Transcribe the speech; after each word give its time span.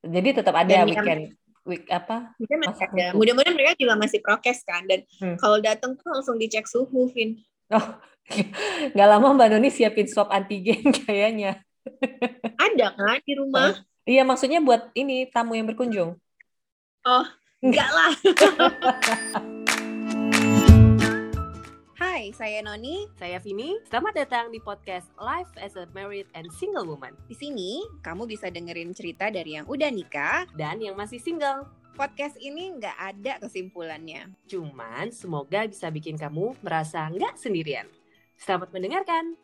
Jadi 0.00 0.28
tetap 0.32 0.54
ada 0.54 0.64
Dan 0.64 0.78
yang- 0.78 0.88
weekend 0.88 1.22
week 1.62 1.84
apa? 1.86 2.32
Untuk- 2.40 3.14
Mudah-mudahan 3.14 3.52
mereka 3.52 3.76
juga 3.76 3.94
masih 3.94 4.18
prokes 4.18 4.64
kan. 4.64 4.82
Dan 4.84 5.04
Hmm. 5.20 5.36
kalau 5.36 5.60
datang 5.60 5.92
tuh 5.92 6.08
langsung 6.08 6.36
dicek 6.36 6.64
suhu, 6.64 7.12
Vin. 7.12 7.36
Oh, 7.68 7.86
nggak 8.96 9.08
lama 9.08 9.36
Mbak 9.36 9.48
Noni 9.50 9.68
siapin 9.68 10.08
swab 10.08 10.28
antigen 10.28 10.80
kayaknya. 11.04 11.60
Ada 12.56 12.92
kan 12.92 13.20
di 13.20 13.34
rumah? 13.34 13.76
Iya, 14.02 14.24
maksudnya 14.24 14.58
buat 14.58 14.88
ini 14.92 15.28
tamu 15.28 15.52
yang 15.52 15.68
berkunjung. 15.68 16.16
Oh, 17.02 17.24
enggak 17.60 17.88
lah. 17.88 18.12
Hai, 22.20 22.36
saya 22.36 22.60
Noni. 22.60 23.08
Saya 23.16 23.40
Vini, 23.40 23.80
selamat 23.88 24.12
datang 24.12 24.52
di 24.52 24.60
podcast 24.60 25.08
Life 25.16 25.56
as 25.56 25.72
a 25.80 25.88
Married 25.96 26.28
and 26.36 26.52
Single 26.52 26.84
Woman 26.84 27.16
Di 27.24 27.32
sini, 27.32 27.80
kamu 28.04 28.28
bisa 28.28 28.52
dengerin 28.52 28.92
cerita 28.92 29.32
dari 29.32 29.56
yang 29.56 29.64
udah 29.64 29.88
nikah. 29.88 30.44
dan 30.52 30.84
yang 30.84 31.00
masih 31.00 31.16
single. 31.16 31.64
Podcast 31.96 32.36
ini 32.36 32.76
nggak 32.76 32.92
ada 32.92 33.40
kesimpulannya. 33.40 34.36
Cuman 34.44 35.08
semoga 35.16 35.64
bisa 35.64 35.88
bikin 35.88 36.20
kamu 36.20 36.60
merasa 36.60 37.08
nggak 37.08 37.40
sendirian. 37.40 37.88
Selamat 38.36 38.68
mendengarkan. 38.68 39.40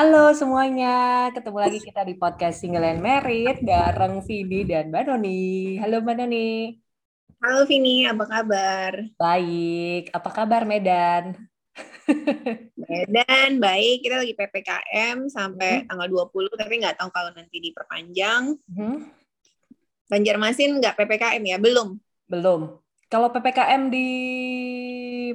Halo 0.00 0.32
semuanya, 0.32 1.28
ketemu 1.28 1.58
lagi 1.60 1.76
kita 1.76 2.08
di 2.08 2.16
podcast 2.16 2.64
Single 2.64 2.88
and 2.88 3.04
Married 3.04 3.60
bareng 3.60 4.24
Vini 4.24 4.64
dan 4.64 4.88
Mbak 4.88 5.12
Noni. 5.12 5.76
Halo 5.76 6.00
Mbak 6.00 6.16
Noni. 6.24 6.72
Halo 7.36 7.68
Vini, 7.68 8.08
apa 8.08 8.24
kabar? 8.24 8.96
Baik, 9.20 10.08
apa 10.08 10.30
kabar 10.32 10.64
Medan? 10.64 11.36
Medan, 12.88 13.60
baik. 13.60 14.00
Kita 14.00 14.24
lagi 14.24 14.32
PPKM 14.32 15.28
sampai 15.28 15.84
Hmm. 15.84 15.92
tanggal 15.92 16.08
20, 16.08 16.48
tapi 16.56 16.80
nggak 16.80 16.96
tahu 16.96 17.12
kalau 17.12 17.36
nanti 17.36 17.60
diperpanjang. 17.60 18.56
Hmm, 18.72 19.04
Banjarmasin 20.08 20.80
nggak 20.80 20.96
PPKM 20.96 21.44
ya? 21.44 21.60
Belum. 21.60 22.00
belum. 22.24 22.80
Kalau 23.12 23.28
PPKM 23.28 23.92
di 23.92 24.08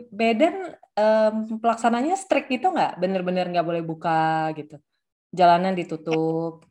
Medan 0.10 0.74
em, 0.96 1.60
pelaksananya 1.60 2.16
strict 2.16 2.48
gitu 2.50 2.72
nggak? 2.72 2.98
Bener-bener 2.98 3.52
nggak 3.52 3.68
boleh 3.68 3.84
buka 3.84 4.52
gitu. 4.56 4.80
Jalanan 5.36 5.76
ditutup. 5.76 6.64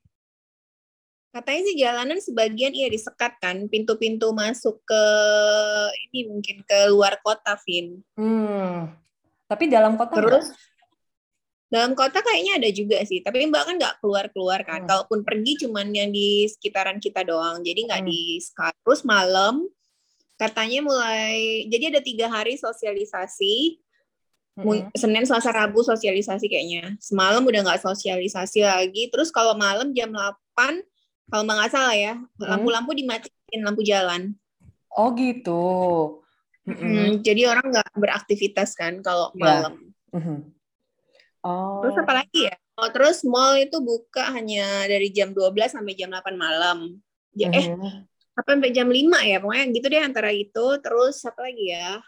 Katanya 1.34 1.62
sih 1.66 1.77
jalanan 1.77 2.19
sebagian 2.22 2.70
iya 2.70 2.86
disekat 2.86 3.42
kan, 3.42 3.66
pintu-pintu 3.66 4.31
masuk 4.31 4.78
ke 4.86 5.05
ini 6.06 6.31
mungkin 6.31 6.62
ke 6.62 6.86
luar 6.94 7.19
kota, 7.27 7.58
Vin. 7.66 8.06
Hmm. 8.14 8.94
Tapi 9.50 9.66
dalam 9.66 9.98
kota? 9.98 10.14
Terus 10.14 10.55
dalam 11.66 11.98
kota 11.98 12.22
kayaknya 12.22 12.62
ada 12.62 12.70
juga 12.70 13.03
sih, 13.03 13.19
tapi 13.19 13.50
Mbak 13.50 13.62
kan 13.66 13.75
nggak 13.83 13.94
keluar-keluar 13.98 14.62
kan. 14.62 14.86
Hmm. 14.86 14.88
Kalaupun 14.88 15.27
pergi 15.27 15.66
cuman 15.66 15.91
yang 15.91 16.14
di 16.14 16.47
sekitaran 16.47 17.03
kita 17.03 17.27
doang, 17.27 17.66
jadi 17.66 17.83
nggak 17.83 18.03
Hmm. 18.06 18.11
di. 18.14 18.38
Terus 18.86 19.03
malam 19.03 19.66
katanya 20.38 20.86
mulai, 20.86 21.66
jadi 21.66 21.98
ada 21.98 22.00
tiga 22.00 22.31
hari 22.31 22.55
sosialisasi. 22.55 23.83
Mm-mm. 24.55 24.86
Senin, 24.94 25.27
Selasa, 25.27 25.50
Rabu 25.50 25.83
sosialisasi 25.83 26.47
kayaknya. 26.47 26.94
Semalam 27.02 27.42
udah 27.42 27.60
nggak 27.66 27.83
sosialisasi 27.83 28.62
lagi. 28.62 29.10
Terus 29.10 29.34
kalau 29.34 29.58
malam 29.58 29.91
jam 29.91 30.14
8, 30.14 30.78
kalau 31.27 31.42
nggak 31.42 31.74
salah 31.74 31.97
ya, 31.97 32.14
lampu-lampu 32.38 32.94
dimatiin, 32.94 33.60
lampu 33.66 33.82
jalan. 33.82 34.38
Oh 34.94 35.10
gitu. 35.19 35.62
Mm-mm. 36.64 36.78
Hmm, 36.80 37.10
jadi 37.20 37.50
orang 37.50 37.66
nggak 37.75 37.98
beraktivitas 37.98 38.78
kan 38.78 39.02
kalau 39.02 39.34
Iya. 39.34 39.42
malam. 39.42 39.75
Mhm. 40.14 40.38
Oh. 41.44 41.82
Terus 41.82 41.97
apa 42.00 42.25
lagi 42.25 42.47
ya? 42.48 42.55
Oh, 42.78 42.88
terus 42.88 43.27
mall 43.27 43.59
itu 43.59 43.76
buka 43.82 44.31
hanya 44.32 44.87
dari 44.87 45.10
jam 45.10 45.34
12 45.34 45.75
sampai 45.75 45.98
jam 45.98 46.09
8 46.14 46.38
malam. 46.38 46.94
Ja- 47.34 47.50
Eh, 47.50 47.75
Mhm. 47.75 48.06
apa 48.38 48.48
sampai 48.54 48.70
jam 48.70 48.87
5 48.87 49.19
ya? 49.20 49.43
Pokoknya 49.43 49.66
gitu 49.75 49.87
deh 49.91 50.03
antara 50.03 50.31
itu. 50.31 50.66
Terus 50.78 51.20
apa 51.26 51.43
lagi 51.43 51.75
ya? 51.75 51.98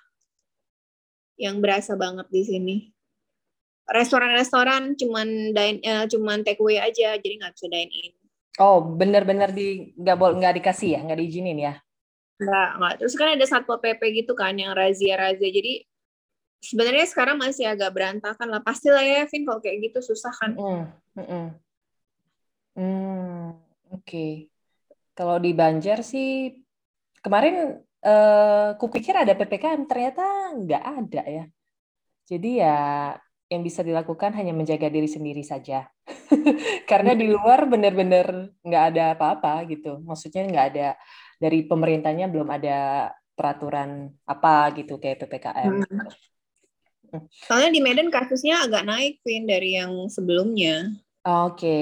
Yang 1.36 1.56
berasa 1.60 1.92
banget 1.94 2.26
di 2.32 2.42
sini. 2.42 2.76
Restoran-restoran 3.86 4.98
cuman 4.98 5.54
dine 5.54 5.78
eh, 5.84 6.04
cuman 6.10 6.42
take 6.42 6.58
away 6.58 6.82
aja, 6.82 7.14
jadi 7.16 7.34
nggak 7.38 7.54
bisa 7.54 7.66
dine 7.70 7.92
in. 7.92 8.12
Oh, 8.56 8.80
bener-bener 8.80 9.52
di 9.52 9.92
nggak 9.94 10.16
boleh 10.16 10.34
nggak 10.41 10.56
dikasih 10.58 10.97
ya, 10.97 11.00
nggak 11.04 11.19
diizinin 11.20 11.58
ya? 11.60 11.74
Nggak, 12.41 12.69
nggak. 12.80 12.94
Terus 12.98 13.14
kan 13.14 13.28
ada 13.36 13.47
satpol 13.47 13.78
pp 13.78 14.02
gitu 14.24 14.32
kan 14.32 14.56
yang 14.56 14.72
razia-razia. 14.72 15.50
Jadi 15.52 15.84
sebenarnya 16.60 17.06
sekarang 17.06 17.36
masih 17.38 17.68
agak 17.68 17.92
berantakan 17.92 18.48
lah. 18.48 18.60
Pastilah 18.64 19.04
ya, 19.04 19.28
Vin, 19.28 19.44
kalau 19.44 19.60
kayak 19.60 19.92
gitu 19.92 20.00
susah 20.03 20.32
kan. 20.34 20.56
Mm, 20.56 20.82
mm-mm. 21.20 21.47
Hmm, 22.76 23.56
oke. 23.92 24.53
Kalau 25.16 25.41
di 25.41 25.56
Banjar 25.56 26.04
sih 26.04 26.53
kemarin 27.24 27.80
eh 28.06 28.68
kupikir 28.78 29.14
ada 29.18 29.34
PPKM, 29.34 29.82
ternyata 29.90 30.54
nggak 30.54 30.84
ada 31.02 31.22
ya. 31.26 31.44
Jadi 32.26 32.50
ya 32.62 32.78
yang 33.46 33.62
bisa 33.62 33.82
dilakukan 33.86 34.34
hanya 34.34 34.54
menjaga 34.54 34.90
diri 34.90 35.06
sendiri 35.10 35.42
saja. 35.42 35.86
Karena 36.90 37.14
di 37.14 37.30
luar 37.30 37.66
bener-bener 37.66 38.54
nggak 38.62 38.84
ada 38.94 39.04
apa-apa 39.18 39.66
gitu. 39.70 40.02
Maksudnya 40.02 40.46
nggak 40.46 40.66
ada 40.74 40.88
dari 41.38 41.66
pemerintahnya 41.66 42.26
belum 42.30 42.48
ada 42.50 43.10
peraturan 43.36 44.10
apa 44.26 44.74
gitu 44.78 44.98
kayak 45.02 45.26
PPKM. 45.26 45.72
Hmm. 45.82 47.26
Soalnya 47.46 47.70
di 47.70 47.80
Medan 47.82 48.10
kasusnya 48.10 48.66
agak 48.66 48.82
naik, 48.82 49.22
Vin, 49.22 49.46
dari 49.46 49.78
yang 49.78 50.10
sebelumnya. 50.10 50.90
Oke, 51.26 51.78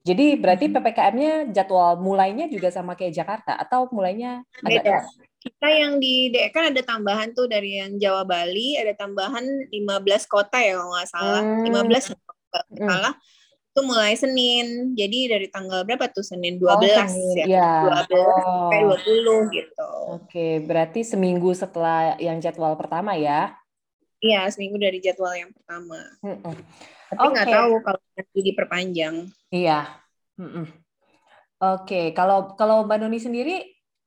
jadi 0.00 0.40
berarti 0.40 0.72
PPKM-nya 0.72 1.52
jadwal 1.52 2.00
mulainya 2.00 2.48
juga 2.48 2.72
sama 2.72 2.96
kayak 2.96 3.12
Jakarta 3.12 3.52
atau 3.60 3.92
mulainya 3.92 4.40
agak 4.64 4.84
Beda. 4.84 4.96
Kita 5.40 5.66
yang 5.66 5.96
di 5.96 6.28
DE 6.28 6.52
kan 6.52 6.68
ada 6.68 6.84
tambahan 6.84 7.32
tuh 7.32 7.48
dari 7.48 7.80
yang 7.80 7.96
Jawa 7.96 8.28
Bali, 8.28 8.76
ada 8.76 8.92
tambahan 8.92 9.40
15 9.72 10.28
kota 10.28 10.60
ya 10.60 10.76
kalau 10.76 10.92
nggak 10.92 11.08
salah. 11.08 11.40
Hmm. 11.40 11.64
15 11.64 12.12
kalau 12.12 12.20
nggak 12.52 12.64
Hmm. 12.76 12.86
salah. 12.86 13.14
Itu 13.70 13.80
mulai 13.82 14.12
Senin. 14.14 14.66
Jadi 14.92 15.18
dari 15.26 15.46
tanggal 15.48 15.86
berapa 15.86 16.10
tuh? 16.10 16.20
Senin 16.20 16.60
12 16.60 16.92
Oh, 16.92 17.08
Senin. 17.08 17.36
ya. 17.38 17.44
Iya. 17.48 17.70
12 18.04 18.34
sampai 18.36 18.78
Oh. 18.78 18.88
20 18.92 19.38
gitu. 19.48 19.88
Oke, 20.12 20.46
berarti 20.60 21.00
seminggu 21.02 21.50
setelah 21.54 22.18
yang 22.18 22.36
jadwal 22.36 22.76
pertama 22.76 23.16
ya. 23.16 23.56
Iya, 24.20 24.44
seminggu 24.52 24.76
dari 24.76 25.00
jadwal 25.00 25.32
yang 25.32 25.48
pertama. 25.48 25.96
Mm-mm. 26.20 26.52
Tapi 27.08 27.24
nggak 27.32 27.46
Oke. 27.48 27.56
tahu 27.56 27.72
kalau 27.80 28.00
nanti 28.12 28.38
diperpanjang. 28.44 29.14
Iya. 29.48 29.80
Mm-mm. 30.36 30.66
Oke, 31.60 32.12
kalau 32.12 32.52
kalau 32.52 32.84
Mbak 32.84 32.98
Noni 33.00 33.16
sendiri 33.16 33.56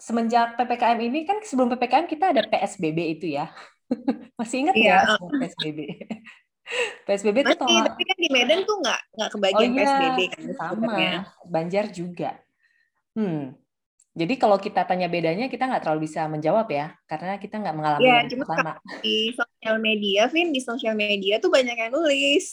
semenjak 0.06 0.48
PPKM 0.60 1.00
ini 1.08 1.20
kan 1.24 1.38
sebelum 1.48 1.72
PPKM 1.74 2.06
kita 2.12 2.26
ada 2.36 2.42
PSBB 2.52 3.00
itu 3.16 3.26
ya. 3.38 3.46
Masih 4.40 4.58
ingat 4.68 4.76
Iya. 4.76 4.98
sama 5.16 5.28
PSBB? 5.40 5.80
PSBB 7.08 7.38
itu 7.44 7.56
tolak. 7.60 7.86
tapi 7.92 8.02
kan 8.08 8.18
di 8.20 8.30
Medan 8.32 8.60
tuh 8.64 8.76
nggak 8.84 9.00
nggak 9.16 9.30
Oh 9.30 9.34
kebagian 9.36 9.70
iya, 9.72 9.80
PSBB 9.84 10.20
kan 10.32 10.42
sama. 10.56 10.72
sebenarnya. 10.72 11.14
Banjar 11.48 11.86
juga. 11.92 12.30
Hmm. 13.16 13.54
Jadi 14.14 14.34
kalau 14.38 14.58
kita 14.62 14.86
tanya 14.86 15.10
bedanya, 15.10 15.50
kita 15.50 15.66
nggak 15.66 15.82
terlalu 15.82 16.06
bisa 16.06 16.30
menjawab 16.30 16.70
ya, 16.70 16.94
karena 17.10 17.34
kita 17.42 17.56
nggak 17.58 17.74
mengalami 17.74 18.02
Iya, 18.06 18.14
yang 18.22 18.30
cuma 18.30 18.46
sama. 18.46 18.72
di 19.02 19.18
sosial 19.34 19.76
media, 19.82 20.22
Vin, 20.30 20.48
di 20.54 20.62
sosial 20.62 20.94
media 20.94 21.42
tuh 21.42 21.50
banyak 21.50 21.74
yang 21.74 21.92
nulis. 21.92 22.46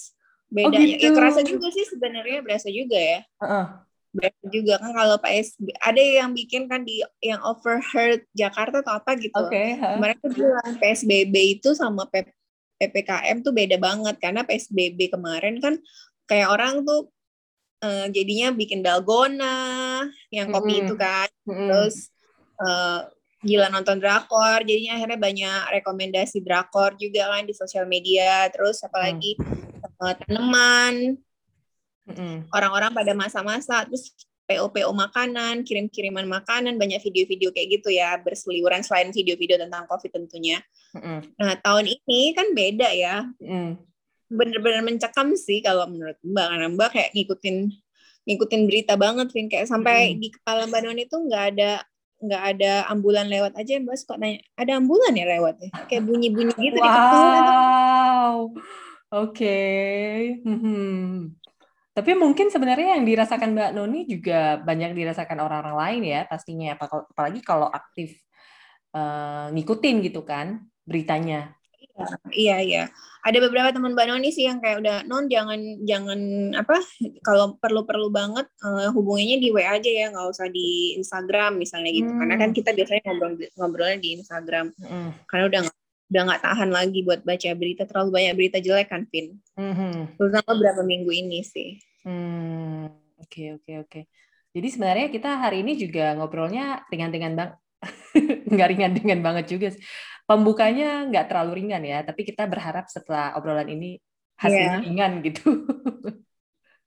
Oh 0.51 0.73
Bedanya, 0.73 0.97
ya 0.97 1.13
gitu. 1.13 1.17
kerasa 1.21 1.41
juga 1.45 1.69
sih 1.71 1.85
sebenarnya, 1.87 2.41
berasa 2.41 2.69
juga 2.73 2.97
ya. 2.97 3.21
Heeh. 3.45 3.65
Berasa 4.11 4.45
juga 4.51 4.75
kan 4.83 4.91
kalau 4.91 5.17
PSB, 5.23 5.71
ada 5.79 6.03
yang 6.03 6.35
bikin 6.35 6.67
kan 6.67 6.83
di 6.83 6.99
yang 7.23 7.39
overheard 7.47 8.27
Jakarta 8.35 8.83
atau 8.83 8.99
apa 8.99 9.15
gitu. 9.15 9.39
Heeh. 9.39 9.97
Mereka 10.03 10.25
bilang 10.35 10.73
PSBB 10.83 11.35
itu 11.61 11.73
sama 11.79 12.11
P- 12.11 12.35
PPKM 12.83 13.47
tuh 13.47 13.55
beda 13.55 13.79
banget, 13.79 14.19
karena 14.19 14.43
PSBB 14.43 15.15
kemarin 15.15 15.63
kan 15.63 15.79
kayak 16.27 16.51
orang 16.51 16.83
tuh 16.83 17.11
eh, 17.87 18.11
jadinya 18.11 18.51
bikin 18.51 18.83
dalgona, 18.83 20.05
yang 20.35 20.51
kopi 20.51 20.83
Mm-mm. 20.83 20.85
itu 20.91 20.95
kan, 20.99 21.29
Mm-mm. 21.47 21.69
terus 21.71 22.11
eh, 22.59 23.01
gila 23.41 23.73
nonton 23.73 23.97
drakor 23.97 24.61
jadinya 24.69 25.01
akhirnya 25.01 25.17
banyak 25.17 25.61
rekomendasi 25.81 26.45
drakor 26.45 26.93
juga 27.01 27.33
kan 27.33 27.49
di 27.49 27.57
sosial 27.57 27.89
media 27.89 28.45
terus 28.53 28.85
apalagi 28.85 29.33
eh, 29.81 30.15
tanaman 30.21 31.17
Orang-orang 32.51 32.91
pada 32.91 33.13
masa-masa 33.13 33.85
terus 33.87 34.13
PO-PO 34.51 34.91
makanan 34.91 35.63
kirim-kiriman 35.63 36.27
makanan 36.27 36.75
banyak 36.75 36.99
video-video 36.99 37.55
kayak 37.55 37.79
gitu 37.79 37.95
ya 37.95 38.19
berseliweran 38.19 38.83
selain 38.83 39.15
video-video 39.15 39.55
tentang 39.55 39.87
covid 39.87 40.11
tentunya 40.11 40.59
Mm-mm. 40.91 41.23
nah 41.39 41.55
tahun 41.55 41.87
ini 41.87 42.35
kan 42.35 42.51
beda 42.51 42.91
ya 42.91 43.31
Mm-mm. 43.39 43.79
bener-bener 44.27 44.83
mencekam 44.83 45.39
sih 45.39 45.63
kalau 45.63 45.87
menurut 45.87 46.19
Mbak 46.27 46.47
karena 46.51 46.67
Mbak 46.67 46.89
kayak 46.91 47.11
ngikutin 47.15 47.57
ngikutin 48.27 48.61
berita 48.67 48.95
banget 48.99 49.31
Vin 49.31 49.47
kayak 49.47 49.71
sampai 49.71 50.15
Mm. 50.15 50.19
di 50.19 50.29
kepala 50.35 50.67
Mbak 50.67 50.81
Noni 50.83 51.05
tuh 51.07 51.21
nggak 51.31 51.45
ada 51.55 51.71
nggak 52.21 52.43
ada 52.53 52.73
ambulan 52.93 53.33
lewat 53.33 53.57
aja 53.57 53.81
mbak 53.81 53.97
suka 53.97 54.21
nanya 54.21 54.45
ada 54.53 54.77
ambulan 54.77 55.17
ya 55.17 55.25
lewat 55.25 55.57
ya 55.57 55.71
kayak 55.89 56.05
bunyi 56.05 56.29
bunyi 56.29 56.53
gitu 56.53 56.77
di 56.77 56.85
Wow, 56.85 58.53
oke. 59.09 59.61
Mhm. 60.45 61.40
Tapi 61.91 62.15
mungkin 62.15 62.49
sebenarnya 62.49 62.97
yang 62.97 63.05
dirasakan 63.05 63.51
Mbak 63.53 63.71
Noni 63.75 64.01
juga 64.07 64.57
banyak 64.63 64.95
dirasakan 64.95 65.43
orang-orang 65.43 65.77
lain 65.77 66.03
ya 66.07 66.21
pastinya, 66.25 66.79
Apa- 66.79 67.11
apalagi 67.11 67.41
kalau 67.43 67.67
aktif 67.67 68.15
eh, 68.91 69.47
ngikutin 69.55 69.97
gitu 70.03 70.27
kan 70.27 70.67
beritanya. 70.83 71.55
iya 72.33 72.59
iya 72.65 72.83
ada 73.21 73.39
beberapa 73.45 73.69
teman 73.71 73.93
mbak 73.93 74.09
Noni 74.09 74.33
sih 74.33 74.49
yang 74.49 74.57
kayak 74.57 74.81
udah 74.81 74.97
non 75.05 75.29
jangan 75.29 75.61
jangan 75.85 76.21
apa 76.57 76.81
kalau 77.21 77.61
perlu 77.61 77.85
perlu 77.85 78.09
banget 78.09 78.49
eh, 78.65 78.89
hubunginya 78.91 79.37
di 79.37 79.53
WA 79.53 79.77
aja 79.77 79.91
ya 79.91 80.09
nggak 80.09 80.27
usah 80.33 80.49
di 80.49 80.97
Instagram 80.97 81.61
misalnya 81.61 81.93
gitu 81.93 82.09
karena 82.09 82.35
kan 82.35 82.51
Hmm. 82.51 82.57
kita 82.57 82.71
biasanya 82.73 83.03
ngobrol 83.05 83.33
ngobrolnya 83.53 83.99
di 84.01 84.09
Instagram 84.17 84.73
Mhm. 84.75 85.11
karena 85.29 85.45
udah 85.53 85.61
udah 86.11 86.23
nggak 86.27 86.43
tahan 86.43 86.71
lagi 86.75 86.99
buat 87.07 87.23
baca 87.23 87.51
berita 87.55 87.87
terlalu 87.87 88.11
banyak 88.11 88.35
berita 88.35 88.59
jelek 88.59 88.91
kan 88.91 89.07
Vin 89.09 89.39
Mhm. 89.55 90.19
terutama 90.19 90.49
beberapa 90.59 90.83
minggu 90.83 91.11
ini 91.15 91.41
sih 91.47 91.79
Hmm, 92.01 92.89
oke 93.21 93.61
oke 93.61 93.73
oke. 93.85 94.01
Jadi 94.57 94.69
sebenarnya 94.73 95.13
kita 95.13 95.37
hari 95.37 95.61
ini 95.61 95.77
juga 95.77 96.17
ngobrolnya 96.17 96.81
ringan-ringan 96.89 97.37
bang, 97.37 97.51
nggak 98.57 98.69
ringan-ringan 98.73 99.21
banget 99.21 99.53
juga. 99.53 99.69
sih. 99.69 99.85
Pembukanya 100.25 101.05
nggak 101.13 101.29
terlalu 101.29 101.61
ringan 101.61 101.85
ya, 101.85 102.01
tapi 102.01 102.25
kita 102.25 102.49
berharap 102.49 102.89
setelah 102.89 103.37
obrolan 103.37 103.69
ini 103.69 104.01
hasilnya 104.41 104.81
Iya. 104.81 104.85
ringan 104.89 105.13
gitu. 105.21 105.45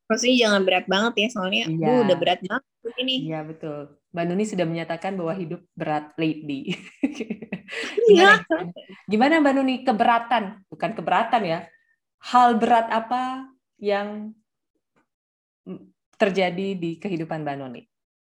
maksudnya 0.10 0.38
jangan 0.48 0.62
berat 0.68 0.86
banget 0.86 1.14
ya 1.16 1.28
soalnya 1.32 1.64
Iya. 1.70 1.88
"Duh, 1.88 1.98
udah 2.08 2.18
berat 2.20 2.40
banget 2.44 2.64
ini 3.00 3.16
Iya 3.32 3.40
betul. 3.48 3.80
Mbak 4.14 4.26
Nuni 4.30 4.44
sudah 4.46 4.66
menyatakan 4.70 5.18
bahwa 5.18 5.34
hidup 5.34 5.62
berat 5.74 6.14
lately. 6.22 6.78
iya 8.14 8.44
gimana, 8.46 8.70
gimana 9.10 9.34
Mbak 9.42 9.54
Nuni 9.58 9.76
keberatan, 9.82 10.44
bukan 10.70 10.92
keberatan 10.94 11.42
ya? 11.48 11.60
Hal 12.22 12.62
berat 12.62 12.88
apa 12.94 13.50
yang 13.82 14.38
terjadi 16.20 16.78
di 16.78 17.02
kehidupan 17.02 17.42
Mbak 17.42 17.56
Nuni? 17.58 17.82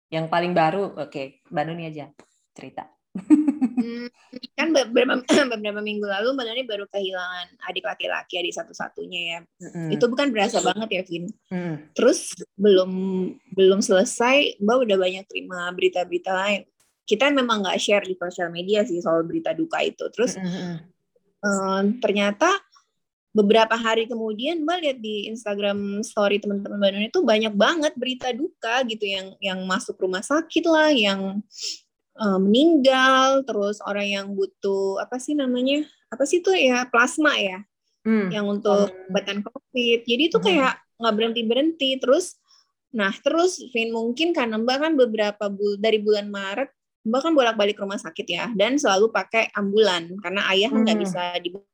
Yang 0.08 0.26
paling 0.32 0.56
baru, 0.56 0.96
oke, 0.96 1.44
Mbak 1.52 1.64
Nuni 1.68 1.84
aja 1.90 2.08
cerita. 2.56 2.88
Hmm, 3.84 4.08
kan 4.56 4.72
beberapa 4.72 5.20
beberapa 5.52 5.80
minggu 5.84 6.08
lalu 6.08 6.32
Mbak 6.32 6.44
Noni 6.48 6.62
baru 6.64 6.84
kehilangan 6.88 7.60
adik 7.68 7.84
laki-laki 7.84 8.40
adik 8.40 8.56
satu-satunya 8.56 9.20
ya 9.20 9.38
Mm-mm. 9.60 9.92
itu 9.92 10.04
bukan 10.08 10.32
berasa 10.32 10.64
banget 10.64 10.88
ya 10.88 11.02
Vin 11.04 11.24
Mm. 11.52 11.92
terus 11.92 12.32
belum 12.56 12.90
belum 13.52 13.84
selesai 13.84 14.56
Mbak 14.56 14.76
udah 14.88 14.96
banyak 14.96 15.24
terima 15.28 15.68
berita-berita 15.76 16.32
lain 16.32 16.64
kita 17.04 17.28
memang 17.28 17.60
nggak 17.60 17.76
share 17.76 18.08
di 18.08 18.16
sosial 18.16 18.48
media 18.48 18.80
sih 18.88 19.04
soal 19.04 19.28
berita 19.28 19.52
duka 19.52 19.84
itu 19.84 20.08
terus 20.08 20.40
Mm-mm. 20.40 20.80
eh, 21.44 21.82
ternyata 22.00 22.48
beberapa 23.34 23.74
hari 23.74 24.06
kemudian 24.06 24.62
Mbak 24.62 24.78
lihat 24.80 24.98
di 25.02 25.26
Instagram 25.26 26.00
story 26.06 26.38
teman-teman 26.38 26.78
Mbak 26.78 26.90
Noni 26.94 27.08
itu 27.10 27.20
banyak 27.20 27.52
banget 27.52 27.92
berita 27.98 28.30
duka 28.30 28.86
gitu 28.86 29.04
yang 29.04 29.34
yang 29.42 29.58
masuk 29.66 29.98
rumah 29.98 30.22
sakit 30.22 30.64
lah 30.70 30.94
yang 30.94 31.42
eh, 32.14 32.38
meninggal 32.38 33.42
terus 33.42 33.82
orang 33.82 34.06
yang 34.06 34.26
butuh 34.32 35.02
apa 35.02 35.18
sih 35.18 35.34
namanya 35.34 35.82
apa 36.08 36.22
sih 36.24 36.38
tuh 36.40 36.54
ya 36.54 36.86
plasma 36.86 37.34
ya 37.36 37.62
Mm. 38.04 38.28
yang 38.28 38.44
untuk 38.44 38.92
Hmm. 38.92 39.08
obatan 39.08 39.40
covid 39.40 40.04
jadi 40.04 40.28
itu 40.28 40.36
Hmm. 40.36 40.44
kayak 40.44 40.72
nggak 41.00 41.14
berhenti 41.16 41.42
berhenti 41.42 41.90
terus 41.96 42.36
nah 42.92 43.10
terus 43.10 43.58
Vin 43.72 43.90
mungkin 43.90 44.30
karena 44.30 44.60
Mbak 44.60 44.76
kan 44.78 44.92
beberapa 44.94 45.44
bul 45.48 45.80
dari 45.80 45.98
bulan 45.98 46.28
Maret 46.28 46.68
Mbak 47.02 47.20
kan 47.24 47.32
bolak-balik 47.32 47.80
rumah 47.80 47.96
sakit 47.96 48.26
ya 48.28 48.52
dan 48.52 48.76
selalu 48.76 49.08
pakai 49.08 49.48
ambulan 49.56 50.12
karena 50.20 50.44
ayah 50.52 50.68
kan 50.68 50.84
nggak 50.84 50.96
Hmm. 51.00 51.04
bisa 51.08 51.22
dibawa 51.40 51.64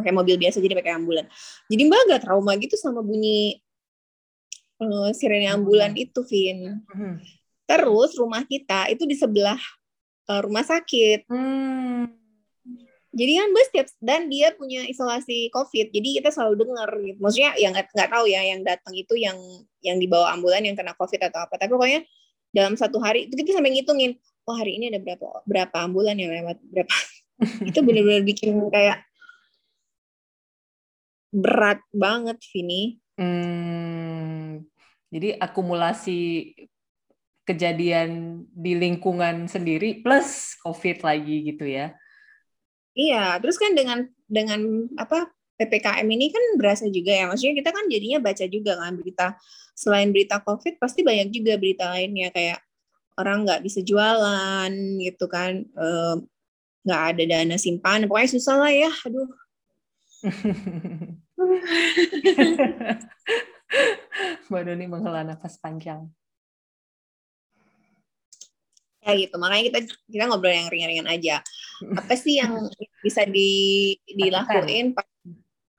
pakai 0.00 0.12
mobil 0.16 0.40
biasa 0.40 0.58
jadi 0.58 0.74
pakai 0.74 0.96
ambulan 0.96 1.28
jadi 1.68 1.82
Mbak 1.86 2.00
agak 2.08 2.20
trauma 2.24 2.52
gitu 2.56 2.74
sama 2.74 3.04
bunyi 3.04 3.60
eh, 4.80 5.10
sirene 5.12 5.48
ambulan 5.52 5.92
itu 5.92 6.24
Vin 6.24 6.80
Mm. 6.88 7.20
Terus 7.70 8.18
rumah 8.18 8.42
kita 8.42 8.90
itu 8.90 9.06
di 9.06 9.14
sebelah 9.14 9.60
eh, 10.26 10.40
rumah 10.42 10.66
sakit 10.66 11.30
Mm. 11.30 12.18
Jadi 13.10 13.32
kan 13.42 13.48
bus 13.50 13.68
tiap 13.74 13.88
dan 13.98 14.30
dia 14.30 14.54
punya 14.54 14.86
isolasi 14.86 15.50
COVID, 15.50 15.90
jadi 15.90 16.22
kita 16.22 16.30
selalu 16.30 16.62
dengar 16.62 16.86
gitu. 17.02 17.18
Maksudnya 17.18 17.58
yang 17.58 17.74
nggak 17.74 17.90
nggak 17.90 18.06
tahu 18.06 18.30
ya 18.30 18.38
yang 18.46 18.62
datang 18.62 18.94
itu 18.94 19.18
yang 19.18 19.34
yang 19.82 19.98
dibawa 19.98 20.30
ambulan 20.30 20.62
yang 20.62 20.78
kena 20.78 20.94
COVID 20.94 21.18
atau 21.26 21.42
apa. 21.42 21.58
Tapi 21.58 21.74
pokoknya 21.74 22.00
dalam 22.54 22.78
satu 22.78 23.02
hari 23.02 23.26
itu 23.26 23.34
kita 23.34 23.58
sampai 23.58 23.74
ngitungin, 23.74 24.14
oh 24.46 24.54
hari 24.54 24.78
ini 24.78 24.94
ada 24.94 25.02
berapa 25.02 25.42
berapa 25.42 25.76
ambulan 25.90 26.14
yang 26.22 26.30
lewat 26.30 26.62
berapa. 26.70 26.94
itu 27.68 27.78
benar-benar 27.82 28.22
bikin 28.22 28.70
kayak 28.70 29.02
berat 31.34 31.82
banget 31.90 32.38
Vini. 32.54 33.02
Hmm, 33.18 34.62
jadi 35.10 35.34
akumulasi 35.42 36.54
kejadian 37.50 38.40
di 38.54 38.78
lingkungan 38.78 39.50
sendiri 39.50 40.00
plus 40.00 40.54
COVID 40.62 41.02
lagi 41.02 41.50
gitu 41.50 41.66
ya. 41.66 41.98
Iya, 42.94 43.42
terus 43.42 43.58
kan 43.58 43.74
dengan 43.74 44.06
dengan 44.30 44.86
apa 44.94 45.34
PPKM 45.58 46.06
ini 46.06 46.30
kan 46.30 46.44
berasa 46.54 46.86
juga 46.86 47.10
ya. 47.10 47.26
Maksudnya 47.26 47.58
kita 47.58 47.70
kan 47.74 47.84
jadinya 47.90 48.18
baca 48.22 48.44
juga 48.46 48.72
kan 48.78 48.94
berita 48.96 49.26
selain 49.74 50.14
berita 50.14 50.38
COVID 50.40 50.78
pasti 50.78 51.02
banyak 51.02 51.34
juga 51.34 51.58
berita 51.58 51.90
lainnya 51.90 52.30
kayak 52.30 52.62
orang 53.18 53.44
nggak 53.44 53.66
bisa 53.66 53.84
jualan 53.84 54.72
gitu 55.02 55.26
kan, 55.28 55.66
nggak 56.86 57.02
ada 57.12 57.22
dana 57.28 57.56
simpanan, 57.60 58.08
pokoknya 58.08 58.30
susah 58.32 58.56
lah 58.56 58.72
ya. 58.72 58.88
Aduh, 59.04 59.28
Mbak 64.50 64.62
Doni 64.66 64.84
menghela 64.84 65.24
nafas 65.24 65.56
panjang. 65.56 66.12
Gitu. 69.16 69.34
Makanya 69.38 69.64
kita 69.72 69.78
kita 70.10 70.24
ngobrol 70.28 70.54
yang 70.54 70.68
ringan-ringan 70.68 71.08
aja. 71.08 71.42
Apa 71.96 72.14
sih 72.14 72.38
yang 72.38 72.56
bisa 73.00 73.24
di 73.24 73.92
dilakuin 74.04 74.92
pas, 74.92 75.06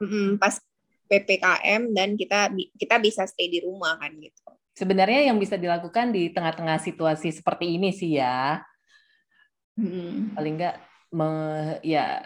mm, 0.01 0.37
pas 0.41 0.55
PPKM 1.07 1.91
dan 1.91 2.15
kita 2.15 2.49
kita 2.79 2.95
bisa 3.03 3.27
stay 3.27 3.51
di 3.51 3.59
rumah 3.59 3.99
kan 3.99 4.15
gitu. 4.15 4.39
Sebenarnya 4.71 5.27
yang 5.27 5.37
bisa 5.37 5.59
dilakukan 5.59 6.15
di 6.15 6.31
tengah-tengah 6.31 6.79
situasi 6.79 7.29
seperti 7.35 7.75
ini 7.75 7.91
sih 7.91 8.15
ya, 8.17 8.63
Mm. 9.79 10.35
paling 10.35 10.53
nggak 10.59 10.75
me- 11.15 11.79
ya 11.83 12.19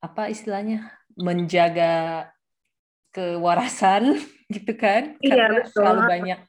apa 0.00 0.32
istilahnya 0.32 0.88
menjaga 1.12 2.28
kewarasan 3.12 4.16
gitu 4.54 4.72
kan, 4.76 5.16
Iya, 5.20 5.28
karena 5.28 5.60
betul. 5.64 5.74
terlalu 5.76 6.02
banyak 6.08 6.40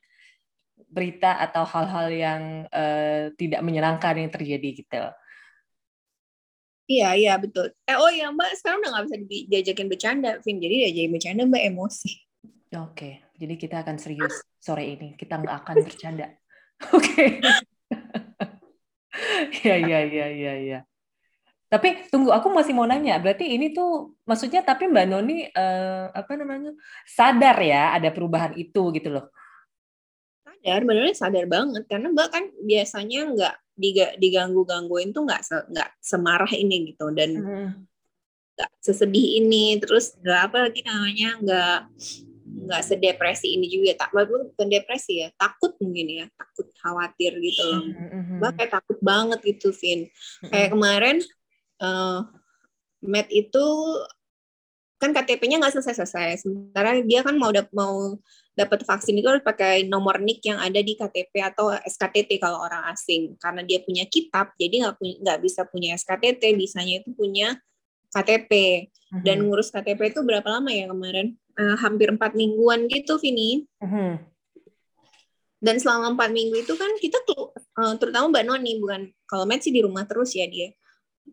berita 0.91 1.39
atau 1.39 1.63
hal-hal 1.63 2.07
yang 2.11 2.41
eh, 2.67 3.31
tidak 3.39 3.63
menyenangkan 3.63 4.19
yang 4.19 4.29
terjadi 4.29 4.69
gitu. 4.83 5.03
Iya, 6.91 7.09
iya 7.15 7.33
betul. 7.39 7.71
Eh, 7.87 7.95
oh 7.95 8.11
ya 8.11 8.27
Mbak, 8.35 8.59
sekarang 8.59 8.83
udah 8.83 8.91
nggak 8.91 9.05
bisa 9.07 9.17
di- 9.23 9.45
diajakin 9.47 9.87
bercanda, 9.87 10.31
Vin. 10.43 10.59
Jadi 10.59 10.75
diajakin 10.83 11.11
bercanda 11.15 11.41
Mbak 11.47 11.63
emosi. 11.71 12.11
Oke, 12.75 13.23
jadi 13.39 13.55
kita 13.55 13.83
akan 13.87 13.95
serius 13.95 14.43
sore 14.59 14.83
ini. 14.83 15.15
Kita 15.15 15.39
nggak 15.39 15.55
akan 15.63 15.75
bercanda. 15.87 16.27
Oke. 16.95 17.25
Ya, 19.67 19.75
ya, 19.75 20.07
ya, 20.07 20.27
ya, 20.31 20.53
ya. 20.55 20.79
Tapi 21.67 22.07
tunggu, 22.07 22.31
aku 22.31 22.47
masih 22.51 22.71
mau 22.71 22.87
nanya. 22.87 23.19
Berarti 23.19 23.43
ini 23.43 23.75
tuh, 23.75 24.15
maksudnya 24.23 24.63
tapi 24.63 24.87
Mbak 24.87 25.05
Noni 25.11 25.51
eh, 25.51 26.05
apa 26.11 26.31
namanya 26.39 26.71
sadar 27.03 27.59
ya 27.59 27.95
ada 27.95 28.07
perubahan 28.11 28.55
itu 28.55 28.91
gitu 28.95 29.11
loh. 29.11 29.27
Sadar, 30.61 30.81
benernya 30.85 31.15
sadar 31.17 31.45
banget. 31.49 31.83
Karena 31.89 32.13
Mbak 32.13 32.27
kan 32.29 32.43
biasanya 32.61 33.19
nggak 33.33 33.55
diga- 33.73 34.13
diganggu-gangguin 34.15 35.09
tuh 35.09 35.25
nggak 35.25 35.41
se- 35.41 35.67
nggak 35.67 35.89
semarah 35.97 36.51
ini 36.53 36.93
gitu. 36.93 37.09
Dan 37.09 37.41
nggak 38.53 38.71
sesedih 38.77 39.41
ini. 39.41 39.81
Terus 39.81 40.13
nggak 40.21 40.41
apa 40.47 40.57
lagi 40.69 40.81
namanya, 40.85 41.29
nggak 41.41 41.77
nggak 42.61 42.81
sedepresi 42.85 43.57
ini 43.57 43.65
juga. 43.67 44.05
Tak, 44.05 44.13
bukan 44.13 44.67
depresi 44.69 45.25
ya, 45.25 45.33
takut 45.33 45.73
mungkin 45.81 46.07
ya. 46.13 46.25
Takut, 46.37 46.69
khawatir 46.77 47.41
gitu 47.41 47.61
loh. 47.65 47.81
Mbak 48.37 48.51
kayak 48.53 48.71
takut 48.71 48.97
banget 49.01 49.39
gitu, 49.41 49.73
Vin. 49.73 50.05
Kayak 50.45 50.69
kemarin 50.71 51.17
eh 51.81 52.19
Matt 53.01 53.33
itu 53.33 53.65
kan 55.01 55.09
KTP-nya 55.17 55.57
nggak 55.57 55.73
selesai-selesai. 55.73 56.45
Sementara 56.45 56.93
dia 57.01 57.25
kan 57.25 57.33
mau 57.41 57.49
dap- 57.49 57.73
mau 57.73 58.21
dapat 58.53 58.85
vaksin 58.85 59.17
itu 59.17 59.25
harus 59.25 59.41
pakai 59.41 59.89
nomor 59.89 60.21
NIK 60.21 60.53
yang 60.53 60.59
ada 60.61 60.77
di 60.77 60.93
KTP 60.93 61.33
atau 61.41 61.73
SKTT 61.73 62.37
kalau 62.37 62.61
orang 62.61 62.85
asing. 62.93 63.33
Karena 63.41 63.65
dia 63.65 63.81
punya 63.81 64.05
kitab, 64.05 64.53
jadi 64.61 64.85
nggak 64.85 64.95
punya 65.01 65.15
nggak 65.25 65.39
bisa 65.41 65.61
punya 65.65 65.97
SKTT, 65.97 66.53
bisanya 66.53 67.01
itu 67.01 67.09
punya 67.17 67.57
KTP. 68.13 68.51
Dan 69.25 69.49
ngurus 69.49 69.73
KTP 69.73 70.13
itu 70.13 70.21
berapa 70.21 70.45
lama 70.45 70.69
ya 70.69 70.85
kemarin? 70.87 71.33
Eh, 71.57 71.75
hampir 71.81 72.07
empat 72.13 72.37
mingguan 72.37 72.85
gitu, 72.85 73.17
Vini. 73.17 73.65
Mhm. 73.81 74.29
dan 75.61 75.77
selama 75.77 76.17
empat 76.17 76.33
minggu 76.33 76.57
itu 76.57 76.73
kan 76.73 76.89
kita 76.97 77.21
uh, 77.77 77.93
terutama 78.01 78.33
Mbak 78.33 78.45
Noni 78.49 78.81
bukan 78.81 79.01
kalau 79.29 79.45
Matt 79.45 79.61
sih 79.61 79.69
di 79.69 79.85
rumah 79.85 80.09
terus 80.09 80.33
ya 80.33 80.49
dia 80.49 80.73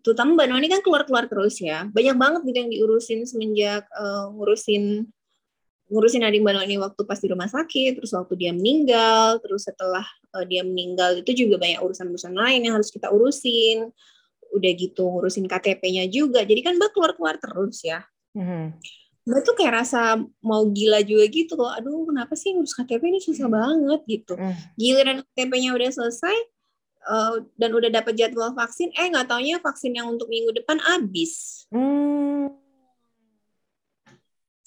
terutama 0.02 0.38
Mbak 0.38 0.48
Noni 0.48 0.66
kan 0.70 0.80
keluar-keluar 0.84 1.24
terus 1.26 1.58
ya 1.58 1.88
banyak 1.90 2.16
banget 2.16 2.40
gitu 2.46 2.56
yang 2.56 2.70
diurusin 2.70 3.20
semenjak 3.26 3.84
uh, 3.92 4.30
ngurusin 4.32 5.08
ngurusin 5.88 6.22
adik 6.22 6.44
Mbak 6.44 6.54
Noni 6.54 6.74
waktu 6.78 7.02
pas 7.08 7.18
di 7.18 7.28
rumah 7.32 7.48
sakit 7.48 7.98
terus 7.98 8.12
waktu 8.14 8.34
dia 8.38 8.52
meninggal 8.54 9.40
terus 9.42 9.66
setelah 9.66 10.04
uh, 10.36 10.44
dia 10.46 10.62
meninggal 10.62 11.18
itu 11.18 11.46
juga 11.46 11.58
banyak 11.58 11.80
urusan-urusan 11.80 12.34
lain 12.36 12.60
yang 12.68 12.74
harus 12.78 12.92
kita 12.92 13.10
urusin 13.10 13.90
udah 14.48 14.72
gitu 14.72 15.04
ngurusin 15.04 15.44
KTP-nya 15.44 16.08
juga 16.08 16.44
jadi 16.44 16.60
kan 16.64 16.76
Mbak 16.78 16.90
keluar-keluar 16.94 17.36
terus 17.36 17.84
ya 17.84 18.04
mm-hmm 18.36 18.80
Mbak 19.28 19.44
tuh 19.44 19.54
kayak 19.60 19.84
rasa 19.84 20.16
mau 20.40 20.64
gila 20.72 21.04
juga 21.04 21.28
gitu 21.28 21.52
loh. 21.52 21.68
Aduh, 21.68 22.08
kenapa 22.08 22.32
sih 22.32 22.56
ngurus 22.56 22.72
KTP 22.72 23.12
ini 23.12 23.20
susah 23.20 23.44
banget 23.44 24.00
gitu. 24.08 24.32
Mm. 24.40 24.56
Giliran 24.80 25.16
KTP-nya 25.20 25.76
udah 25.76 25.90
selesai 25.92 26.32
uh, 27.08 27.40
dan 27.56 27.70
udah 27.72 27.90
dapat 27.90 28.14
jadwal 28.14 28.52
vaksin, 28.52 28.92
eh 28.94 29.08
nggak 29.08 29.26
taunya 29.32 29.56
vaksin 29.58 29.96
yang 29.96 30.12
untuk 30.12 30.28
minggu 30.28 30.52
depan 30.52 30.76
habis. 30.84 31.64
Mm. 31.72 32.52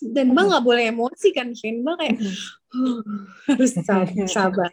Dan 0.01 0.33
Mbak 0.33 0.45
nggak 0.49 0.65
boleh 0.65 0.83
emosi 0.89 1.29
kan, 1.29 1.53
Shane. 1.53 1.85
Mbak 1.85 1.95
kayak 2.01 2.17
oh, 2.73 3.05
harus 3.53 3.71
sabar. 3.77 4.69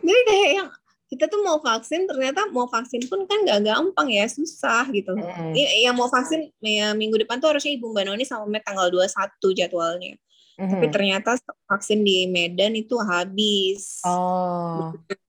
Jadi 0.00 0.20
kayak 0.24 0.50
yang 0.56 0.68
kita 1.12 1.28
tuh 1.28 1.44
mau 1.44 1.60
vaksin 1.60 2.08
ternyata 2.08 2.48
mau 2.48 2.64
vaksin 2.64 3.04
pun 3.04 3.28
kan 3.28 3.44
gak 3.44 3.68
gampang 3.68 4.08
ya 4.08 4.24
susah 4.24 4.88
gitu 4.88 5.12
mm. 5.12 5.52
yang 5.84 5.92
mau 5.92 6.08
vaksin 6.08 6.48
ya 6.64 6.96
minggu 6.96 7.20
depan 7.20 7.36
tuh 7.36 7.52
harusnya 7.52 7.76
ibu 7.76 7.92
mbak 7.92 8.08
Noni 8.08 8.24
sama 8.24 8.48
Met 8.48 8.64
tanggal 8.64 8.88
21 8.88 9.12
jadwalnya 9.52 10.16
mm. 10.62 10.70
tapi 10.78 10.86
ternyata 10.94 11.34
vaksin 11.66 12.06
di 12.06 12.30
Medan 12.30 12.78
itu 12.78 12.94
habis 13.02 13.98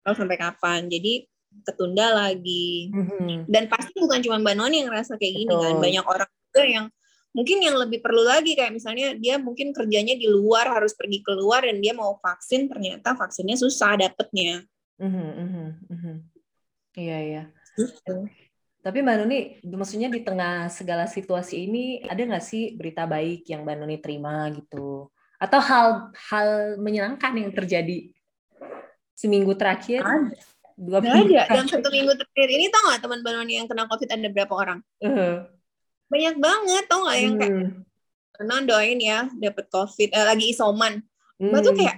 oh 0.04 0.16
sampai 0.16 0.36
kapan 0.36 0.92
jadi 0.92 1.24
ketunda 1.64 2.12
lagi 2.12 2.92
mm-hmm. 2.92 3.48
dan 3.48 3.72
pasti 3.72 3.96
bukan 3.96 4.20
cuma 4.20 4.42
mbak 4.44 4.60
Noni 4.60 4.84
yang 4.84 4.92
ngerasa 4.92 5.16
kayak 5.16 5.34
gini 5.40 5.54
kan 5.54 5.80
banyak 5.80 6.04
orang 6.04 6.28
juga 6.28 6.64
yang 6.68 6.86
mungkin 7.34 7.58
yang 7.64 7.78
lebih 7.80 8.04
perlu 8.04 8.22
lagi 8.26 8.54
kayak 8.54 8.76
misalnya 8.76 9.16
dia 9.16 9.40
mungkin 9.40 9.72
kerjanya 9.72 10.14
di 10.20 10.28
luar 10.28 10.70
harus 10.70 10.94
pergi 10.94 11.24
keluar 11.24 11.66
dan 11.66 11.80
dia 11.82 11.96
mau 11.96 12.20
vaksin 12.20 12.68
ternyata 12.68 13.16
vaksinnya 13.16 13.58
susah 13.58 13.96
dapetnya 13.98 14.66
Mhm 15.02 15.28
mhm 15.34 15.68
mhm. 15.90 16.16
Iya 16.94 17.18
iya. 17.26 17.44
Gitu. 17.74 18.30
Tapi 18.84 19.00
Mbak 19.00 19.16
Nuni, 19.24 19.40
maksudnya 19.64 20.12
di 20.12 20.22
tengah 20.22 20.68
segala 20.68 21.08
situasi 21.08 21.66
ini 21.66 22.04
ada 22.04 22.20
nggak 22.20 22.44
sih 22.44 22.76
berita 22.76 23.08
baik 23.08 23.48
yang 23.48 23.64
Mbak 23.64 23.76
Nuni 23.80 23.98
terima 24.04 24.52
gitu? 24.52 25.10
Atau 25.44 25.60
hal-hal 25.60 26.80
menyenangkan 26.80 27.36
yang 27.36 27.52
terjadi 27.52 28.16
seminggu 29.12 29.52
terakhir? 29.60 30.00
Ada. 30.00 30.40
Dua 30.80 31.04
minggu 31.04 31.36
ada. 31.36 31.52
Yang 31.60 31.78
satu 31.78 31.92
minggu 31.92 32.16
terakhir 32.16 32.48
ini 32.48 32.72
tau 32.72 32.82
nggak 32.88 33.02
teman 33.04 33.20
Mbak 33.20 33.32
Nuni 33.36 33.54
yang 33.60 33.68
kena 33.68 33.86
COVID 33.92 34.10
ada 34.10 34.28
berapa 34.32 34.54
orang? 34.56 34.80
Uh. 35.04 35.44
Banyak 36.08 36.36
banget 36.40 36.84
tau 36.88 37.04
nggak 37.04 37.18
yang 37.20 37.36
kayak 37.36 37.54
hmm. 38.40 38.66
doain 38.66 39.00
ya 39.04 39.20
dapat 39.36 39.66
COVID, 39.68 40.10
eh, 40.16 40.26
lagi 40.26 40.46
isoman. 40.56 41.04
Mbak 41.44 41.60
tuh 41.60 41.74
hmm. 41.76 41.80
kayak 41.84 41.98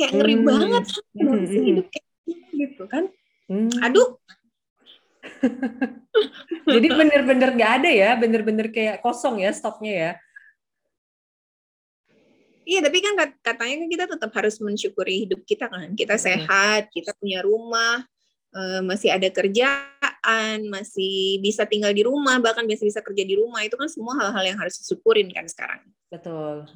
kayak 0.00 0.16
ngeri 0.16 0.36
hmm. 0.40 0.46
banget 0.48 0.84
hmm. 1.12 1.44
hidup 1.44 1.86
kayak 1.92 2.06
gitu 2.56 2.82
kan 2.88 3.04
hmm. 3.52 3.68
aduh 3.84 4.16
jadi 6.74 6.88
bener-bener 6.90 7.50
nggak 7.56 7.72
ada 7.82 7.90
ya 7.90 8.10
bener-bener 8.18 8.66
kayak 8.68 9.00
kosong 9.00 9.40
ya 9.40 9.50
stoknya 9.54 9.94
ya 9.94 10.12
Iya, 12.70 12.86
tapi 12.86 13.02
kan 13.02 13.14
katanya 13.42 13.82
kan 13.82 13.88
kita 13.90 14.04
tetap 14.14 14.30
harus 14.30 14.62
mensyukuri 14.62 15.26
hidup 15.26 15.42
kita 15.42 15.66
kan. 15.66 15.90
Kita 15.98 16.14
sehat, 16.14 16.86
kita 16.94 17.10
punya 17.18 17.42
rumah, 17.42 18.06
eh, 18.54 18.78
masih 18.86 19.10
ada 19.10 19.26
kerjaan, 19.26 20.70
masih 20.70 21.42
bisa 21.42 21.66
tinggal 21.66 21.90
di 21.90 22.06
rumah, 22.06 22.38
bahkan 22.38 22.62
bisa 22.70 22.86
bisa 22.86 23.02
kerja 23.02 23.26
di 23.26 23.34
rumah. 23.34 23.66
Itu 23.66 23.74
kan 23.74 23.90
semua 23.90 24.14
hal-hal 24.22 24.54
yang 24.54 24.58
harus 24.62 24.78
disyukurin 24.78 25.26
kan 25.34 25.50
sekarang. 25.50 25.82
Betul. 26.14 26.70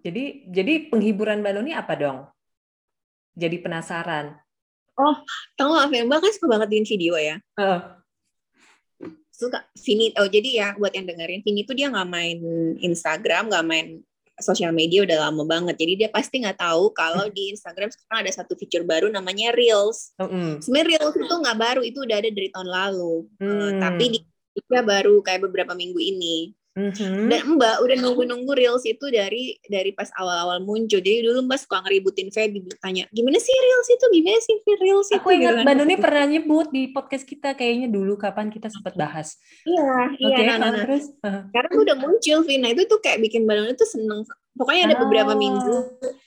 Jadi 0.00 0.48
jadi 0.48 0.88
penghiburan 0.88 1.44
Mbak 1.44 1.52
Noni 1.52 1.72
apa 1.76 1.92
dong? 1.98 2.18
Jadi 3.36 3.60
penasaran. 3.60 4.45
Oh, 4.96 5.16
tahu 5.60 5.76
nggak 5.76 6.08
Mbak 6.08 6.18
kan 6.24 6.30
suka 6.32 6.46
banget 6.48 6.68
bikin 6.72 6.86
video 6.88 7.14
ya? 7.20 7.36
Uh. 7.60 7.80
Suka. 9.28 9.60
Vini, 9.76 10.16
oh 10.16 10.24
jadi 10.24 10.48
ya 10.48 10.68
buat 10.80 10.96
yang 10.96 11.04
dengerin, 11.04 11.44
Vini 11.44 11.68
tuh 11.68 11.76
dia 11.76 11.92
nggak 11.92 12.08
main 12.08 12.40
Instagram, 12.80 13.52
nggak 13.52 13.66
main 13.68 14.00
sosial 14.40 14.72
media 14.72 15.04
udah 15.04 15.28
lama 15.28 15.44
banget. 15.44 15.76
Jadi 15.76 15.92
dia 16.04 16.08
pasti 16.08 16.40
nggak 16.40 16.60
tahu 16.60 16.92
kalau 16.96 17.28
di 17.28 17.52
Instagram 17.52 17.92
sekarang 17.92 18.24
ada 18.24 18.32
satu 18.32 18.56
fitur 18.56 18.84
baru 18.84 19.12
namanya 19.12 19.52
Reels. 19.52 20.16
Mm 20.16 20.28
-hmm. 20.28 20.50
Sebenarnya 20.64 20.96
Reels 21.04 21.16
itu 21.20 21.34
nggak 21.36 21.58
baru, 21.60 21.80
itu 21.84 21.98
udah 22.00 22.16
ada 22.16 22.30
dari 22.32 22.48
tahun 22.48 22.68
lalu. 22.68 23.14
Mm. 23.40 23.48
Uh, 23.52 23.72
tapi 23.80 24.04
di 24.16 24.18
dia 24.56 24.80
baru 24.80 25.20
kayak 25.20 25.44
beberapa 25.44 25.76
minggu 25.76 26.00
ini. 26.00 26.56
Mm-hmm. 26.76 27.32
Dan 27.32 27.56
Mbak 27.56 27.76
udah 27.88 27.96
nunggu-nunggu 28.04 28.52
reels 28.52 28.84
itu 28.84 29.08
dari 29.08 29.56
dari 29.64 29.96
pas 29.96 30.12
awal-awal 30.12 30.60
muncul. 30.60 31.00
Jadi 31.00 31.24
dulu 31.24 31.48
Mbak 31.48 31.58
suka 31.64 31.80
ngeributin 31.80 32.28
Feby 32.28 32.68
tanya, 32.84 33.08
gimana 33.16 33.40
sih 33.40 33.56
reels 33.56 33.88
itu? 33.88 34.04
Gimana 34.12 34.38
sih 34.44 34.54
reels 34.84 35.08
itu? 35.08 35.16
Aku 35.16 35.32
ingat 35.32 35.56
gitu 35.56 35.56
kan. 35.56 35.64
Mbak 35.64 35.74
Doni 35.80 35.94
pernah 35.96 36.24
nyebut 36.28 36.68
di 36.68 36.92
podcast 36.92 37.24
kita 37.24 37.56
kayaknya 37.56 37.88
dulu 37.88 38.20
kapan 38.20 38.52
kita 38.52 38.68
sempat 38.68 38.92
bahas. 38.92 39.40
Iya, 39.64 40.20
iya. 40.20 40.36
Okay, 40.36 40.44
nah, 40.44 40.56
nah, 40.60 40.68
nah. 40.68 40.84
Terus 40.84 41.16
uh. 41.24 41.48
sekarang 41.48 41.72
udah 41.80 41.96
muncul 41.96 42.38
Vina 42.44 42.68
itu 42.68 42.82
tuh 42.84 43.00
kayak 43.00 43.24
bikin 43.24 43.48
Mbak 43.48 43.56
Doni 43.56 43.72
tuh 43.72 43.88
seneng. 43.88 44.20
Pokoknya 44.52 44.92
ada 44.92 44.96
oh. 45.00 45.08
beberapa 45.08 45.32
minggu 45.32 45.76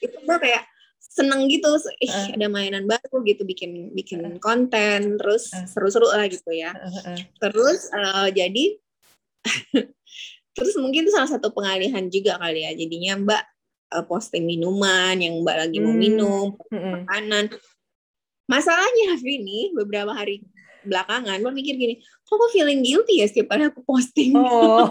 itu 0.01 0.18
Mbak 0.25 0.39
kayak 0.50 0.63
seneng 0.98 1.46
gitu, 1.46 1.77
ih 2.01 2.10
uh. 2.10 2.41
ada 2.41 2.50
mainan 2.50 2.89
baru 2.89 3.22
gitu, 3.22 3.46
bikin 3.46 3.94
bikin 3.94 4.25
uh. 4.25 4.41
konten, 4.41 5.22
terus 5.22 5.53
seru-seru 5.70 6.10
lah 6.10 6.25
gitu 6.25 6.50
ya. 6.58 6.74
Terus 7.38 7.94
uh, 7.94 8.34
jadi 8.34 8.82
terus 10.53 10.75
mungkin 10.77 11.06
itu 11.08 11.12
salah 11.13 11.29
satu 11.29 11.53
pengalihan 11.53 12.06
juga 12.10 12.38
kali 12.41 12.65
ya. 12.65 12.72
Jadinya 12.75 13.13
mbak 13.20 13.44
uh, 13.94 14.06
posting 14.06 14.46
minuman 14.46 15.18
yang 15.18 15.41
mbak 15.41 15.68
lagi 15.68 15.77
mau 15.82 15.94
hmm. 15.94 16.01
minum 16.01 16.48
hmm. 16.70 17.06
makanan. 17.06 17.46
Masalahnya 18.50 19.13
ini 19.22 19.74
beberapa 19.77 20.10
hari 20.13 20.41
belakangan 20.79 21.44
mbak 21.44 21.53
mikir 21.53 21.75
gini 21.75 22.00
kok 22.00 22.34
aku 22.39 22.56
feeling 22.56 22.79
guilty 22.79 23.20
ya 23.20 23.27
setiap 23.27 23.53
kali 23.53 23.68
aku 23.68 23.82
posting? 23.86 24.34
Oh 24.38 24.89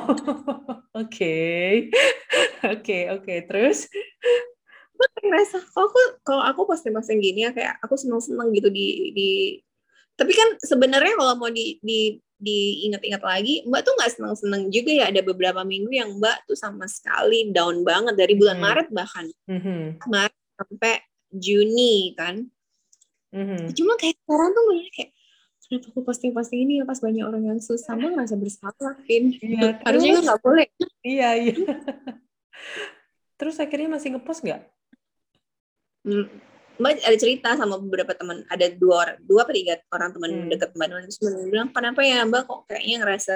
oke. 1.02 1.36
Oke 2.58 2.98
oke. 3.14 3.34
Terus? 3.46 3.88
Ngerasa 4.98 5.62
kok 5.62 5.78
aku 5.78 6.00
kalau 6.26 6.42
aku 6.42 6.66
posting 6.66 6.94
posting 6.94 7.22
gini 7.22 7.46
ya 7.46 7.50
kayak 7.54 7.78
aku 7.82 7.94
seneng 7.94 8.18
seneng 8.18 8.50
gitu 8.54 8.66
di 8.70 9.14
di 9.14 9.30
tapi 10.18 10.34
kan 10.34 10.58
sebenarnya 10.58 11.14
kalau 11.14 11.38
mau 11.38 11.46
di 11.46 11.78
di 11.78 12.18
diingat-ingat 12.38 13.22
lagi, 13.22 13.66
Mbak 13.66 13.80
tuh 13.82 13.94
nggak 13.98 14.12
seneng-seneng 14.14 14.62
juga 14.70 14.90
ya 14.94 15.04
ada 15.10 15.20
beberapa 15.26 15.66
minggu 15.66 15.90
yang 15.90 16.10
Mbak 16.22 16.46
tuh 16.46 16.58
sama 16.58 16.86
sekali 16.86 17.50
down 17.50 17.82
banget 17.82 18.14
dari 18.14 18.38
bulan 18.38 18.58
hmm. 18.58 18.64
Maret 18.64 18.88
bahkan 18.94 19.26
hmm. 19.50 19.84
Maret 20.06 20.36
sampai 20.54 20.94
Juni 21.34 22.14
kan. 22.14 22.46
Hmm. 23.34 23.68
Cuma 23.74 23.98
kayak 23.98 24.16
sekarang 24.22 24.50
tuh 24.54 24.64
kayak 24.94 25.10
kenapa 25.68 25.86
aku 25.92 26.00
posting-posting 26.00 26.60
ini 26.64 26.72
ya 26.80 26.84
pas 26.88 26.96
banyak 27.02 27.24
orang 27.26 27.42
yang 27.44 27.58
susah 27.58 27.98
Mbak 27.98 28.10
ngerasa 28.14 28.36
bersalah, 28.38 28.94
Vin. 29.04 29.34
Iya, 29.42 29.68
Harusnya 29.86 30.22
nggak 30.22 30.40
boleh. 30.40 30.66
Iya 31.02 31.28
iya. 31.36 31.54
terus 33.38 33.54
akhirnya 33.62 33.98
masih 33.98 34.14
ngepost 34.14 34.42
nggak? 34.46 34.62
Hmm 36.06 36.57
Mbak 36.78 36.92
ada 37.02 37.18
cerita 37.18 37.48
sama 37.58 37.74
beberapa 37.82 38.14
teman, 38.14 38.46
ada 38.46 38.66
dua 38.70 38.94
orang, 39.02 39.18
dua 39.26 39.42
atau 39.42 39.54
tiga 39.54 39.74
orang 39.90 40.10
teman 40.14 40.30
hmm. 40.30 40.48
dekat 40.54 40.70
Mbak 40.78 40.86
Nona, 40.86 41.06
terus 41.10 41.18
bilang 41.50 41.68
kenapa 41.74 42.00
ya 42.06 42.22
Mbak 42.22 42.42
kok 42.46 42.60
kayaknya 42.70 42.96
ngerasa 43.02 43.34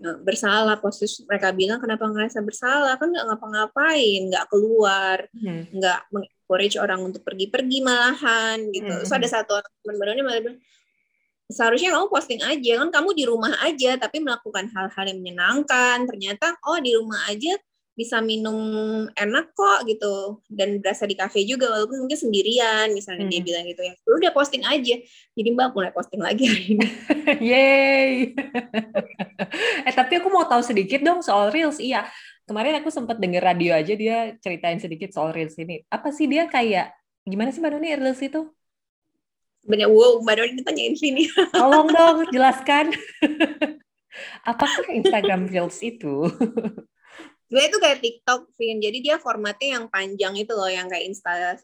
e, 0.00 0.08
bersalah 0.24 0.76
posisi 0.80 1.28
mereka 1.28 1.52
bilang 1.52 1.78
kenapa 1.78 2.08
ngerasa 2.08 2.40
bersalah 2.40 2.96
kan 2.96 3.12
nggak 3.12 3.26
ngapa-ngapain 3.28 4.20
nggak 4.32 4.46
keluar 4.48 5.18
hmm. 5.36 5.62
nggak 5.76 6.00
mengencourage 6.08 6.76
orang 6.80 7.00
untuk 7.04 7.20
pergi-pergi 7.22 7.78
malahan 7.84 8.58
gitu 8.72 8.88
hmm. 8.88 8.98
terus 9.04 9.12
ada 9.12 9.28
satu 9.28 9.60
orang 9.60 9.72
teman 9.84 9.96
barunya 10.00 10.24
malah 10.24 10.40
bilang 10.40 10.60
seharusnya 11.46 11.94
kamu 11.94 12.06
posting 12.10 12.42
aja 12.42 12.72
kan 12.82 12.90
kamu 12.90 13.08
di 13.14 13.24
rumah 13.28 13.54
aja 13.62 13.94
tapi 14.00 14.18
melakukan 14.18 14.66
hal-hal 14.66 15.04
yang 15.06 15.18
menyenangkan 15.22 16.02
ternyata 16.08 16.58
oh 16.66 16.80
di 16.82 16.96
rumah 16.98 17.22
aja 17.30 17.54
bisa 17.96 18.20
minum 18.20 19.08
enak 19.16 19.56
kok 19.56 19.88
gitu. 19.88 20.44
Dan 20.46 20.84
berasa 20.84 21.08
di 21.08 21.16
kafe 21.16 21.42
juga 21.48 21.72
walaupun 21.72 22.04
mungkin 22.04 22.20
sendirian 22.20 22.92
misalnya 22.92 23.24
hmm. 23.24 23.32
dia 23.32 23.40
bilang 23.40 23.64
gitu 23.64 23.82
ya. 23.82 23.92
Udah 24.04 24.30
posting 24.36 24.62
aja. 24.68 25.00
Jadi 25.32 25.48
mbak 25.50 25.72
mulai 25.72 25.90
posting 25.96 26.20
lagi 26.20 26.44
hari 26.44 26.64
ini. 26.76 26.86
Yay 27.50 28.36
eh 29.86 29.94
tapi 29.96 30.20
aku 30.20 30.28
mau 30.28 30.44
tahu 30.44 30.60
sedikit 30.60 31.00
dong 31.00 31.24
soal 31.24 31.48
reels. 31.48 31.80
Iya 31.80 32.04
kemarin 32.46 32.78
aku 32.78 32.92
sempat 32.92 33.18
denger 33.18 33.42
radio 33.42 33.74
aja 33.74 33.92
dia 33.96 34.36
ceritain 34.38 34.78
sedikit 34.78 35.10
soal 35.10 35.32
reels 35.32 35.56
ini. 35.56 35.82
Apa 35.88 36.12
sih 36.12 36.28
dia 36.28 36.46
kayak 36.46 36.94
gimana 37.24 37.50
sih 37.50 37.58
mbak 37.58 37.74
Doni 37.74 37.96
reels 37.96 38.22
itu? 38.22 38.52
Banyak 39.66 39.88
wow 39.88 40.20
mbak 40.22 40.34
Doni 40.36 40.52
ditanyain 40.60 40.94
sini. 40.94 41.26
Tolong 41.56 41.88
dong 41.90 42.28
jelaskan. 42.30 42.92
Apakah 44.50 44.88
Instagram 44.96 45.44
Reels 45.52 45.76
itu? 45.84 46.24
Sebenarnya 47.46 47.70
itu 47.70 47.78
kayak 47.78 47.98
TikTok, 48.02 48.40
Vin. 48.58 48.78
Jadi 48.82 48.98
dia 49.02 49.16
formatnya 49.22 49.78
yang 49.78 49.86
panjang 49.86 50.34
itu 50.34 50.52
loh, 50.52 50.66
yang 50.66 50.90
kayak 50.90 51.06
Insta 51.06 51.54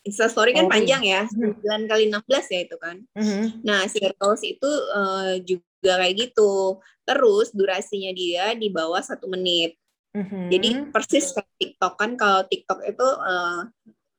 Insta 0.00 0.32
Story 0.32 0.56
kan 0.56 0.64
oh, 0.64 0.72
panjang 0.72 1.04
ya, 1.04 1.28
9 1.28 1.60
hmm. 1.60 1.84
kali 1.84 2.08
16 2.08 2.54
ya 2.56 2.60
itu 2.64 2.76
kan. 2.80 2.96
Mm-hmm. 3.12 3.44
Nah, 3.60 3.84
si 3.84 4.00
Reels 4.00 4.42
itu 4.48 4.70
uh, 4.96 5.36
juga 5.44 5.92
kayak 6.00 6.14
gitu. 6.16 6.80
Terus 7.04 7.52
durasinya 7.52 8.12
dia 8.16 8.56
di 8.56 8.72
bawah 8.72 9.04
satu 9.04 9.28
menit. 9.28 9.76
Mm-hmm. 10.16 10.44
Jadi 10.48 10.68
persis 10.88 11.36
kayak 11.36 11.52
TikTok 11.60 11.94
kan, 12.00 12.10
kalau 12.16 12.40
TikTok 12.48 12.80
itu 12.88 13.04
uh, 13.04 13.68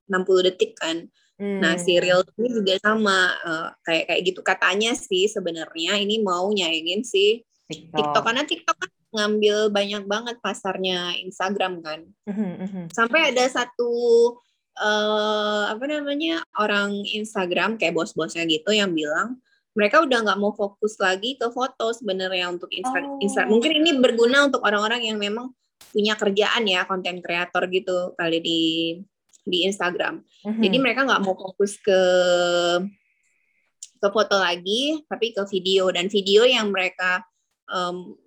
60 0.05 0.47
detik 0.53 0.77
kan. 0.77 1.09
Hmm. 1.41 1.57
Nah, 1.57 1.73
si 1.81 1.97
Reels 1.97 2.29
ini 2.37 2.53
juga 2.53 2.77
sama 2.77 3.33
uh, 3.41 3.73
kayak 3.81 4.13
kayak 4.13 4.21
gitu 4.29 4.45
katanya 4.45 4.93
sih 4.93 5.25
sebenarnya 5.25 5.97
ini 5.97 6.21
mau 6.21 6.45
nyaingin 6.53 7.01
si 7.01 7.41
TikTok. 7.65 7.97
TikTok 7.97 8.23
karena 8.29 8.43
TikTok 8.45 8.77
kan 8.77 8.91
ngambil 9.11 9.69
banyak 9.69 10.03
banget 10.07 10.35
pasarnya 10.39 11.15
Instagram 11.19 11.83
kan. 11.83 12.07
Mm-hmm. 12.27 12.91
Sampai 12.95 13.35
ada 13.35 13.43
satu 13.51 13.91
uh, 14.79 15.63
apa 15.71 15.83
namanya 15.87 16.41
orang 16.55 17.03
Instagram 17.03 17.75
kayak 17.75 17.95
bos-bosnya 17.95 18.47
gitu 18.47 18.71
yang 18.71 18.95
bilang 18.95 19.39
mereka 19.71 20.03
udah 20.03 20.19
nggak 20.23 20.39
mau 20.39 20.51
fokus 20.51 20.99
lagi 20.99 21.39
ke 21.39 21.47
foto 21.47 21.95
sebenarnya 21.95 22.51
untuk 22.51 22.67
Insta, 22.75 22.99
oh. 22.99 23.23
Insta. 23.23 23.47
Mungkin 23.47 23.71
ini 23.71 23.95
berguna 24.03 24.51
untuk 24.51 24.59
orang-orang 24.67 25.07
yang 25.07 25.15
memang 25.15 25.55
punya 25.91 26.15
kerjaan 26.15 26.67
ya 26.67 26.83
konten 26.87 27.23
kreator 27.23 27.67
gitu 27.71 28.15
kali 28.19 28.39
di 28.43 28.61
di 29.47 29.67
Instagram. 29.67 30.23
Mm-hmm. 30.43 30.61
Jadi 30.63 30.77
mereka 30.79 31.07
nggak 31.07 31.23
mau 31.23 31.35
fokus 31.35 31.79
ke 31.79 32.01
ke 34.01 34.07
foto 34.09 34.35
lagi, 34.35 34.97
tapi 35.05 35.31
ke 35.31 35.45
video 35.47 35.87
dan 35.93 36.09
video 36.09 36.41
yang 36.43 36.73
mereka 36.73 37.21
um, 37.69 38.17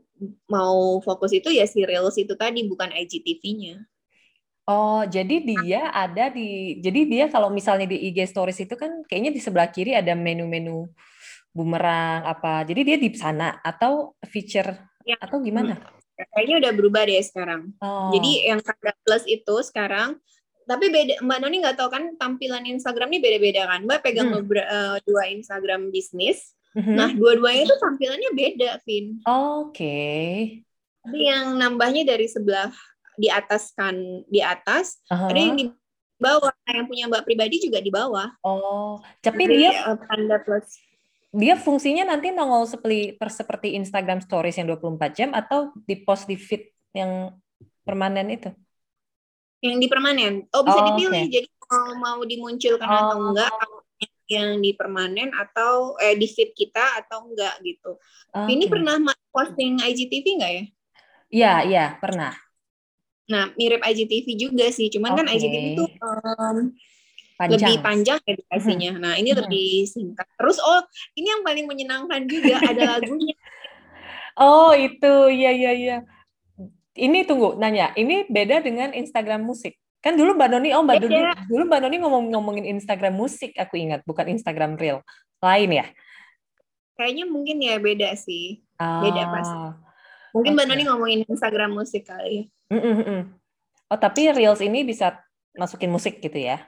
mau 0.47 1.03
fokus 1.03 1.35
itu 1.35 1.51
ya 1.51 1.67
si 1.67 1.83
reels 1.83 2.15
itu 2.17 2.35
tadi 2.39 2.63
bukan 2.67 2.91
IGTV-nya. 2.95 3.83
Oh, 4.65 5.05
jadi 5.05 5.45
dia 5.45 5.93
ada 5.93 6.33
di 6.33 6.81
jadi 6.81 7.01
dia 7.05 7.25
kalau 7.29 7.53
misalnya 7.53 7.85
di 7.85 8.01
IG 8.09 8.33
stories 8.33 8.65
itu 8.65 8.73
kan 8.81 9.05
kayaknya 9.05 9.29
di 9.37 9.41
sebelah 9.43 9.69
kiri 9.69 9.93
ada 9.93 10.17
menu-menu 10.17 10.89
bumerang 11.53 12.25
apa. 12.25 12.65
Jadi 12.65 12.81
dia 12.81 12.97
di 12.97 13.13
sana 13.13 13.61
atau 13.61 14.17
feature 14.25 14.73
ya. 15.05 15.21
atau 15.21 15.45
gimana? 15.45 15.77
Kayaknya 16.17 16.57
udah 16.65 16.73
berubah 16.73 17.03
deh 17.05 17.21
sekarang. 17.21 17.77
Oh. 17.83 18.09
Jadi 18.17 18.49
yang 18.49 18.65
tanda 18.65 18.97
plus 19.05 19.29
itu 19.29 19.55
sekarang 19.61 20.17
tapi 20.65 20.89
beda 20.89 21.21
Mbak 21.21 21.39
Noni 21.45 21.57
nggak 21.61 21.77
tahu 21.77 21.93
kan 21.93 22.05
tampilan 22.17 22.65
Instagram 22.65 23.13
ini 23.13 23.21
beda-beda 23.21 23.69
kan 23.69 23.85
Mbak 23.85 24.01
pegang 24.01 24.33
hmm. 24.33 24.49
uh, 24.49 24.97
dua 25.05 25.29
Instagram 25.29 25.93
bisnis 25.93 26.54
hmm 26.75 26.95
nah 26.95 27.11
dua-duanya 27.15 27.71
itu 27.71 27.77
tampilannya 27.79 28.31
beda 28.35 28.71
Vin 28.83 29.23
oke 29.23 29.71
okay. 29.71 30.63
tapi 31.07 31.21
yang 31.31 31.55
nambahnya 31.55 32.03
dari 32.03 32.27
sebelah 32.27 32.75
di 33.15 33.31
atas 33.31 33.71
kan 33.79 33.95
di 34.27 34.43
atas 34.43 34.99
uh-huh. 35.07 35.31
ada 35.31 35.39
yang 35.39 35.55
di 35.55 35.71
bawah 36.19 36.51
nah, 36.51 36.75
yang 36.75 36.87
punya 36.91 37.05
Mbak 37.07 37.23
pribadi 37.27 37.63
juga 37.63 37.79
di 37.79 37.95
bawah 37.95 38.27
oh 38.43 38.99
tapi 39.23 39.47
Jadi, 39.47 39.55
dia 39.55 39.71
uh, 39.87 39.99
tanda 40.03 40.43
plus 40.43 40.83
dia 41.35 41.55
fungsinya 41.59 42.11
nanti 42.11 42.31
nongol 42.31 42.67
seperti 42.67 43.19
seperti 43.19 43.75
Instagram 43.79 44.23
Stories 44.23 44.59
yang 44.59 44.71
24 44.71 45.19
jam 45.19 45.31
atau 45.35 45.75
di 45.83 45.99
post 46.03 46.31
di 46.31 46.39
feed 46.39 46.71
yang 46.95 47.35
permanen 47.83 48.31
itu 48.35 48.51
yang 49.65 49.81
di 49.81 49.89
permanen. 49.89 50.45
Oh 50.53 50.61
bisa 50.61 50.77
oh, 50.77 50.87
dipilih. 50.93 51.25
Okay. 51.25 51.33
Jadi 51.41 51.49
kalau 51.65 51.97
mau 51.97 52.21
dimunculkan 52.21 52.85
oh. 52.85 53.01
atau 53.01 53.17
enggak 53.33 53.53
yang 54.31 54.61
di 54.61 54.73
permanen 54.73 55.31
atau 55.33 55.95
eh 56.01 56.17
di 56.17 56.25
feed 56.25 56.57
kita 56.57 57.05
atau 57.05 57.29
enggak 57.29 57.61
gitu. 57.61 58.01
Okay. 58.33 58.51
Ini 58.57 58.65
pernah 58.69 58.97
posting 59.31 59.81
IGTV 59.81 60.27
enggak 60.41 60.53
ya? 60.53 60.65
Iya, 61.35 61.55
iya, 61.67 61.85
pernah. 61.99 62.33
Nah, 63.27 63.51
mirip 63.57 63.81
IGTV 63.83 64.27
juga 64.37 64.67
sih. 64.71 64.93
Cuman 64.93 65.17
okay. 65.17 65.19
kan 65.25 65.27
IGTV 65.33 65.65
itu 65.75 65.85
um, 66.01 66.73
panjang. 67.41 67.59
lebih 67.59 67.77
panjang 67.83 68.21
ya 68.23 68.35
durasinya. 68.39 68.91
Hmm. 68.95 69.03
Nah, 69.03 69.15
ini 69.19 69.31
hmm. 69.33 69.39
lebih 69.43 69.69
singkat. 69.89 70.27
Terus 70.39 70.59
oh, 70.63 70.83
ini 71.17 71.27
yang 71.33 71.43
paling 71.43 71.67
menyenangkan 71.67 72.23
juga 72.29 72.61
ada 72.61 72.83
lagunya. 72.97 73.35
Oh, 74.39 74.73
itu. 74.77 75.15
Iya, 75.31 75.51
iya, 75.53 75.73
iya 75.75 75.99
ini 76.95 77.27
tunggu 77.27 77.59
nanya, 77.59 77.91
ini 77.99 78.27
beda 78.31 78.63
dengan 78.63 78.95
Instagram 78.95 79.43
musik. 79.43 79.75
Kan 80.05 80.21
dulu 80.21 80.37
Mbak 80.37 80.49
Noni, 80.53 80.69
oh 80.77 80.85
Mbak 80.85 81.01
Noni, 81.01 81.17
dulu 81.49 81.63
Mbak 81.65 81.81
Noni 81.81 81.97
ngomong 82.05 82.25
ngomongin 82.37 82.69
Instagram 82.77 83.17
musik, 83.17 83.57
aku 83.57 83.81
ingat, 83.81 84.05
bukan 84.05 84.29
Instagram 84.29 84.77
real. 84.77 85.01
Lain 85.41 85.81
ya? 85.81 85.89
Kayaknya 87.01 87.25
mungkin 87.25 87.57
ya 87.65 87.81
beda 87.81 88.13
sih. 88.13 88.61
Ah, 88.77 89.01
beda 89.01 89.23
pas. 89.33 89.49
Mungkin 90.37 90.53
okay. 90.53 90.57
Mbak 90.61 90.67
Noni 90.69 90.83
ngomongin 90.85 91.21
Instagram 91.25 91.73
musik 91.73 92.05
kali. 92.05 92.53
Mm 92.69 93.01
-mm. 93.01 93.21
Oh, 93.89 93.97
tapi 93.97 94.29
Reels 94.29 94.61
ini 94.61 94.85
bisa 94.85 95.25
masukin 95.57 95.89
musik 95.89 96.21
gitu 96.21 96.37
ya? 96.37 96.61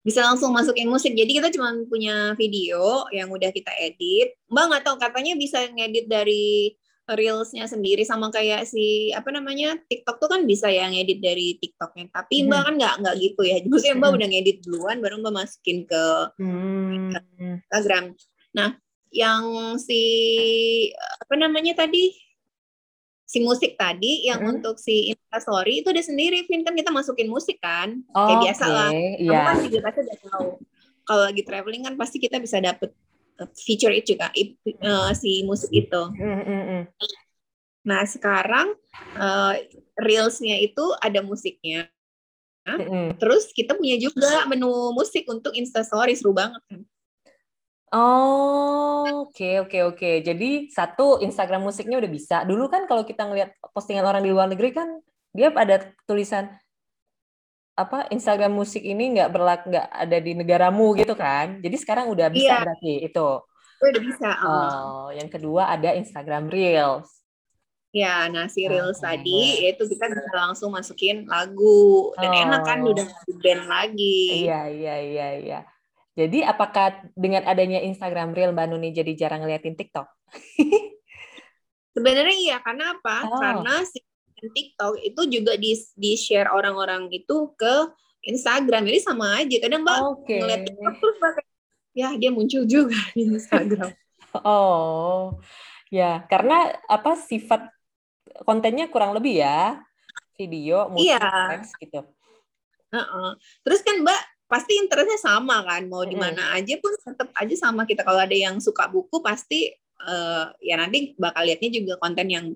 Bisa 0.00 0.24
langsung 0.24 0.48
masukin 0.56 0.88
musik. 0.88 1.12
Jadi 1.12 1.36
kita 1.36 1.52
cuma 1.52 1.76
punya 1.84 2.32
video 2.40 3.04
yang 3.12 3.28
udah 3.28 3.52
kita 3.52 3.76
edit. 3.76 4.40
Mbak 4.48 4.64
nggak 4.72 4.82
tahu 4.88 4.96
katanya 4.96 5.36
bisa 5.36 5.68
ngedit 5.68 6.08
dari 6.08 6.72
reelsnya 7.08 7.64
sendiri 7.64 8.04
sama 8.04 8.28
kayak 8.28 8.68
si 8.68 9.08
apa 9.16 9.32
namanya 9.32 9.80
TikTok 9.88 10.20
tuh 10.20 10.28
kan 10.28 10.44
bisa 10.44 10.68
ya 10.68 10.84
ngedit 10.92 11.24
dari 11.24 11.56
TikToknya 11.56 12.12
tapi 12.12 12.44
hmm. 12.44 12.46
mbak 12.52 12.60
kan 12.68 12.74
nggak 12.76 12.94
nggak 13.00 13.16
gitu 13.16 13.42
ya 13.48 13.56
maksudnya 13.64 13.96
mbak 13.96 14.10
hmm. 14.12 14.18
udah 14.20 14.28
ngedit 14.28 14.58
duluan 14.66 14.96
baru 15.00 15.14
mbak 15.24 15.34
masukin 15.40 15.78
ke 15.88 16.04
hmm. 16.36 17.16
Instagram 17.64 18.04
nah 18.52 18.76
yang 19.08 19.44
si 19.80 20.02
apa 20.96 21.34
namanya 21.40 21.80
tadi 21.80 22.12
si 23.28 23.44
musik 23.44 23.76
tadi 23.76 24.28
yang 24.28 24.40
hmm. 24.44 24.52
untuk 24.60 24.76
si 24.76 25.12
Instastory 25.12 25.84
itu 25.84 25.88
udah 25.92 26.04
sendiri 26.04 26.44
Vin 26.44 26.64
kan 26.64 26.76
kita 26.76 26.92
masukin 26.92 27.28
musik 27.28 27.60
kan 27.60 28.04
oh, 28.12 28.24
kayak 28.24 28.52
biasa 28.52 28.64
okay. 28.64 28.72
lah 28.76 28.90
kamu 28.92 29.28
yeah. 29.28 29.44
kan 29.44 29.56
juga 29.64 29.78
pasti 29.84 30.00
udah 30.04 30.18
tahu 30.28 30.48
kalau 31.08 31.22
lagi 31.24 31.42
traveling 31.44 31.82
kan 31.88 31.94
pasti 31.96 32.16
kita 32.20 32.36
bisa 32.36 32.60
dapet 32.60 32.92
feature 33.54 33.94
itu 33.94 34.18
juga 34.18 34.34
uh, 34.82 35.10
si 35.14 35.46
musik 35.46 35.70
itu. 35.70 36.02
Mm 36.18 36.42
-hmm. 36.42 36.82
Nah 37.86 38.02
sekarang 38.08 38.74
uh, 39.14 39.54
reelsnya 39.98 40.58
itu 40.58 40.84
ada 40.98 41.22
musiknya. 41.22 41.86
Mm 42.66 42.80
-hmm. 42.82 43.06
Terus 43.16 43.54
kita 43.54 43.78
punya 43.78 43.96
juga 43.96 44.44
menu 44.50 44.92
musik 44.92 45.24
untuk 45.30 45.54
Instastory 45.54 46.18
seru 46.18 46.34
banget 46.34 46.60
kan. 46.66 46.82
Oh, 47.88 49.24
oke 49.24 49.32
okay, 49.32 49.54
oke 49.64 49.72
okay, 49.72 49.80
oke. 49.80 49.96
Okay. 49.96 50.14
Jadi 50.20 50.50
satu 50.68 51.24
Instagram 51.24 51.64
musiknya 51.64 51.96
udah 51.96 52.10
bisa. 52.12 52.36
Dulu 52.44 52.68
kan 52.68 52.84
kalau 52.84 53.08
kita 53.08 53.24
ngeliat 53.24 53.56
postingan 53.72 54.04
orang 54.04 54.20
di 54.20 54.28
luar 54.28 54.52
negeri 54.52 54.76
kan 54.76 55.00
dia 55.32 55.48
ada 55.48 55.88
tulisan 56.04 56.52
apa 57.78 58.10
Instagram 58.10 58.58
musik 58.58 58.82
ini 58.82 59.14
nggak 59.14 59.30
berlaku 59.30 59.70
nggak 59.70 59.86
ada 59.86 60.18
di 60.18 60.32
negaramu 60.34 60.98
gitu 60.98 61.14
kan 61.14 61.62
jadi 61.62 61.76
sekarang 61.78 62.10
udah 62.10 62.26
bisa 62.26 62.58
yeah. 62.58 62.62
berarti 62.66 62.92
itu 63.06 63.28
oh, 63.78 63.86
udah 63.86 64.02
bisa 64.02 64.28
uh. 64.34 64.46
oh 64.50 65.06
yang 65.14 65.30
kedua 65.30 65.70
ada 65.70 65.94
Instagram 65.94 66.50
Reels 66.50 67.06
ya 67.94 68.26
nah 68.34 68.50
si 68.50 68.66
Reels 68.66 68.98
okay. 68.98 69.22
tadi 69.22 69.40
itu 69.70 69.82
kita 69.94 70.10
bisa 70.10 70.34
langsung 70.34 70.74
masukin 70.74 71.22
lagu 71.30 72.10
dan 72.18 72.34
oh. 72.34 72.42
enak 72.50 72.62
kan 72.66 72.78
udah 72.82 73.06
band 73.38 73.64
lagi 73.70 74.42
iya 74.42 74.66
iya 74.66 74.94
iya 74.98 75.28
iya 75.38 75.60
jadi 76.18 76.50
apakah 76.50 76.98
dengan 77.14 77.46
adanya 77.46 77.78
Instagram 77.78 78.34
Reel 78.34 78.50
Mbak 78.50 78.66
Nuni 78.74 78.90
jadi 78.90 79.14
jarang 79.14 79.46
ngeliatin 79.46 79.78
TikTok 79.78 80.10
sebenarnya 81.94 82.34
iya 82.34 82.56
karena 82.58 82.98
apa 82.98 83.16
oh. 83.30 83.38
karena 83.38 83.86
si 83.86 84.02
TikTok 84.46 84.94
itu 85.02 85.22
juga 85.26 85.58
di 85.58 85.74
di 85.98 86.12
share 86.14 86.54
orang-orang 86.54 87.10
itu 87.10 87.50
ke 87.58 87.74
Instagram 88.22 88.86
jadi 88.86 89.00
sama 89.02 89.42
aja 89.42 89.56
kadang 89.58 89.82
mbak 89.82 89.98
okay. 90.22 90.38
ngeliat 90.38 90.62
TikTok 90.66 90.94
terus 91.02 91.16
mbak 91.18 91.34
ya 91.96 92.08
dia 92.14 92.30
muncul 92.30 92.62
juga 92.62 92.98
di 93.18 93.26
Instagram 93.26 93.90
oh 94.46 95.38
ya 95.90 96.22
karena 96.30 96.78
apa 96.86 97.18
sifat 97.18 97.72
kontennya 98.46 98.86
kurang 98.86 99.16
lebih 99.16 99.42
ya 99.42 99.82
video 100.38 100.86
musik 100.92 101.10
iya. 101.10 101.18
teks 101.58 101.74
gitu 101.82 102.00
uh 102.94 102.98
-uh. 103.00 103.28
terus 103.66 103.82
kan 103.82 103.98
mbak 104.04 104.20
pasti 104.48 104.80
interestnya 104.80 105.20
sama 105.20 105.60
kan 105.60 105.84
mau 105.92 106.08
di 106.08 106.16
mana 106.16 106.56
aja 106.56 106.80
pun 106.80 106.96
tetap 106.96 107.28
aja 107.36 107.54
sama 107.68 107.84
kita 107.84 108.00
kalau 108.00 108.16
ada 108.16 108.32
yang 108.32 108.56
suka 108.64 108.88
buku 108.88 109.20
pasti 109.20 109.68
uh, 110.08 110.48
ya 110.64 110.80
nanti 110.80 111.12
bakal 111.20 111.44
liatnya 111.44 111.68
juga 111.68 111.94
konten 112.00 112.26
yang 112.32 112.46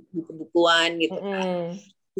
buku-bukuan 0.53 1.01
gitu 1.01 1.19
kan. 1.19 1.47
Mm. 1.49 1.69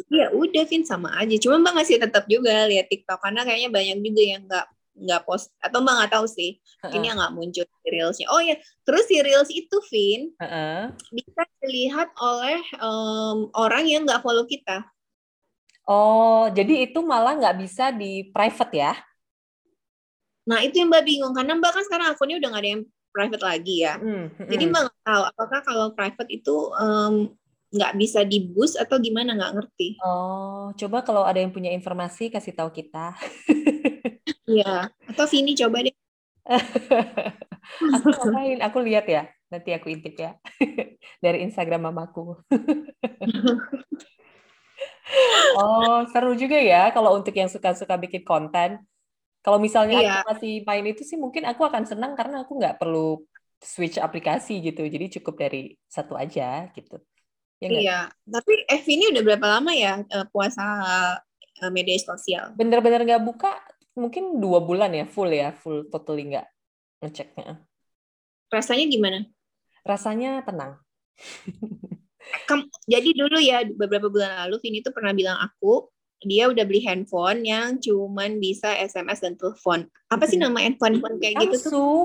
Ya 0.09 0.33
udah 0.33 0.63
Vin 0.65 0.81
sama 0.81 1.13
aja. 1.21 1.35
Cuma 1.37 1.61
Mbak 1.61 1.73
ngasih 1.77 1.97
tetap 2.01 2.25
juga 2.25 2.65
lihat 2.65 2.89
TikTok 2.89 3.21
karena 3.21 3.45
kayaknya 3.45 3.69
banyak 3.69 3.97
juga 4.01 4.23
yang 4.25 4.41
nggak 4.49 4.65
nggak 4.93 5.21
post 5.25 5.53
atau 5.61 5.85
Mbak 5.85 5.93
nggak 5.93 6.11
tahu 6.17 6.25
sih. 6.25 6.57
Mungkin 6.81 6.97
uh 6.97 6.97
-uh. 6.97 7.07
yang 7.13 7.17
nggak 7.21 7.33
muncul 7.37 7.63
di 7.65 7.89
reelsnya. 7.93 8.27
Oh 8.33 8.41
ya, 8.41 8.57
terus 8.81 9.05
si 9.05 9.21
reels 9.21 9.49
itu 9.53 9.77
Vin 9.93 10.33
uh 10.41 10.45
-uh. 10.45 10.81
bisa 11.13 11.41
dilihat 11.61 12.09
oleh 12.17 12.59
um, 12.81 13.53
orang 13.53 13.85
yang 13.85 14.01
nggak 14.01 14.25
follow 14.25 14.49
kita. 14.49 14.81
Oh, 15.83 16.47
jadi 16.49 16.89
itu 16.89 17.03
malah 17.03 17.37
nggak 17.37 17.59
bisa 17.61 17.93
di 17.93 18.33
private 18.33 18.73
ya? 18.73 18.93
Nah 20.49 20.63
itu 20.65 20.81
yang 20.81 20.89
Mbak 20.89 21.05
bingung 21.05 21.33
karena 21.37 21.53
Mbak 21.53 21.71
kan 21.71 21.83
sekarang 21.85 22.07
akunnya 22.17 22.41
udah 22.41 22.49
nggak 22.49 22.63
ada 22.65 22.71
yang 22.73 22.83
private 23.13 23.45
lagi 23.45 23.85
ya. 23.85 24.01
Mm, 24.01 24.33
mm. 24.33 24.49
Jadi 24.49 24.63
mbak 24.73 24.89
tahu 25.05 25.23
apakah 25.29 25.59
kalau 25.61 25.87
private 25.93 26.29
itu 26.33 26.55
um, 26.73 27.29
nggak 27.73 27.93
bisa 27.97 28.21
di 28.21 28.53
boost 28.53 28.77
atau 28.77 29.01
gimana 29.01 29.33
nggak 29.33 29.53
ngerti. 29.57 29.97
Oh, 30.05 30.69
coba 30.77 31.01
kalau 31.01 31.25
ada 31.25 31.41
yang 31.41 31.49
punya 31.49 31.73
informasi 31.73 32.29
kasih 32.29 32.53
tahu 32.53 32.69
kita. 32.69 33.17
Iya, 34.43 34.91
atau 35.07 35.25
Vini 35.31 35.55
coba 35.55 35.87
deh. 35.87 35.95
aku 37.95 38.07
ngapain? 38.11 38.59
Aku 38.59 38.77
lihat 38.83 39.07
ya. 39.07 39.23
Nanti 39.47 39.71
aku 39.71 39.87
intip 39.87 40.19
ya. 40.19 40.35
Dari 41.23 41.47
Instagram 41.47 41.87
mamaku. 41.87 42.43
oh, 45.59 46.03
seru 46.11 46.35
juga 46.35 46.59
ya 46.59 46.91
kalau 46.91 47.15
untuk 47.15 47.31
yang 47.31 47.47
suka-suka 47.47 47.95
bikin 47.95 48.27
konten. 48.27 48.83
Kalau 49.43 49.59
misalnya 49.59 49.99
iya. 49.99 50.11
aku 50.19 50.35
masih 50.35 50.53
main 50.67 50.85
itu 50.87 51.03
sih 51.03 51.19
mungkin 51.19 51.43
aku 51.47 51.67
akan 51.67 51.83
senang 51.83 52.15
karena 52.15 52.47
aku 52.47 52.59
nggak 52.59 52.79
perlu 52.79 53.23
switch 53.63 53.95
aplikasi 53.95 54.59
gitu. 54.59 54.83
Jadi 54.83 55.19
cukup 55.19 55.39
dari 55.39 55.79
satu 55.87 56.19
aja 56.19 56.67
gitu. 56.75 56.99
Ya 57.63 57.69
iya, 57.71 57.99
tapi 58.27 58.67
Evi 58.67 58.91
ini 58.99 59.05
udah 59.15 59.23
berapa 59.23 59.47
lama 59.47 59.71
ya 59.71 60.03
uh, 60.03 60.27
puasa 60.27 60.63
uh, 61.63 61.71
media 61.71 61.95
sosial? 61.95 62.51
Bener-bener 62.59 63.07
nggak 63.07 63.23
buka, 63.23 63.55
mungkin 63.95 64.43
dua 64.43 64.59
bulan 64.59 64.91
ya, 64.91 65.07
full 65.07 65.31
ya, 65.31 65.55
full 65.55 65.87
totally 65.87 66.27
nggak 66.27 66.47
ngeceknya. 66.99 67.63
Rasanya 68.51 68.85
gimana? 68.91 69.19
Rasanya 69.87 70.43
tenang. 70.43 70.75
Kamu, 72.49 72.67
jadi 72.83 73.09
dulu 73.15 73.37
ya 73.39 73.63
beberapa 73.63 74.11
bulan 74.11 74.47
lalu 74.47 74.59
Vini 74.59 74.79
tuh 74.83 74.91
pernah 74.91 75.15
bilang 75.15 75.39
aku 75.39 75.87
dia 76.23 76.47
udah 76.47 76.63
beli 76.63 76.83
handphone 76.83 77.43
yang 77.43 77.79
cuman 77.79 78.39
bisa 78.39 78.71
SMS 78.75 79.23
dan 79.23 79.35
telepon. 79.35 79.87
Apa 80.07 80.23
sih 80.27 80.39
nama 80.39 80.59
handphone 80.63 81.03
kayak 81.19 81.39
Samsung. 81.39 81.51
gitu 81.51 81.57
tuh? 81.71 82.03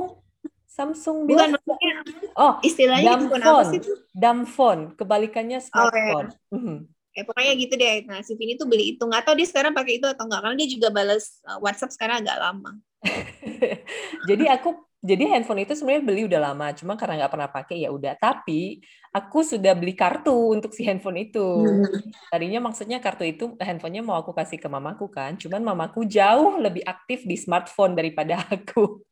Samsung 0.78 1.26
Bukan 1.26 1.58
maksudnya 1.58 1.92
oh 2.38 2.62
istilahnya 2.62 3.18
dumb 3.18 3.26
phone. 3.26 3.42
apa 3.42 3.62
sih 3.66 3.80
Dumb 4.14 4.40
phone, 4.46 4.82
kebalikannya 4.94 5.58
smartphone. 5.58 6.30
Oh, 6.54 6.58
ya. 6.62 6.86
Ya, 7.18 7.26
pokoknya 7.26 7.52
gitu 7.58 7.74
deh. 7.74 8.06
Nah, 8.06 8.22
si 8.22 8.38
Vini 8.38 8.54
tuh 8.54 8.70
beli 8.70 8.94
itu. 8.94 9.02
Nggak 9.02 9.26
tahu 9.26 9.42
dia 9.42 9.48
sekarang 9.50 9.74
pakai 9.74 9.98
itu 9.98 10.06
atau 10.06 10.22
enggak. 10.30 10.38
Karena 10.38 10.54
dia 10.54 10.68
juga 10.70 10.88
balas 10.94 11.42
uh, 11.50 11.58
WhatsApp 11.58 11.90
sekarang 11.90 12.22
agak 12.22 12.38
lama. 12.38 12.78
Jadi 14.30 14.46
aku 14.46 14.88
jadi 14.98 15.30
handphone 15.30 15.62
itu 15.62 15.78
sebenarnya 15.78 16.02
beli 16.02 16.22
udah 16.26 16.40
lama, 16.50 16.74
cuma 16.74 16.98
karena 16.98 17.22
nggak 17.22 17.32
pernah 17.38 17.50
pakai 17.54 17.86
ya 17.86 17.90
udah. 17.94 18.18
Tapi 18.18 18.82
aku 19.14 19.46
sudah 19.46 19.70
beli 19.78 19.94
kartu 19.94 20.34
untuk 20.34 20.74
si 20.74 20.82
handphone 20.82 21.22
itu. 21.22 21.38
Hmm. 21.38 22.02
Tadinya 22.34 22.66
maksudnya 22.66 22.98
kartu 22.98 23.22
itu 23.22 23.54
handphonenya 23.62 24.02
mau 24.02 24.18
aku 24.18 24.34
kasih 24.34 24.58
ke 24.58 24.66
mamaku 24.66 25.06
kan, 25.06 25.38
cuman 25.38 25.62
mamaku 25.62 26.02
jauh 26.02 26.58
lebih 26.58 26.82
aktif 26.82 27.22
di 27.22 27.38
smartphone 27.38 27.94
daripada 27.94 28.42
aku. 28.54 29.06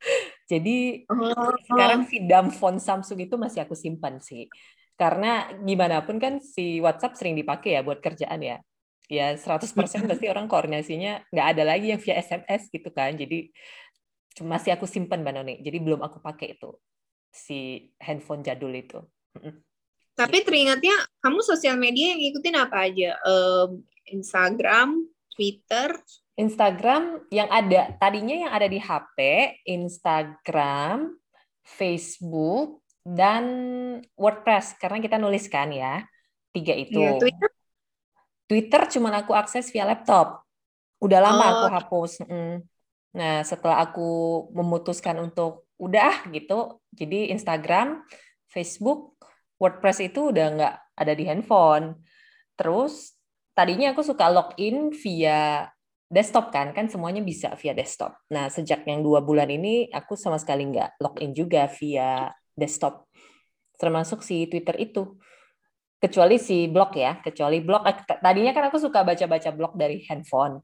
Jadi 0.47 1.03
oh. 1.11 1.59
sekarang 1.67 2.07
si 2.07 2.23
dumb 2.23 2.55
phone 2.55 2.79
Samsung 2.79 3.19
itu 3.19 3.35
masih 3.35 3.67
aku 3.67 3.75
simpan 3.75 4.23
sih. 4.23 4.47
Karena 4.95 5.51
gimana 5.61 6.07
pun 6.07 6.17
kan 6.17 6.39
si 6.41 6.79
WhatsApp 6.81 7.19
sering 7.19 7.35
dipakai 7.37 7.77
ya 7.77 7.83
buat 7.83 7.99
kerjaan 7.99 8.41
ya. 8.41 8.59
Ya 9.07 9.35
100% 9.35 9.75
pasti 10.07 10.27
orang 10.33 10.47
koordinasinya 10.47 11.23
nggak 11.31 11.47
ada 11.55 11.63
lagi 11.63 11.95
yang 11.95 12.01
via 12.01 12.23
SMS 12.23 12.71
gitu 12.71 12.89
kan. 12.95 13.15
Jadi 13.19 13.51
masih 14.41 14.79
aku 14.79 14.87
simpan 14.89 15.21
Mbak 15.27 15.35
Noni. 15.35 15.55
Jadi 15.61 15.79
belum 15.83 16.01
aku 16.01 16.23
pakai 16.23 16.55
itu 16.55 16.73
si 17.35 17.91
handphone 18.01 18.41
jadul 18.41 18.73
itu. 18.73 19.03
Tapi 20.17 20.41
teringatnya 20.41 20.97
kamu 21.21 21.45
sosial 21.45 21.77
media 21.77 22.17
yang 22.17 22.23
ikutin 22.33 22.57
apa 22.57 22.89
aja? 22.89 23.21
Um, 23.21 23.85
Instagram, 24.09 25.05
Twitter, 25.37 25.93
Instagram 26.37 27.25
yang 27.33 27.49
ada 27.49 27.97
tadinya 27.97 28.37
yang 28.47 28.53
ada 28.53 28.69
di 28.69 28.77
HP, 28.77 29.17
Instagram, 29.65 31.17
Facebook, 31.65 32.85
dan 33.03 33.45
WordPress 34.15 34.77
karena 34.77 35.01
kita 35.01 35.17
nuliskan 35.17 35.73
ya 35.73 36.05
tiga 36.53 36.77
itu. 36.77 37.01
Ya, 37.01 37.17
Twitter? 37.17 37.51
Twitter 38.47 38.83
cuma 38.93 39.11
aku 39.17 39.33
akses 39.33 39.73
via 39.73 39.89
laptop. 39.89 40.45
Udah 41.01 41.25
lama 41.25 41.45
oh. 41.45 41.49
aku 41.51 41.67
hapus. 41.73 42.13
Nah, 43.17 43.41
setelah 43.45 43.81
aku 43.81 44.09
memutuskan 44.53 45.17
untuk 45.21 45.65
udah 45.81 46.29
gitu, 46.33 46.81
jadi 46.93 47.33
Instagram, 47.33 48.05
Facebook, 48.49 49.17
WordPress 49.57 50.05
itu 50.05 50.33
udah 50.33 50.47
nggak 50.53 50.75
ada 51.01 51.13
di 51.17 51.25
handphone. 51.25 52.01
Terus 52.57 53.17
tadinya 53.57 53.93
aku 53.97 54.05
suka 54.05 54.29
login 54.29 54.93
via 54.93 55.69
desktop 56.07 56.55
kan, 56.55 56.71
kan 56.71 56.87
semuanya 56.87 57.21
bisa 57.21 57.55
via 57.59 57.75
desktop. 57.75 58.15
Nah, 58.31 58.47
sejak 58.47 58.87
yang 58.87 59.03
dua 59.03 59.23
bulan 59.23 59.51
ini 59.51 59.91
aku 59.91 60.15
sama 60.15 60.39
sekali 60.39 60.67
nggak 60.71 61.03
login 61.03 61.35
juga 61.35 61.67
via 61.67 62.31
desktop, 62.55 63.11
termasuk 63.77 64.23
si 64.23 64.47
Twitter 64.47 64.79
itu. 64.79 65.19
Kecuali 65.97 66.37
si 66.37 66.69
blog 66.69 66.93
ya, 66.95 67.19
kecuali 67.25 67.59
blog. 67.65 67.83
Eh, 67.89 67.97
tadinya 68.21 68.53
kan 68.53 68.69
aku 68.69 68.79
suka 68.79 69.03
baca-baca 69.03 69.51
blog 69.51 69.75
dari 69.75 70.05
handphone 70.07 70.61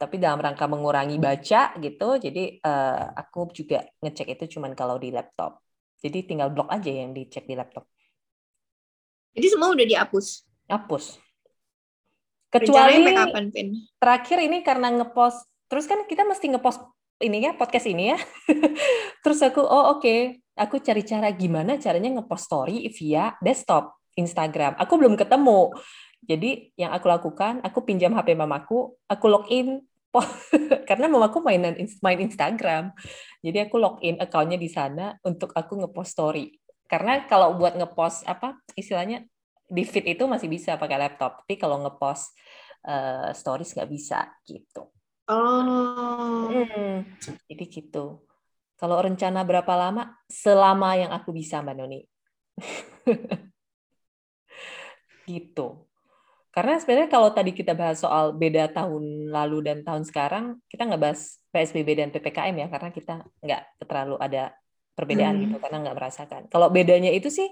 tapi 0.00 0.16
dalam 0.16 0.40
rangka 0.40 0.64
mengurangi 0.64 1.20
baca 1.20 1.76
gitu 1.76 2.08
jadi 2.16 2.56
uh, 2.64 3.12
aku 3.20 3.52
juga 3.52 3.84
ngecek 4.00 4.32
itu 4.32 4.56
cuman 4.56 4.72
kalau 4.72 4.96
di 4.96 5.12
laptop 5.12 5.60
jadi 6.00 6.24
tinggal 6.24 6.48
blok 6.48 6.72
aja 6.72 6.88
yang 6.88 7.12
dicek 7.12 7.44
di 7.44 7.52
laptop 7.52 7.84
jadi 9.36 9.46
semua 9.52 9.76
udah 9.76 9.84
dihapus 9.84 10.48
hapus 10.72 11.20
kecuali 12.50 13.14
kapan, 13.14 13.44
terakhir 13.96 14.38
ini 14.42 14.58
karena 14.66 14.90
ngepost 14.90 15.46
terus 15.70 15.86
kan 15.86 16.02
kita 16.04 16.26
mesti 16.26 16.50
ngepost 16.50 16.82
ini 17.22 17.46
ya 17.46 17.54
podcast 17.54 17.86
ini 17.86 18.10
ya 18.10 18.18
terus 19.22 19.38
aku 19.40 19.62
oh 19.62 19.96
oke 19.96 20.02
okay. 20.02 20.20
aku 20.58 20.82
cari 20.82 21.06
cara 21.06 21.30
gimana 21.30 21.78
caranya 21.78 22.20
ngepost 22.20 22.50
story 22.50 22.90
via 22.90 23.38
desktop 23.38 23.94
Instagram 24.18 24.74
aku 24.76 24.98
belum 24.98 25.14
ketemu 25.14 25.70
jadi 26.24 26.68
yang 26.76 26.92
aku 26.92 27.08
lakukan, 27.08 27.64
aku 27.64 27.84
pinjam 27.84 28.12
HP 28.12 28.36
mamaku, 28.36 28.92
aku 29.08 29.26
login 29.28 29.80
karena 30.88 31.06
mamaku 31.06 31.40
mainan 31.40 31.78
main 32.04 32.20
Instagram. 32.20 32.92
Jadi 33.40 33.58
aku 33.64 33.80
login 33.80 34.20
akunnya 34.20 34.60
di 34.60 34.68
sana 34.68 35.16
untuk 35.24 35.54
aku 35.56 35.80
ngepost 35.80 36.12
story. 36.12 36.52
Karena 36.84 37.24
kalau 37.24 37.56
buat 37.56 37.78
ngepost 37.78 38.26
apa 38.28 38.58
istilahnya 38.76 39.24
di 39.70 39.86
feed 39.86 40.18
itu 40.18 40.26
masih 40.26 40.50
bisa 40.50 40.74
pakai 40.74 40.98
laptop, 40.98 41.46
tapi 41.46 41.54
kalau 41.54 41.78
ngepost 41.86 42.34
uh, 42.84 43.30
stories 43.30 43.72
nggak 43.72 43.90
bisa 43.90 44.26
gitu. 44.42 44.90
Oh. 45.30 46.50
Hmm, 46.50 47.06
jadi 47.46 47.64
gitu. 47.70 48.26
Kalau 48.74 48.98
rencana 48.98 49.46
berapa 49.46 49.70
lama? 49.78 50.18
Selama 50.26 50.98
yang 50.98 51.14
aku 51.14 51.30
bisa, 51.30 51.62
Mbak 51.62 51.74
Noni. 51.78 52.00
gitu. 55.30 55.86
Karena 56.50 56.82
sebenarnya 56.82 57.10
kalau 57.12 57.30
tadi 57.30 57.54
kita 57.54 57.78
bahas 57.78 58.02
soal 58.02 58.34
beda 58.34 58.74
tahun 58.74 59.30
lalu 59.30 59.70
dan 59.70 59.78
tahun 59.86 60.02
sekarang, 60.02 60.58
kita 60.66 60.82
nggak 60.82 60.98
bahas 60.98 61.38
PSBB 61.54 61.88
dan 61.94 62.10
PPKM 62.10 62.56
ya, 62.56 62.66
karena 62.66 62.90
kita 62.90 63.14
nggak 63.38 63.62
terlalu 63.86 64.18
ada 64.18 64.50
perbedaan 64.98 65.38
hmm. 65.38 65.42
gitu, 65.46 65.56
karena 65.62 65.78
nggak 65.86 65.96
merasakan. 66.00 66.42
Kalau 66.50 66.74
bedanya 66.74 67.14
itu 67.14 67.30
sih, 67.30 67.46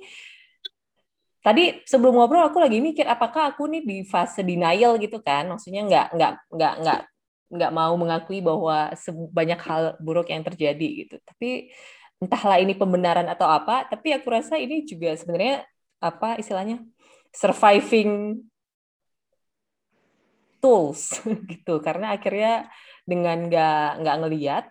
tadi 1.44 1.83
sebelum 1.87 2.18
ngobrol 2.18 2.44
aku 2.46 2.59
lagi 2.59 2.79
mikir 2.83 3.07
apakah 3.07 3.55
aku 3.55 3.70
nih 3.70 3.83
di 3.85 3.96
fase 4.05 4.42
denial 4.42 4.98
gitu 4.98 5.18
kan, 5.22 5.48
maksudnya 5.48 5.83
nggak 5.87 6.07
nggak 6.14 6.33
nggak 6.55 6.74
nggak 6.83 7.01
nggak 7.48 7.72
mau 7.72 7.94
mengakui 7.96 8.44
bahwa 8.44 8.92
banyak 9.33 9.61
hal 9.64 9.83
buruk 10.03 10.29
yang 10.29 10.44
terjadi 10.44 10.88
gitu. 11.07 11.16
Tapi 11.24 11.72
entahlah 12.20 12.59
ini 12.61 12.74
pembenaran 12.77 13.27
atau 13.31 13.46
apa, 13.48 13.87
tapi 13.88 14.12
aku 14.12 14.29
rasa 14.29 14.59
ini 14.61 14.85
juga 14.85 15.14
sebenarnya 15.16 15.64
apa 16.03 16.37
istilahnya? 16.37 16.83
Surviving 17.33 18.42
tools 20.61 21.22
gitu. 21.53 21.81
Karena 21.81 22.16
akhirnya 22.18 22.68
dengan 23.09 23.48
nggak 23.48 24.05
nggak 24.05 24.16
ngeliat 24.20 24.64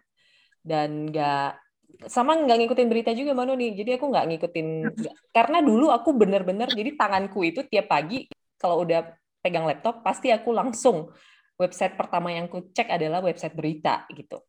dan 0.62 1.10
nggak 1.10 1.67
sama 2.06 2.38
nggak 2.38 2.58
ngikutin 2.62 2.88
berita 2.90 3.12
juga 3.18 3.34
Manu 3.34 3.58
nih. 3.58 3.74
Jadi 3.74 3.98
aku 3.98 4.06
nggak 4.14 4.26
ngikutin 4.30 4.68
karena 5.38 5.58
dulu 5.66 5.90
aku 5.90 6.14
bener-bener 6.14 6.70
jadi 6.70 6.94
tanganku 6.94 7.42
itu 7.42 7.66
tiap 7.66 7.90
pagi 7.90 8.30
kalau 8.62 8.86
udah 8.86 9.10
pegang 9.42 9.66
laptop 9.66 10.06
pasti 10.06 10.30
aku 10.30 10.54
langsung 10.54 11.10
website 11.58 11.98
pertama 11.98 12.30
yang 12.30 12.46
aku 12.46 12.70
cek 12.70 12.94
adalah 12.94 13.26
website 13.26 13.58
berita 13.58 14.06
gitu. 14.14 14.42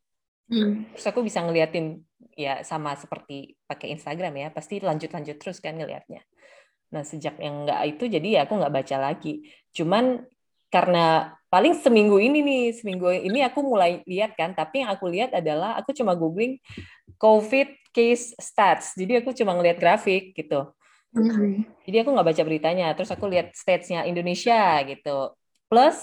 Hmm. 0.48 0.88
terus 0.96 1.04
aku 1.04 1.20
bisa 1.20 1.44
ngeliatin 1.44 2.00
ya 2.32 2.64
sama 2.64 2.96
seperti 2.96 3.56
pakai 3.64 3.96
Instagram 3.96 4.32
ya. 4.36 4.48
Pasti 4.52 4.80
lanjut-lanjut 4.80 5.36
terus 5.40 5.60
kan 5.64 5.76
ngelihatnya 5.76 6.20
nah 6.88 7.04
sejak 7.04 7.36
yang 7.36 7.68
nggak 7.68 7.80
itu 7.84 8.04
jadi 8.08 8.28
ya 8.28 8.40
aku 8.48 8.56
nggak 8.56 8.74
baca 8.74 8.96
lagi. 8.96 9.44
Cuman 9.76 10.24
karena 10.68 11.32
paling 11.48 11.80
seminggu 11.80 12.20
ini 12.20 12.44
nih 12.44 12.64
seminggu 12.76 13.08
ini 13.08 13.40
aku 13.40 13.64
mulai 13.64 14.04
lihat 14.04 14.36
kan 14.36 14.52
tapi 14.52 14.84
yang 14.84 14.92
aku 14.92 15.08
lihat 15.08 15.32
adalah 15.32 15.80
aku 15.80 15.96
cuma 15.96 16.12
googling 16.12 16.60
COVID 17.16 17.92
case 17.92 18.36
stats. 18.38 18.94
Jadi 18.94 19.24
aku 19.24 19.34
cuma 19.34 19.56
ngelihat 19.56 19.80
grafik 19.80 20.36
gitu. 20.36 20.70
Mm-hmm. 21.08 21.64
jadi 21.88 22.04
aku 22.04 22.12
nggak 22.12 22.28
baca 22.28 22.42
beritanya 22.44 22.92
terus 22.92 23.08
aku 23.08 23.32
lihat 23.32 23.56
statsnya 23.56 24.04
Indonesia 24.04 24.84
gitu. 24.84 25.32
Plus 25.68 25.96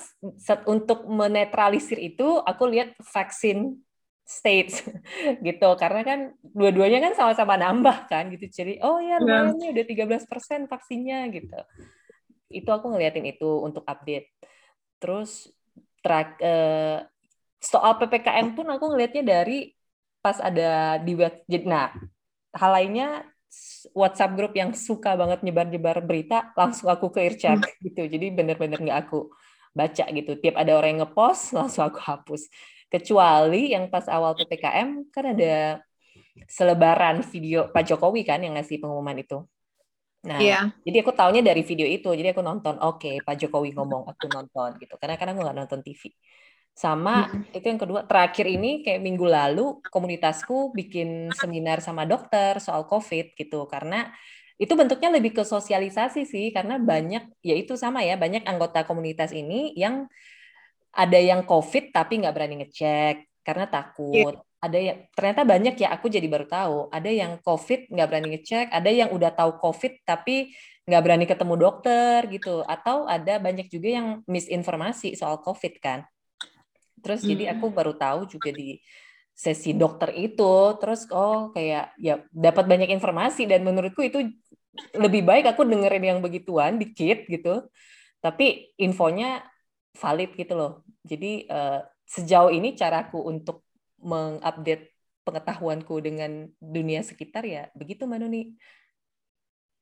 untuk 0.65 1.05
menetralisir 1.05 2.01
itu 2.01 2.41
aku 2.41 2.65
lihat 2.65 2.97
vaksin 3.13 3.77
states 4.25 4.81
gitu. 5.45 5.69
Karena 5.77 6.01
kan 6.01 6.19
dua-duanya 6.41 7.05
kan 7.05 7.13
sama-sama 7.13 7.53
nambah 7.53 8.09
kan 8.09 8.33
gitu. 8.33 8.49
Jadi 8.49 8.81
oh 8.81 8.97
ya 8.97 9.21
lumayan 9.21 9.53
nih 9.61 9.77
udah 9.77 9.85
13% 10.25 10.65
vaksinnya 10.65 11.29
gitu. 11.29 11.59
Itu 12.49 12.69
aku 12.73 12.89
ngeliatin 12.89 13.29
itu 13.29 13.61
untuk 13.61 13.85
update 13.85 14.33
terus 15.05 15.53
track 16.01 16.41
eh, 16.41 17.05
soal 17.61 18.01
ppkm 18.01 18.57
pun 18.57 18.65
aku 18.73 18.89
ngelihatnya 18.89 19.21
dari 19.21 19.69
pas 20.25 20.41
ada 20.41 20.97
di 20.97 21.13
web 21.13 21.45
nah 21.69 21.93
hal 22.57 22.71
lainnya 22.73 23.21
WhatsApp 23.93 24.33
grup 24.33 24.57
yang 24.57 24.73
suka 24.73 25.13
banget 25.13 25.45
nyebar-nyebar 25.45 26.01
berita 26.01 26.49
langsung 26.57 26.89
aku 26.89 27.13
clear 27.13 27.37
chat 27.37 27.61
hmm. 27.61 27.85
gitu 27.85 28.09
jadi 28.09 28.33
bener-bener 28.33 28.81
nggak 28.81 28.99
aku 29.05 29.29
baca 29.77 30.09
gitu 30.09 30.41
tiap 30.41 30.57
ada 30.57 30.73
orang 30.73 30.97
yang 30.97 31.01
ngepost 31.05 31.53
langsung 31.57 31.85
aku 31.85 32.01
hapus 32.01 32.49
Kecuali 32.85 33.75
yang 33.75 33.89
pas 33.91 34.05
awal 34.07 34.37
PPKM 34.39 35.09
kan 35.11 35.25
ada 35.35 35.83
selebaran 36.47 37.25
video 37.25 37.67
Pak 37.67 37.83
Jokowi 37.91 38.21
kan 38.23 38.39
yang 38.39 38.55
ngasih 38.55 38.79
pengumuman 38.79 39.19
itu. 39.19 39.41
Nah, 40.25 40.41
yeah. 40.41 40.73
jadi 40.81 41.05
aku 41.05 41.13
taunya 41.13 41.45
dari 41.45 41.61
video 41.61 41.85
itu. 41.85 42.09
Jadi 42.09 42.33
aku 42.33 42.41
nonton, 42.41 42.81
oke, 42.81 42.97
okay, 42.97 43.15
Pak 43.21 43.37
Jokowi 43.45 43.77
ngomong, 43.77 44.09
aku 44.09 44.25
nonton 44.27 44.75
gitu. 44.81 44.97
Karena 44.97 45.15
karena 45.15 45.37
aku 45.37 45.41
nggak 45.45 45.57
nonton 45.57 45.79
TV. 45.85 46.09
Sama 46.75 47.29
mm-hmm. 47.29 47.55
itu 47.55 47.65
yang 47.71 47.79
kedua, 47.79 48.01
terakhir 48.03 48.45
ini 48.51 48.83
kayak 48.83 48.99
minggu 48.99 49.23
lalu 49.23 49.79
komunitasku 49.87 50.75
bikin 50.75 51.31
seminar 51.31 51.79
sama 51.79 52.03
dokter 52.03 52.57
soal 52.59 52.89
COVID 52.89 53.37
gitu. 53.37 53.69
Karena 53.69 54.09
itu 54.57 54.73
bentuknya 54.73 55.11
lebih 55.11 55.35
ke 55.35 55.43
sosialisasi 55.43 56.23
sih 56.23 56.47
karena 56.55 56.79
banyak 56.79 57.27
ya 57.43 57.55
itu 57.59 57.75
sama 57.75 58.07
ya 58.07 58.15
banyak 58.15 58.47
anggota 58.47 58.87
komunitas 58.87 59.35
ini 59.35 59.75
yang 59.75 60.07
ada 60.95 61.19
yang 61.19 61.43
COVID 61.43 61.91
tapi 61.91 62.23
nggak 62.23 62.31
berani 62.35 62.55
ngecek 62.63 63.43
karena 63.43 63.67
takut. 63.67 64.35
Yeah. 64.35 64.54
Ada 64.65 64.79
yang 64.81 64.97
ternyata 65.13 65.41
banyak 65.45 65.75
ya 65.77 65.93
aku 65.93 66.09
jadi 66.09 66.25
baru 66.25 66.49
tahu. 66.49 66.77
Ada 66.89 67.09
yang 67.13 67.31
COVID 67.45 67.93
nggak 67.93 68.07
berani 68.09 68.27
ngecek, 68.33 68.67
ada 68.73 68.89
yang 68.89 69.09
udah 69.13 69.29
tahu 69.29 69.61
COVID 69.61 70.01
tapi 70.01 70.57
nggak 70.89 71.01
berani 71.05 71.25
ketemu 71.29 71.53
dokter 71.57 72.25
gitu. 72.33 72.65
Atau 72.65 73.05
ada 73.05 73.37
banyak 73.37 73.69
juga 73.69 73.89
yang 74.01 74.07
misinformasi 74.25 75.13
soal 75.13 75.37
COVID 75.45 75.73
kan. 75.77 76.09
Terus 77.05 77.21
hmm. 77.21 77.29
jadi 77.29 77.43
aku 77.53 77.69
baru 77.69 77.93
tahu 77.93 78.25
juga 78.25 78.49
di 78.49 78.81
sesi 79.37 79.77
dokter 79.77 80.17
itu. 80.17 80.53
Terus 80.81 81.05
oh 81.13 81.53
kayak 81.53 81.93
ya 82.01 82.25
dapat 82.33 82.65
banyak 82.65 82.89
informasi 82.89 83.45
dan 83.45 83.61
menurutku 83.61 84.01
itu 84.01 84.25
lebih 84.97 85.23
baik 85.23 85.45
aku 85.53 85.61
dengerin 85.63 86.17
yang 86.17 86.19
begituan 86.25 86.81
dikit 86.81 87.29
gitu. 87.29 87.69
Tapi 88.19 88.73
infonya 88.81 89.45
valid 89.93 90.33
gitu 90.33 90.53
loh. 90.57 90.81
Jadi 91.05 91.45
uh, 91.49 91.85
sejauh 92.05 92.53
ini 92.53 92.77
caraku 92.77 93.21
untuk 93.25 93.64
mengupdate 94.05 94.93
pengetahuanku 95.25 95.97
dengan 96.05 96.45
dunia 96.61 97.01
sekitar 97.01 97.43
ya 97.43 97.73
begitu 97.73 98.05
Mbak 98.05 98.19
Nuni. 98.21 98.53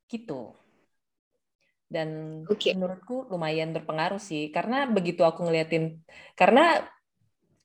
Gitu. 0.07 0.55
Dan 1.91 2.41
okay. 2.49 2.73
menurutku 2.73 3.27
lumayan 3.29 3.75
berpengaruh 3.75 4.17
sih 4.17 4.49
karena 4.49 4.89
begitu 4.89 5.21
aku 5.21 5.45
ngeliatin 5.45 6.01
karena 6.33 6.81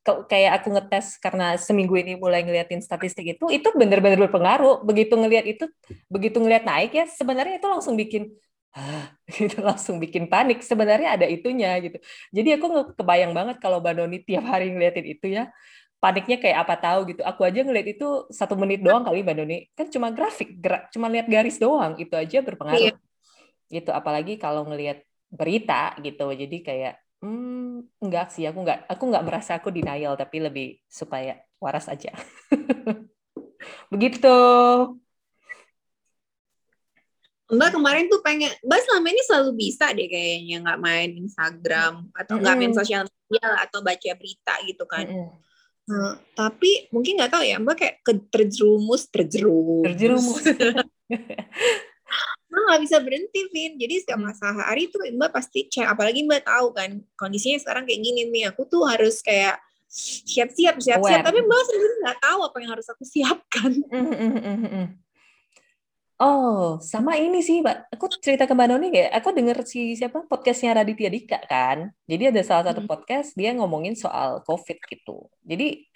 kayak 0.05 0.63
aku 0.63 0.69
ngetes 0.73 1.21
karena 1.21 1.57
seminggu 1.61 1.93
ini 2.01 2.17
mulai 2.17 2.41
ngeliatin 2.41 2.81
statistik 2.81 3.37
itu 3.37 3.45
itu 3.53 3.69
benar-benar 3.77 4.17
berpengaruh 4.29 4.81
begitu 4.85 5.17
ngeliat 5.21 5.45
itu 5.45 5.65
begitu 6.09 6.41
ngeliat 6.41 6.65
naik 6.65 6.93
ya 6.97 7.05
sebenarnya 7.05 7.61
itu 7.61 7.69
langsung 7.69 7.95
bikin 7.99 8.33
ah, 8.73 9.13
gitu 9.37 9.61
langsung 9.61 10.01
bikin 10.01 10.31
panik 10.33 10.65
sebenarnya 10.65 11.21
ada 11.21 11.27
itunya 11.29 11.77
gitu 11.85 12.01
jadi 12.33 12.57
aku 12.57 12.97
kebayang 12.97 13.37
banget 13.37 13.61
kalau 13.61 13.85
Banoni 13.85 14.25
tiap 14.25 14.49
hari 14.49 14.73
ngeliatin 14.73 15.07
itu 15.09 15.27
ya 15.29 15.53
paniknya 15.99 16.39
kayak 16.39 16.59
apa 16.67 16.75
tahu 16.79 17.01
gitu. 17.15 17.23
Aku 17.27 17.43
aja 17.43 17.61
ngeliat 17.63 17.89
itu 17.91 18.27
satu 18.31 18.55
menit 18.55 18.83
doang 18.83 19.03
kali 19.03 19.23
Banoni 19.27 19.67
kan 19.75 19.91
cuma 19.91 20.15
grafik 20.15 20.59
gerak 20.59 20.91
cuma 20.95 21.11
lihat 21.11 21.27
garis 21.27 21.59
doang. 21.59 21.99
Itu 21.99 22.15
aja 22.15 22.43
berpengaruh. 22.43 22.95
Iya. 22.95 22.95
gitu. 23.69 23.91
Apalagi 23.93 24.41
kalau 24.41 24.65
ngelihat 24.65 25.03
berita 25.29 25.93
gitu. 26.01 26.31
Jadi 26.33 26.57
kayak 26.63 26.95
hmm, 27.21 28.01
enggak 28.01 28.31
sih. 28.33 28.47
Aku 28.47 28.63
enggak 28.63 28.87
aku 28.87 29.03
enggak 29.11 29.27
merasa 29.27 29.59
aku 29.59 29.69
denial 29.75 30.15
tapi 30.15 30.39
lebih 30.39 30.79
supaya 30.87 31.37
waras 31.59 31.91
aja. 31.91 32.15
Begitu. 33.93 34.37
Mbak 37.49 37.81
kemarin 37.81 38.05
tuh 38.13 38.21
pengen, 38.21 38.53
Mbak 38.61 38.81
selama 38.85 39.09
ini 39.09 39.23
selalu 39.25 39.51
bisa 39.57 39.89
deh 39.97 40.05
kayaknya 40.05 40.61
nggak 40.61 40.81
main 40.85 41.11
Instagram 41.17 42.13
atau 42.13 42.37
nggak 42.37 42.55
mm. 42.55 42.61
main 42.61 42.75
sosial 42.77 43.03
media 43.09 43.49
atau 43.65 43.81
baca 43.81 44.11
berita 44.21 44.55
gitu 44.69 44.85
kan. 44.85 45.09
Mm. 45.09 45.48
Nah, 45.89 46.21
tapi 46.37 46.85
mungkin 46.93 47.17
nggak 47.17 47.33
tahu 47.33 47.45
ya, 47.49 47.57
Mbak 47.57 47.77
kayak 47.81 47.97
terjerumus, 48.29 49.09
terjerumus. 49.09 49.89
Terjerumus. 49.89 50.45
Mbak 52.49 52.63
nggak 52.65 52.81
bisa 52.85 52.97
berhenti, 53.01 53.41
Vin. 53.49 53.81
Jadi 53.81 53.95
setiap 54.05 54.21
mm. 54.21 54.27
masa 54.29 54.53
hari 54.53 54.93
itu 54.93 55.01
Mbak 55.01 55.31
pasti 55.33 55.65
cek. 55.73 55.89
Apalagi 55.89 56.29
Mbak 56.29 56.45
tahu 56.45 56.77
kan 56.77 57.01
kondisinya 57.17 57.57
sekarang 57.61 57.89
kayak 57.89 58.01
gini 58.05 58.29
nih. 58.29 58.53
Aku 58.53 58.69
tuh 58.69 58.85
harus 58.85 59.25
kayak 59.25 59.57
siap-siap, 60.29 60.77
siap-siap. 60.77 61.25
Tapi 61.25 61.41
Mbak 61.41 61.63
sendiri 61.65 61.95
nggak 62.05 62.21
tahu 62.21 62.39
apa 62.45 62.57
yang 62.61 62.71
harus 62.77 62.87
aku 62.93 63.05
siapkan. 63.09 63.73
Mm, 63.89 64.13
mm. 64.13 65.08
Oh, 66.19 66.83
sama 66.83 67.15
ini 67.15 67.39
sih, 67.47 67.63
Mbak. 67.63 67.95
Aku 67.95 68.11
cerita 68.19 68.43
ke 68.43 68.51
Mbak 68.51 68.69
Noni 68.75 68.91
ya. 68.91 69.07
Aku 69.23 69.31
denger 69.31 69.63
si 69.63 69.95
siapa 69.95 70.27
podcastnya 70.27 70.75
Raditya 70.83 71.07
Dika 71.15 71.39
kan. 71.47 71.95
Jadi 72.11 72.35
ada 72.35 72.43
salah 72.43 72.65
satu 72.75 72.83
hmm. 72.83 72.91
podcast 72.91 73.29
dia 73.39 73.55
ngomongin 73.55 73.95
soal 73.95 74.43
COVID 74.43 74.79
gitu. 74.91 75.31
Jadi 75.47 75.87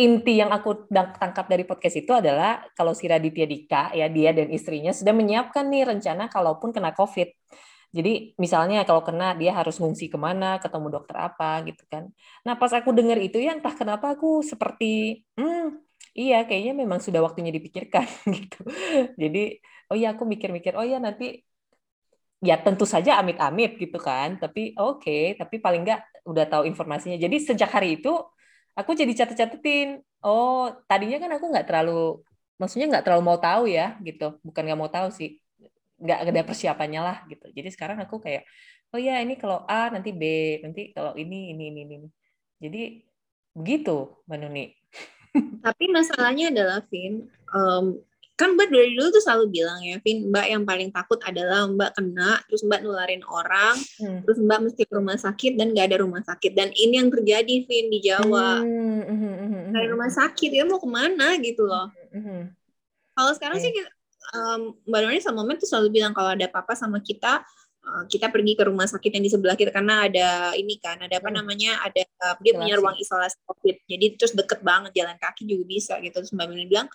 inti 0.00 0.40
yang 0.40 0.48
aku 0.56 0.88
tangkap 0.88 1.52
dari 1.52 1.68
podcast 1.68 2.00
itu 2.00 2.16
adalah 2.16 2.64
kalau 2.72 2.96
si 2.96 3.04
Raditya 3.12 3.44
Dika 3.44 3.82
ya 3.92 4.08
dia 4.08 4.32
dan 4.32 4.48
istrinya 4.48 4.96
sudah 4.96 5.12
menyiapkan 5.12 5.68
nih 5.68 5.92
rencana 5.92 6.32
kalaupun 6.32 6.72
kena 6.72 6.96
COVID. 6.96 7.28
Jadi 7.92 8.32
misalnya 8.40 8.88
kalau 8.88 9.04
kena 9.04 9.36
dia 9.36 9.52
harus 9.52 9.76
ngungsi 9.76 10.08
ke 10.08 10.16
mana, 10.16 10.56
ketemu 10.64 10.88
dokter 10.96 11.16
apa 11.20 11.60
gitu 11.68 11.84
kan. 11.92 12.08
Nah 12.40 12.56
pas 12.56 12.72
aku 12.72 12.88
dengar 12.96 13.20
itu 13.20 13.36
ya 13.36 13.52
entah 13.52 13.76
kenapa 13.76 14.16
aku 14.16 14.40
seperti 14.40 15.20
hmm, 15.36 15.81
iya 16.20 16.36
kayaknya 16.48 16.72
memang 16.82 17.00
sudah 17.06 17.20
waktunya 17.26 17.52
dipikirkan 17.56 18.06
gitu. 18.36 18.58
Jadi 19.22 19.38
oh 19.90 19.96
iya 19.98 20.08
aku 20.14 20.24
mikir-mikir 20.32 20.72
oh 20.78 20.84
iya 20.84 20.98
nanti 21.06 21.24
ya 22.48 22.54
tentu 22.64 22.84
saja 22.94 23.10
amit-amit 23.20 23.70
gitu 23.82 23.98
kan. 24.08 24.28
Tapi 24.42 24.60
oke 24.78 25.02
okay, 25.02 25.22
tapi 25.40 25.54
paling 25.64 25.80
nggak 25.86 26.00
udah 26.30 26.44
tahu 26.52 26.62
informasinya. 26.70 27.16
Jadi 27.24 27.36
sejak 27.48 27.70
hari 27.76 27.88
itu 28.00 28.10
aku 28.78 28.90
jadi 29.00 29.12
catet-catetin 29.18 30.00
oh 30.24 30.72
tadinya 30.90 31.16
kan 31.22 31.30
aku 31.36 31.44
nggak 31.52 31.66
terlalu 31.68 32.22
maksudnya 32.60 32.86
nggak 32.92 33.04
terlalu 33.06 33.22
mau 33.28 33.38
tahu 33.40 33.62
ya 33.70 33.96
gitu. 34.06 34.24
Bukan 34.46 34.62
nggak 34.66 34.80
mau 34.80 34.90
tahu 34.92 35.08
sih 35.18 35.28
nggak 36.02 36.18
ada 36.28 36.42
persiapannya 36.48 37.00
lah 37.00 37.16
gitu. 37.30 37.46
Jadi 37.56 37.68
sekarang 37.74 37.98
aku 38.04 38.16
kayak 38.24 38.42
oh 38.92 39.00
ya 39.00 39.12
ini 39.24 39.34
kalau 39.40 39.64
A 39.64 39.88
nanti 39.94 40.10
B 40.12 40.22
nanti 40.64 40.92
kalau 40.96 41.12
ini 41.16 41.56
ini 41.56 41.64
ini 41.72 41.80
ini 41.88 42.08
jadi 42.62 42.80
begitu 43.56 44.22
Manuni 44.28 44.81
tapi 45.64 45.84
masalahnya 45.88 46.52
adalah 46.52 46.80
Vin, 46.92 47.28
um, 47.52 47.96
kan 48.36 48.58
Mbak 48.58 48.68
dari 48.74 48.96
dulu 48.96 49.12
tuh 49.12 49.22
selalu 49.22 49.44
bilang 49.60 49.80
ya, 49.84 49.96
Vin, 50.02 50.28
Mbak 50.32 50.46
yang 50.50 50.62
paling 50.66 50.90
takut 50.90 51.20
adalah 51.22 51.68
Mbak 51.68 51.90
kena, 51.94 52.42
terus 52.48 52.62
Mbak 52.66 52.80
nularin 52.82 53.22
orang, 53.28 53.76
hmm. 54.02 54.26
terus 54.26 54.38
Mbak 54.40 54.58
mesti 54.66 54.82
ke 54.88 54.92
rumah 54.96 55.18
sakit 55.20 55.52
dan 55.54 55.70
gak 55.76 55.86
ada 55.92 55.98
rumah 56.02 56.22
sakit. 56.26 56.52
Dan 56.56 56.74
ini 56.74 56.98
yang 56.98 57.08
terjadi, 57.12 57.54
Vin, 57.68 57.86
di 57.92 57.98
Jawa. 58.02 58.60
Hmm. 58.64 59.02
hmm, 59.04 59.18
hmm, 59.20 59.36
hmm 59.36 59.64
Dari 59.72 59.86
rumah 59.88 60.10
sakit, 60.10 60.50
ya 60.50 60.64
mau 60.66 60.80
ke 60.80 60.88
mana 60.88 61.38
gitu 61.38 61.68
loh. 61.68 61.92
Hmm. 62.10 62.50
Kalau 63.12 63.32
sekarang 63.36 63.60
okay. 63.60 63.68
sih 63.68 63.84
um, 64.32 64.60
Mbak 64.88 65.00
Noni 65.04 65.20
sama 65.20 65.44
Mama 65.44 65.60
tuh 65.60 65.68
selalu 65.68 66.00
bilang 66.00 66.12
kalau 66.16 66.32
ada 66.32 66.48
apa-apa 66.48 66.74
sama 66.74 66.98
kita, 67.04 67.44
kita 67.82 68.30
pergi 68.30 68.54
ke 68.54 68.62
rumah 68.70 68.86
sakit 68.86 69.10
yang 69.10 69.24
di 69.26 69.30
sebelah 69.30 69.58
kita 69.58 69.74
karena 69.74 70.06
ada 70.06 70.54
ini 70.54 70.78
kan 70.78 71.02
ada 71.02 71.18
apa 71.18 71.28
hmm. 71.28 71.36
namanya 71.42 71.82
ada 71.82 72.02
uh, 72.22 72.38
dia 72.38 72.54
punya 72.54 72.78
ruang 72.78 72.94
isolasi 72.94 73.42
covid. 73.42 73.76
Jadi 73.90 74.06
terus 74.14 74.32
deket 74.38 74.62
banget 74.62 74.94
jalan 74.94 75.18
kaki 75.18 75.50
juga 75.50 75.64
bisa 75.66 75.94
gitu. 75.98 76.14
Terus 76.22 76.30
mbak 76.30 76.46
Mini 76.46 76.70
bilang 76.70 76.86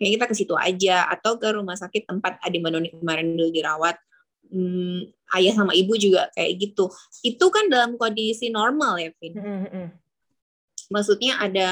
kayak 0.00 0.16
kita 0.16 0.24
ke 0.32 0.34
situ 0.34 0.54
aja 0.56 1.12
atau 1.12 1.36
ke 1.36 1.48
rumah 1.52 1.76
sakit 1.76 2.08
tempat 2.08 2.40
Adi 2.40 2.58
Manoni 2.58 2.88
kemarin 2.88 3.36
dulu 3.36 3.52
dirawat. 3.52 4.00
Hmm, 4.50 5.06
ayah 5.38 5.54
sama 5.54 5.76
ibu 5.76 5.92
juga 5.94 6.32
kayak 6.32 6.50
gitu. 6.56 6.88
Itu 7.20 7.52
kan 7.52 7.68
dalam 7.68 8.00
kondisi 8.00 8.48
normal 8.48 8.96
ya 8.98 9.10
Vin? 9.20 9.34
Hmm, 9.36 9.64
hmm. 9.68 9.88
maksudnya 10.90 11.38
ada 11.38 11.70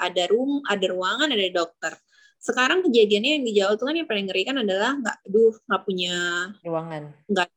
ada 0.00 0.24
room 0.32 0.64
ada 0.64 0.86
ruangan 0.88 1.28
ada 1.28 1.52
dokter 1.52 1.92
sekarang 2.38 2.86
kejadiannya 2.86 3.30
yang 3.38 3.44
di 3.44 3.52
Jawa 3.58 3.74
tuh 3.74 3.90
kan 3.90 3.98
yang 3.98 4.06
paling 4.06 4.30
ngeri 4.30 4.42
kan 4.46 4.56
adalah 4.62 4.94
nggak 4.94 5.16
aduh 5.26 5.54
nggak 5.66 5.82
punya 5.82 6.16
ruangan 6.62 7.02
nggak 7.26 7.48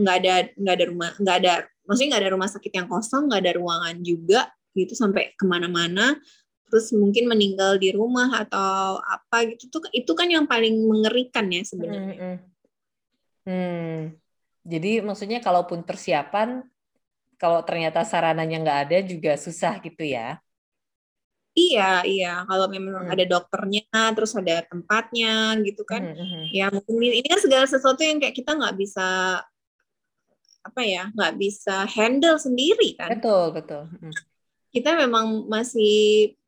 nggak 0.00 0.16
ada 0.24 0.34
nggak 0.56 0.74
ada 0.80 0.84
rumah 0.88 1.10
nggak 1.20 1.36
ada 1.44 1.52
maksudnya 1.84 2.08
nggak 2.16 2.22
ada 2.24 2.32
rumah 2.32 2.48
sakit 2.48 2.72
yang 2.72 2.88
kosong 2.88 3.22
nggak 3.28 3.40
ada 3.44 3.52
ruangan 3.60 3.96
juga 4.00 4.48
gitu 4.72 4.96
sampai 4.96 5.36
ke 5.36 5.44
mana-mana 5.44 6.16
terus 6.70 6.94
mungkin 6.94 7.26
meninggal 7.26 7.76
di 7.76 7.90
rumah 7.92 8.46
atau 8.46 9.02
apa 9.02 9.44
gitu 9.52 9.68
tuh 9.68 9.90
itu 9.92 10.12
kan 10.14 10.30
yang 10.30 10.46
paling 10.46 10.72
mengerikan 10.88 11.50
ya 11.50 11.62
sebenarnya 11.66 12.14
hmm, 12.14 12.22
hmm. 12.24 12.38
hmm. 13.44 13.98
jadi 14.64 14.90
maksudnya 15.04 15.42
kalaupun 15.42 15.84
persiapan 15.84 16.64
kalau 17.36 17.60
ternyata 17.66 18.06
sarananya 18.06 18.56
nggak 18.62 18.80
ada 18.88 18.98
juga 19.04 19.36
susah 19.36 19.76
gitu 19.84 20.06
ya 20.06 20.38
Iya, 21.50 22.06
iya. 22.06 22.32
Kalau 22.46 22.70
memang 22.70 23.06
hmm. 23.06 23.12
ada 23.12 23.24
dokternya, 23.26 23.84
terus 24.14 24.32
ada 24.38 24.62
tempatnya, 24.70 25.58
gitu 25.66 25.82
kan. 25.82 26.14
Hmm, 26.14 26.16
hmm. 26.16 26.44
Ya 26.54 26.70
mungkin 26.70 27.10
ini 27.10 27.26
kan 27.26 27.42
segala 27.42 27.66
sesuatu 27.66 28.00
yang 28.06 28.22
kayak 28.22 28.38
kita 28.38 28.54
nggak 28.54 28.76
bisa 28.78 29.40
apa 30.60 30.80
ya, 30.84 31.10
nggak 31.10 31.34
bisa 31.40 31.88
handle 31.90 32.38
sendiri 32.38 32.94
kan. 32.94 33.18
Betul, 33.18 33.50
betul. 33.50 33.82
Hmm. 33.90 34.14
Kita 34.70 34.94
memang 34.94 35.50
masih 35.50 36.38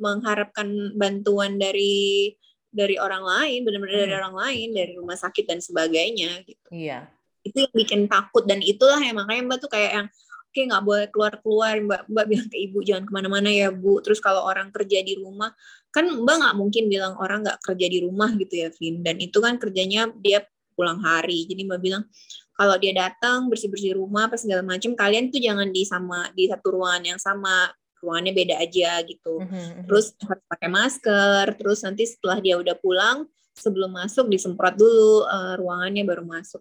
mengharapkan 0.00 0.96
bantuan 0.96 1.60
dari 1.60 2.32
dari 2.74 2.98
orang 2.98 3.22
lain, 3.22 3.60
benar-benar 3.62 3.94
hmm. 3.94 4.04
dari 4.08 4.14
orang 4.18 4.34
lain, 4.34 4.68
dari 4.74 4.92
rumah 4.98 5.14
sakit 5.20 5.44
dan 5.46 5.60
sebagainya 5.60 6.42
gitu. 6.48 6.68
Iya. 6.72 7.06
Itu 7.44 7.68
yang 7.68 7.74
bikin 7.76 8.00
takut 8.08 8.48
dan 8.48 8.64
itulah 8.64 8.98
yang 8.98 9.20
makanya 9.20 9.52
Mbak 9.52 9.58
tuh 9.62 9.70
kayak 9.70 9.92
yang 9.94 10.06
okay, 10.54 10.70
nggak 10.70 10.84
boleh 10.86 11.06
keluar 11.10 11.34
keluar 11.42 11.74
mbak 11.82 12.02
mbak 12.06 12.24
bilang 12.30 12.48
ke 12.48 12.58
ibu 12.62 12.78
jangan 12.86 13.04
ke 13.04 13.12
mana-mana 13.12 13.50
ya 13.50 13.74
bu. 13.74 13.98
Terus 13.98 14.22
kalau 14.22 14.46
orang 14.46 14.70
kerja 14.70 15.02
di 15.02 15.18
rumah 15.18 15.50
kan 15.90 16.06
mbak 16.06 16.36
nggak 16.38 16.54
mungkin 16.54 16.86
bilang 16.86 17.18
orang 17.18 17.42
nggak 17.42 17.58
kerja 17.58 17.86
di 17.90 17.98
rumah 18.06 18.30
gitu 18.38 18.54
ya 18.54 18.68
Vin. 18.78 19.02
Dan 19.02 19.18
itu 19.18 19.38
kan 19.42 19.58
kerjanya 19.58 20.08
dia 20.22 20.46
pulang 20.78 21.02
hari. 21.02 21.44
Jadi 21.50 21.66
mbak 21.66 21.80
bilang 21.82 22.06
kalau 22.54 22.78
dia 22.78 22.94
datang 22.94 23.50
bersih 23.50 23.66
bersih 23.66 23.98
rumah 23.98 24.30
apa 24.30 24.38
segala 24.38 24.62
macam 24.62 24.94
kalian 24.94 25.34
tuh 25.34 25.42
jangan 25.42 25.68
di 25.74 25.82
sama 25.82 26.30
di 26.32 26.46
satu 26.46 26.66
ruangan 26.70 27.02
yang 27.02 27.20
sama. 27.20 27.68
Ruangannya 28.04 28.36
beda 28.36 28.60
aja 28.60 29.00
gitu. 29.08 29.40
Mm-hmm. 29.40 29.88
terus 29.88 30.12
harus 30.22 30.44
pakai 30.46 30.68
masker. 30.68 31.44
Terus 31.56 31.78
nanti 31.82 32.04
setelah 32.04 32.38
dia 32.38 32.60
udah 32.60 32.76
pulang 32.78 33.24
sebelum 33.54 33.94
masuk 33.94 34.28
disemprot 34.28 34.74
dulu 34.74 35.24
uh, 35.24 35.54
ruangannya 35.56 36.04
baru 36.04 36.26
masuk. 36.26 36.60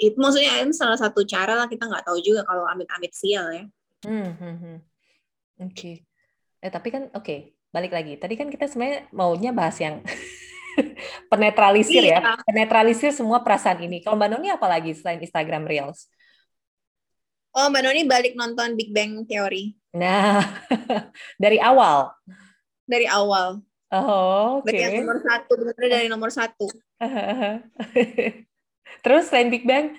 Itu 0.00 0.16
maksudnya 0.16 0.64
itu 0.64 0.72
salah 0.72 0.96
satu 0.96 1.20
cara 1.28 1.52
lah 1.52 1.68
kita 1.68 1.84
nggak 1.84 2.08
tahu 2.08 2.18
juga 2.24 2.40
kalau 2.48 2.64
amit-amit 2.64 3.12
sial 3.12 3.52
ya. 3.52 3.64
Hmm, 4.08 4.32
hmm, 4.32 4.56
hmm. 4.56 4.76
Oke. 5.68 5.76
Okay. 5.76 5.94
Eh 6.64 6.72
tapi 6.72 6.88
kan 6.88 7.12
oke 7.12 7.20
okay. 7.20 7.52
balik 7.68 7.92
lagi. 7.92 8.16
Tadi 8.16 8.34
kan 8.40 8.48
kita 8.48 8.64
sebenarnya 8.64 9.12
maunya 9.12 9.52
bahas 9.52 9.76
yang 9.76 10.00
penetralisir 11.30 12.00
ya. 12.00 12.16
iya. 12.16 12.32
ya, 12.32 12.40
penetralisir 12.48 13.12
semua 13.12 13.44
perasaan 13.44 13.84
ini. 13.84 14.00
Kalau 14.00 14.16
Mbak 14.16 14.28
Noni 14.32 14.48
apa 14.48 14.66
lagi 14.72 14.96
selain 14.96 15.20
Instagram 15.20 15.68
Reels? 15.68 16.08
Oh 17.52 17.68
Mbak 17.68 17.82
Noni 17.84 18.02
balik 18.08 18.32
nonton 18.40 18.72
Big 18.80 18.96
Bang 18.96 19.28
Theory. 19.28 19.76
Nah 19.92 20.40
dari 21.44 21.60
awal. 21.60 22.16
Dari 22.88 23.04
awal. 23.04 23.60
Oh, 23.90 24.62
oke. 24.62 24.70
Okay. 24.70 24.86
yang 24.86 25.02
nomor 25.02 25.18
satu, 25.18 25.52
benar 25.58 25.74
dari 25.90 26.06
nomor 26.06 26.30
satu. 26.30 26.66
Terus 29.00 29.30
selain 29.30 29.48
Big 29.48 29.64
Bang? 29.64 29.94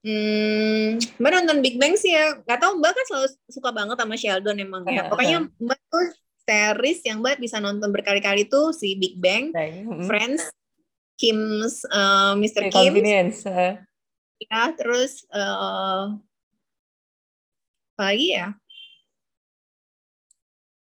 Hmm, 0.00 0.96
Mbak 1.20 1.30
nonton 1.36 1.58
Big 1.60 1.76
Bang 1.76 1.92
sih 2.00 2.16
ya. 2.16 2.40
Gak 2.48 2.60
tau 2.64 2.72
Mbak 2.80 2.92
kan 2.96 3.04
selalu 3.10 3.28
suka 3.52 3.70
banget 3.70 3.96
sama 4.00 4.16
Sheldon 4.16 4.56
emang 4.56 4.82
ya. 4.88 5.12
Pokoknya 5.12 5.44
Mbak 5.60 5.80
tuh 5.92 6.06
series 6.48 7.00
yang 7.04 7.20
Mbak 7.20 7.36
bisa 7.38 7.60
nonton 7.60 7.92
berkali-kali 7.92 8.48
tuh 8.48 8.72
si 8.72 8.96
Big 8.96 9.20
Bang, 9.20 9.52
hmm. 9.52 10.08
Friends, 10.08 10.48
Kim's, 11.20 11.84
uh, 11.92 12.32
Mr. 12.34 12.72
Kim. 12.72 12.96
Convenience. 12.96 13.44
Ya, 14.40 14.72
terus 14.72 15.28
uh, 15.36 16.16
apa 18.00 18.02
lagi 18.16 18.32
ya? 18.32 18.56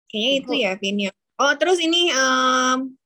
Kayaknya 0.10 0.32
itu 0.42 0.52
ya, 0.58 0.72
Vin 0.82 0.98
ya. 1.06 1.12
Oh, 1.38 1.54
terus 1.60 1.78
ini 1.78 2.10
um, 2.10 2.98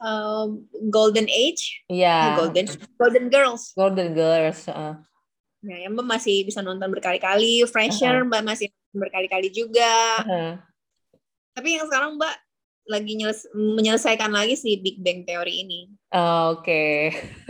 um, 0.00 0.64
Golden 0.90 1.26
Age. 1.28 1.84
Iya. 1.90 2.06
Yeah. 2.06 2.36
Golden 2.38 2.66
Golden 2.98 3.26
Girls. 3.30 3.62
Golden 3.74 4.08
Girls. 4.14 4.60
Uh. 4.70 4.96
Ya, 5.62 5.86
yang 5.86 5.98
Mbak 5.98 6.06
masih 6.06 6.46
bisa 6.46 6.62
nonton 6.62 6.86
berkali-kali. 6.90 7.66
Fresher 7.66 8.22
uh 8.22 8.22
-huh. 8.22 8.28
Mbak 8.30 8.42
masih 8.46 8.68
berkali-kali 8.94 9.50
juga. 9.50 10.22
Uh 10.22 10.30
-huh. 10.30 10.52
Tapi 11.58 11.68
yang 11.74 11.86
sekarang 11.90 12.14
Mbak 12.14 12.34
lagi 12.88 13.12
menyelesaikan 13.52 14.32
lagi 14.32 14.56
si 14.56 14.80
Big 14.80 14.96
Bang 15.04 15.28
Theory 15.28 15.60
ini. 15.66 15.92
Oh, 16.08 16.56
Oke. 16.56 16.64
Okay. 16.64 16.96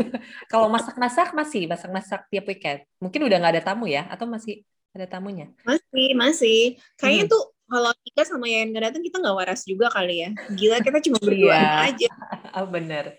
Kalau 0.51 0.67
masak-masak 0.67 1.31
masih 1.31 1.71
masak-masak 1.71 2.27
tiap 2.27 2.45
weekend. 2.51 2.83
Mungkin 2.99 3.23
udah 3.23 3.37
nggak 3.39 3.55
ada 3.55 3.63
tamu 3.63 3.87
ya? 3.87 4.11
Atau 4.11 4.27
masih 4.27 4.67
ada 4.91 5.07
tamunya? 5.07 5.55
Masih, 5.63 6.09
masih. 6.19 6.61
Kayaknya 6.99 7.25
hmm. 7.31 7.33
tuh 7.33 7.43
kalau 7.69 7.93
kita 8.01 8.23
sama 8.25 8.49
yang 8.49 8.73
nggak 8.73 8.91
datang 8.91 9.03
kita 9.05 9.21
nggak 9.21 9.37
waras 9.37 9.63
juga 9.69 9.93
kali 9.93 10.25
ya. 10.25 10.31
Gila 10.57 10.81
kita 10.81 10.99
cuma 11.05 11.19
berdua 11.21 11.55
iya. 11.55 11.93
aja. 11.93 12.11
Oh, 12.57 12.67
bener. 12.77 13.15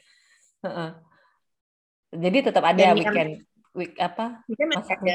Uh-uh. 0.60 0.92
jadi 2.10 2.52
tetap 2.52 2.68
ada 2.68 2.92
dan 2.92 2.98
weekend 3.00 3.48
week 3.78 3.96
apa? 4.02 4.44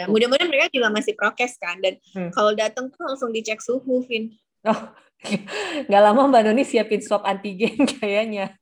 Mudah-mudahan 0.09 0.49
mereka 0.49 0.73
juga 0.73 0.88
masih 0.88 1.12
prokes 1.18 1.59
kan. 1.59 1.83
Dan 1.83 1.99
hmm. 2.14 2.31
kalau 2.33 2.55
datang 2.55 2.88
tuh 2.88 3.03
langsung 3.03 3.35
dicek 3.35 3.61
suhu 3.61 4.07
Vin. 4.07 4.33
Oh 4.64 4.81
nggak 5.88 6.03
lama 6.03 6.29
mbak 6.29 6.42
Noni 6.49 6.64
siapin 6.64 7.03
swab 7.03 7.27
antigen 7.27 7.85
kayaknya. 7.99 8.55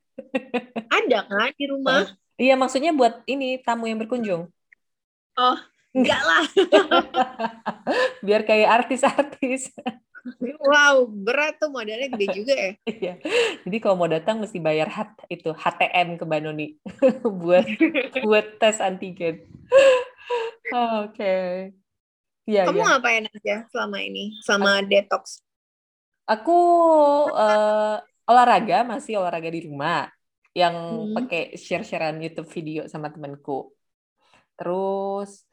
Ada 0.89 1.29
kan 1.29 1.53
di 1.57 1.67
rumah? 1.69 2.05
Oh, 2.05 2.07
iya 2.41 2.55
maksudnya 2.59 2.91
buat 2.91 3.23
ini 3.29 3.61
tamu 3.63 3.87
yang 3.87 4.01
berkunjung. 4.01 4.49
Oh 5.37 5.59
enggak 5.93 6.23
lah. 6.25 6.45
Biar 8.25 8.43
kayak 8.49 8.83
artis-artis 8.83 9.71
Wow, 10.63 11.11
berat 11.11 11.59
tuh 11.59 11.71
modalnya 11.75 12.07
gede 12.15 12.27
juga 12.31 12.55
ya. 12.55 12.73
Iya. 13.03 13.15
Jadi 13.67 13.77
kalau 13.83 13.99
mau 13.99 14.11
datang 14.11 14.39
mesti 14.39 14.63
bayar 14.63 14.87
hat 14.87 15.19
itu 15.27 15.51
HTM 15.51 16.19
ke 16.19 16.25
Banoni 16.27 16.79
buat 17.43 17.67
buat 18.27 18.47
tes 18.63 18.79
antigen. 18.79 19.43
Oke. 20.71 21.11
Okay. 21.11 21.51
Ya, 22.43 22.67
Kamu 22.67 22.83
ya. 22.83 22.87
ngapain 22.99 23.27
aja 23.31 23.57
selama 23.71 24.03
ini? 24.03 24.35
Selama 24.43 24.83
aku, 24.83 24.87
detox? 24.91 25.23
Aku 26.27 26.59
uh, 27.31 28.03
olahraga, 28.27 28.83
masih 28.83 29.23
olahraga 29.23 29.47
di 29.47 29.71
rumah 29.71 30.11
yang 30.51 30.75
hmm. 30.75 31.15
pakai 31.19 31.55
share-sharean 31.55 32.19
YouTube 32.19 32.51
video 32.51 32.91
sama 32.91 33.15
temanku. 33.15 33.71
Terus 34.59 35.47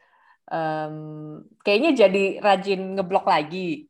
um, 0.50 1.42
kayaknya 1.62 2.06
jadi 2.06 2.24
rajin 2.42 2.98
ngeblok 2.98 3.26
lagi 3.30 3.89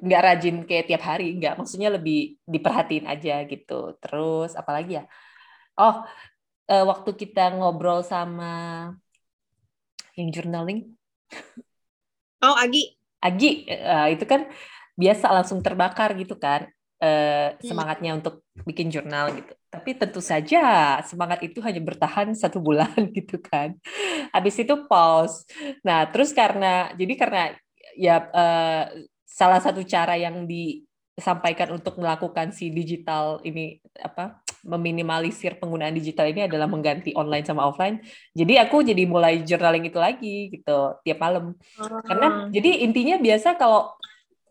nggak 0.00 0.22
rajin 0.24 0.56
kayak 0.64 0.88
tiap 0.88 1.02
hari 1.04 1.36
nggak 1.36 1.60
maksudnya 1.60 1.92
lebih 1.92 2.40
diperhatiin 2.44 3.06
aja 3.06 3.44
gitu. 3.44 3.96
Terus 4.00 4.56
apalagi 4.56 5.00
ya? 5.00 5.04
Oh 5.76 6.04
uh, 6.70 6.84
waktu 6.88 7.10
kita 7.16 7.54
ngobrol 7.56 8.00
sama 8.00 8.52
yang 10.16 10.28
journaling? 10.32 10.96
Oh 12.40 12.56
Agi. 12.56 12.96
Agi 13.20 13.68
uh, 13.68 14.08
itu 14.08 14.24
kan 14.24 14.48
biasa 14.96 15.28
langsung 15.28 15.60
terbakar 15.60 16.16
gitu 16.16 16.40
kan 16.40 16.68
uh, 17.00 17.56
semangatnya 17.60 18.12
hmm. 18.14 18.18
untuk 18.20 18.34
bikin 18.68 18.92
jurnal 18.92 19.32
gitu. 19.34 19.52
Tapi 19.70 19.90
tentu 19.96 20.20
saja 20.20 20.98
semangat 21.06 21.40
itu 21.46 21.58
hanya 21.64 21.80
bertahan 21.80 22.32
satu 22.36 22.60
bulan 22.60 22.92
gitu 23.16 23.40
kan. 23.40 23.74
Habis 24.30 24.62
itu 24.62 24.74
pause. 24.86 25.48
Nah 25.82 26.06
terus 26.12 26.30
karena 26.36 26.92
jadi 26.94 27.14
karena 27.16 27.42
ya 27.96 28.28
uh, 28.30 28.84
salah 29.30 29.62
satu 29.62 29.86
cara 29.86 30.18
yang 30.18 30.42
disampaikan 30.50 31.70
untuk 31.70 32.02
melakukan 32.02 32.50
si 32.50 32.74
digital 32.74 33.38
ini 33.46 33.78
apa 34.02 34.42
meminimalisir 34.66 35.56
penggunaan 35.56 35.96
digital 35.96 36.28
ini 36.28 36.44
adalah 36.44 36.68
mengganti 36.68 37.16
online 37.16 37.46
sama 37.46 37.64
offline. 37.64 38.02
Jadi 38.36 38.60
aku 38.60 38.84
jadi 38.84 39.08
mulai 39.08 39.40
journaling 39.40 39.88
itu 39.88 39.96
lagi 39.96 40.52
gitu 40.52 41.00
tiap 41.06 41.18
malam. 41.22 41.56
Karena 42.04 42.50
jadi 42.52 42.84
intinya 42.84 43.16
biasa 43.16 43.56
kalau 43.56 43.96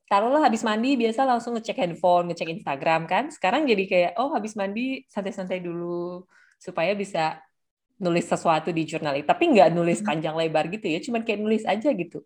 taruhlah 0.10 0.42
habis 0.42 0.66
mandi 0.66 0.98
biasa 0.98 1.30
langsung 1.30 1.54
ngecek 1.54 1.78
handphone, 1.78 2.34
ngecek 2.34 2.50
Instagram 2.58 3.06
kan. 3.06 3.30
Sekarang 3.30 3.70
jadi 3.70 3.84
kayak 3.86 4.12
oh 4.18 4.34
habis 4.34 4.58
mandi 4.58 5.06
santai-santai 5.06 5.62
dulu 5.62 6.26
supaya 6.58 6.98
bisa 6.98 7.38
nulis 8.02 8.26
sesuatu 8.26 8.74
di 8.74 8.90
jurnal. 8.90 9.14
Tapi 9.22 9.44
nggak 9.54 9.70
nulis 9.78 10.02
hmm. 10.02 10.08
panjang 10.10 10.34
lebar 10.34 10.66
gitu 10.74 10.90
ya, 10.90 10.98
cuman 11.04 11.22
kayak 11.22 11.40
nulis 11.44 11.64
aja 11.70 11.94
gitu 11.94 12.26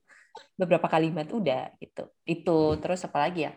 beberapa 0.58 0.86
kalimat 0.90 1.30
udah 1.30 1.74
gitu. 1.82 2.10
Itu 2.26 2.78
terus 2.82 3.06
apa 3.06 3.30
lagi 3.30 3.50
ya? 3.50 3.54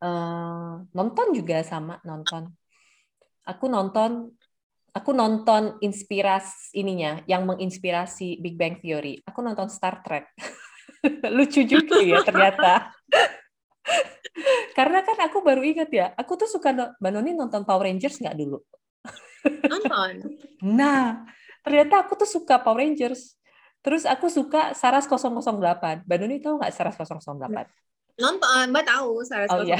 Uh, 0.00 0.88
nonton 0.96 1.36
juga 1.36 1.60
sama 1.60 2.00
nonton. 2.06 2.48
Aku 3.44 3.68
nonton 3.68 4.32
aku 4.90 5.10
nonton 5.14 5.78
inspirasi 5.78 6.74
ininya 6.74 7.22
yang 7.30 7.46
menginspirasi 7.46 8.42
Big 8.42 8.58
Bang 8.58 8.78
Theory. 8.82 9.22
Aku 9.26 9.44
nonton 9.44 9.70
Star 9.70 10.02
Trek. 10.02 10.30
Lucu 11.36 11.62
juga 11.64 12.00
ya 12.02 12.20
ternyata. 12.26 12.90
Karena 14.78 15.02
kan 15.02 15.18
aku 15.26 15.42
baru 15.42 15.60
ingat 15.66 15.90
ya 15.90 16.06
aku 16.14 16.38
tuh 16.38 16.48
suka 16.48 16.70
Mbak 16.72 17.10
Noni 17.10 17.34
nonton 17.34 17.66
Power 17.66 17.84
Rangers 17.86 18.18
nggak 18.20 18.36
dulu? 18.38 18.58
Nonton? 19.66 20.12
Nah 20.80 21.24
ternyata 21.64 22.04
aku 22.04 22.16
tuh 22.20 22.28
suka 22.28 22.60
Power 22.60 22.84
Rangers 22.84 23.39
Terus 23.80 24.04
aku 24.04 24.28
suka 24.28 24.76
Saras 24.76 25.08
008. 25.08 26.04
Mbak 26.04 26.16
Nuni 26.20 26.36
tahu 26.40 26.60
nggak 26.60 26.72
Saras 26.72 26.96
008? 27.00 27.40
Nonton, 28.20 28.64
Mbak 28.68 28.84
tahu 28.84 29.24
Saras 29.24 29.48
oh, 29.48 29.64
008. 29.64 29.68
Iya. 29.68 29.78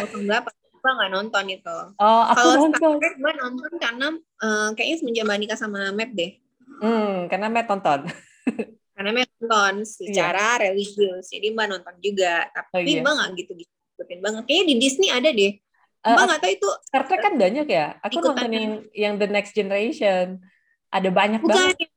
Mbak 0.80 0.92
nggak 0.96 1.10
nonton 1.12 1.44
itu. 1.52 1.78
Oh, 2.00 2.22
aku 2.24 2.40
Kalau 2.40 2.54
nonton. 2.64 2.96
Star 2.96 3.14
Mbak 3.20 3.34
nonton 3.36 3.72
karena 3.76 4.06
uh, 4.40 4.68
kayaknya 4.72 4.96
semenjak 5.04 5.24
Mbak 5.28 5.38
nikah 5.44 5.58
sama 5.60 5.80
Matt 5.92 6.10
deh. 6.16 6.40
Hmm, 6.80 7.28
karena 7.28 7.52
Matt 7.52 7.68
nonton. 7.68 8.08
karena 8.96 9.10
Matt 9.12 9.30
nonton 9.36 9.74
secara 9.84 10.56
yeah. 10.56 10.72
religius, 10.72 11.28
jadi 11.28 11.52
Mbak 11.52 11.66
nonton 11.68 11.94
juga. 12.00 12.48
Tapi 12.48 12.72
oh, 12.72 12.80
iya. 12.80 13.00
Mbak 13.04 13.12
nggak 13.12 13.30
gitu-gitu 13.44 13.72
ikutin 14.00 14.20
banget. 14.24 14.42
Kayaknya 14.48 14.64
di 14.64 14.74
Disney 14.80 15.08
ada 15.12 15.28
deh. 15.28 15.52
Uh, 16.00 16.16
Mbak 16.16 16.24
nggak 16.24 16.40
tahu 16.40 16.52
itu. 16.56 16.68
Star 16.88 17.02
Trek 17.04 17.20
kan 17.20 17.34
banyak 17.36 17.66
ya. 17.68 17.86
Aku 18.00 18.18
nonton 18.24 18.50
yang 18.56 18.72
yang 18.96 19.14
The 19.20 19.28
Next 19.28 19.52
Generation. 19.52 20.40
Ada 20.88 21.12
banyak 21.12 21.44
Bukan, 21.44 21.52
banget. 21.52 21.92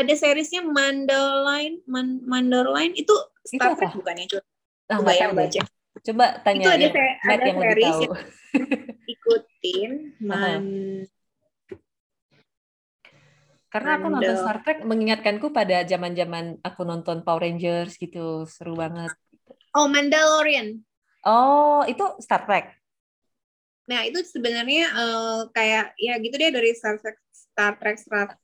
Ada 0.00 0.14
seriesnya 0.16 0.64
Mandalorian, 0.64 1.84
Man, 1.84 2.24
Mandalorian 2.24 2.96
itu 2.96 3.12
Star 3.44 3.76
Trek 3.76 3.92
bukan 3.92 4.16
ya? 4.16 4.40
Ah, 4.88 4.98
Coba 4.98 5.12
yang 5.12 5.36
baca. 5.36 5.60
Coba 6.00 6.26
tanya. 6.40 6.64
Itu 6.64 6.70
ada, 6.72 6.88
ya, 6.88 7.04
ada 7.28 7.44
yang 7.44 7.58
series 7.60 7.96
yang 8.00 8.12
ikutin. 9.04 9.90
Man, 10.24 10.64
karena 13.70 14.02
aku 14.02 14.06
nonton 14.10 14.34
Star 14.34 14.58
Trek 14.66 14.82
mengingatkanku 14.82 15.54
pada 15.54 15.86
zaman-zaman 15.86 16.58
aku 16.66 16.82
nonton 16.82 17.22
Power 17.22 17.46
Rangers 17.46 17.94
gitu, 17.94 18.42
seru 18.50 18.74
banget. 18.74 19.14
Oh, 19.70 19.86
Mandalorian. 19.86 20.82
Oh, 21.22 21.86
itu 21.86 22.02
Star 22.18 22.42
Trek. 22.50 22.74
Nah, 23.86 24.02
itu 24.06 24.26
sebenarnya 24.26 24.90
uh, 24.90 25.40
kayak 25.54 25.94
ya 25.94 26.18
gitu 26.18 26.34
deh 26.34 26.50
dari 26.50 26.74
Star 26.74 26.98
Trek 26.98 27.18
Star 27.30 27.78
Trek 27.78 27.96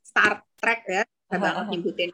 Star, 0.06 0.46
Trek 0.62 0.80
ya, 0.86 1.02
saya 1.26 1.38
banget 1.42 1.64
nyebutin. 1.74 2.10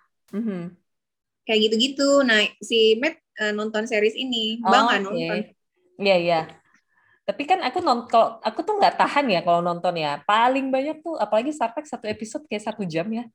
Kayak 1.42 1.60
gitu-gitu. 1.68 2.10
Nah, 2.22 2.40
si 2.62 2.96
Matt 2.96 3.18
uh, 3.42 3.52
nonton 3.52 3.84
series 3.84 4.14
ini, 4.14 4.62
oh, 4.62 4.70
Bang 4.70 4.86
okay. 4.88 4.98
nonton. 5.02 5.38
Iya, 5.98 6.16
iya. 6.18 6.40
Tapi 7.22 7.42
kan 7.46 7.62
aku 7.62 7.78
nonton, 7.78 8.10
kalau 8.10 8.28
aku 8.42 8.60
tuh 8.66 8.74
nggak 8.82 8.98
tahan 8.98 9.26
ya 9.30 9.40
kalau 9.46 9.62
nonton 9.62 9.94
ya. 9.94 10.22
Paling 10.26 10.70
banyak 10.74 11.02
tuh, 11.02 11.14
apalagi 11.18 11.54
Star 11.54 11.70
Trek 11.70 11.86
satu 11.86 12.06
episode 12.10 12.46
kayak 12.50 12.66
satu 12.66 12.82
jam 12.86 13.06
ya. 13.10 13.26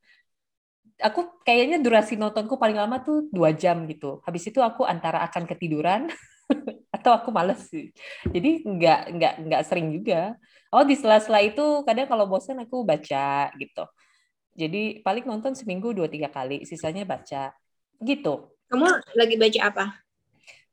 Aku 0.98 1.30
kayaknya 1.46 1.78
durasi 1.78 2.18
nontonku 2.18 2.58
paling 2.58 2.76
lama 2.76 2.98
tuh 3.00 3.30
dua 3.30 3.54
jam 3.54 3.86
gitu. 3.86 4.20
Habis 4.26 4.50
itu 4.50 4.60
aku 4.66 4.82
antara 4.82 5.22
akan 5.30 5.46
ketiduran 5.46 6.10
atau 6.96 7.12
aku 7.14 7.30
males 7.30 7.70
sih. 7.70 7.94
Jadi 8.26 8.66
nggak 8.66 9.00
nggak 9.14 9.34
nggak 9.46 9.62
sering 9.68 9.94
juga. 9.94 10.34
Oh 10.74 10.84
di 10.84 10.98
sela-sela 10.98 11.40
itu 11.46 11.86
kadang 11.86 12.10
kalau 12.10 12.26
bosan 12.26 12.60
aku 12.60 12.82
baca 12.84 13.54
gitu. 13.56 13.84
Jadi 14.58 15.06
paling 15.06 15.30
nonton 15.30 15.54
seminggu 15.54 15.94
dua 15.94 16.10
tiga 16.10 16.34
kali, 16.34 16.66
sisanya 16.66 17.06
baca 17.06 17.54
gitu. 18.02 18.50
Kamu 18.68 18.90
lagi 19.14 19.36
baca 19.38 19.60
apa? 19.70 19.86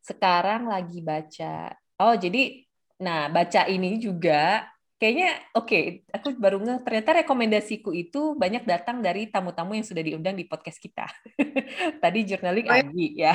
Sekarang 0.00 0.72
lagi 0.72 1.04
baca. 1.04 1.76
Oh 2.00 2.16
jadi 2.16 2.64
Nah, 3.02 3.26
baca 3.26 3.66
ini 3.66 3.98
juga 3.98 4.70
kayaknya 4.94 5.36
oke, 5.58 5.66
okay, 5.66 5.82
aku 6.14 6.38
baru 6.38 6.62
nge 6.62 6.86
ternyata 6.86 7.10
rekomendasiku 7.20 7.90
itu 7.90 8.38
banyak 8.38 8.62
datang 8.62 9.02
dari 9.02 9.26
tamu-tamu 9.26 9.74
yang 9.74 9.84
sudah 9.84 10.00
diundang 10.00 10.38
di 10.38 10.46
podcast 10.46 10.78
kita. 10.78 11.10
Tadi 12.02 12.18
jurnaling 12.22 12.70
oh, 12.70 12.76
Agi 12.78 13.08
ya. 13.18 13.34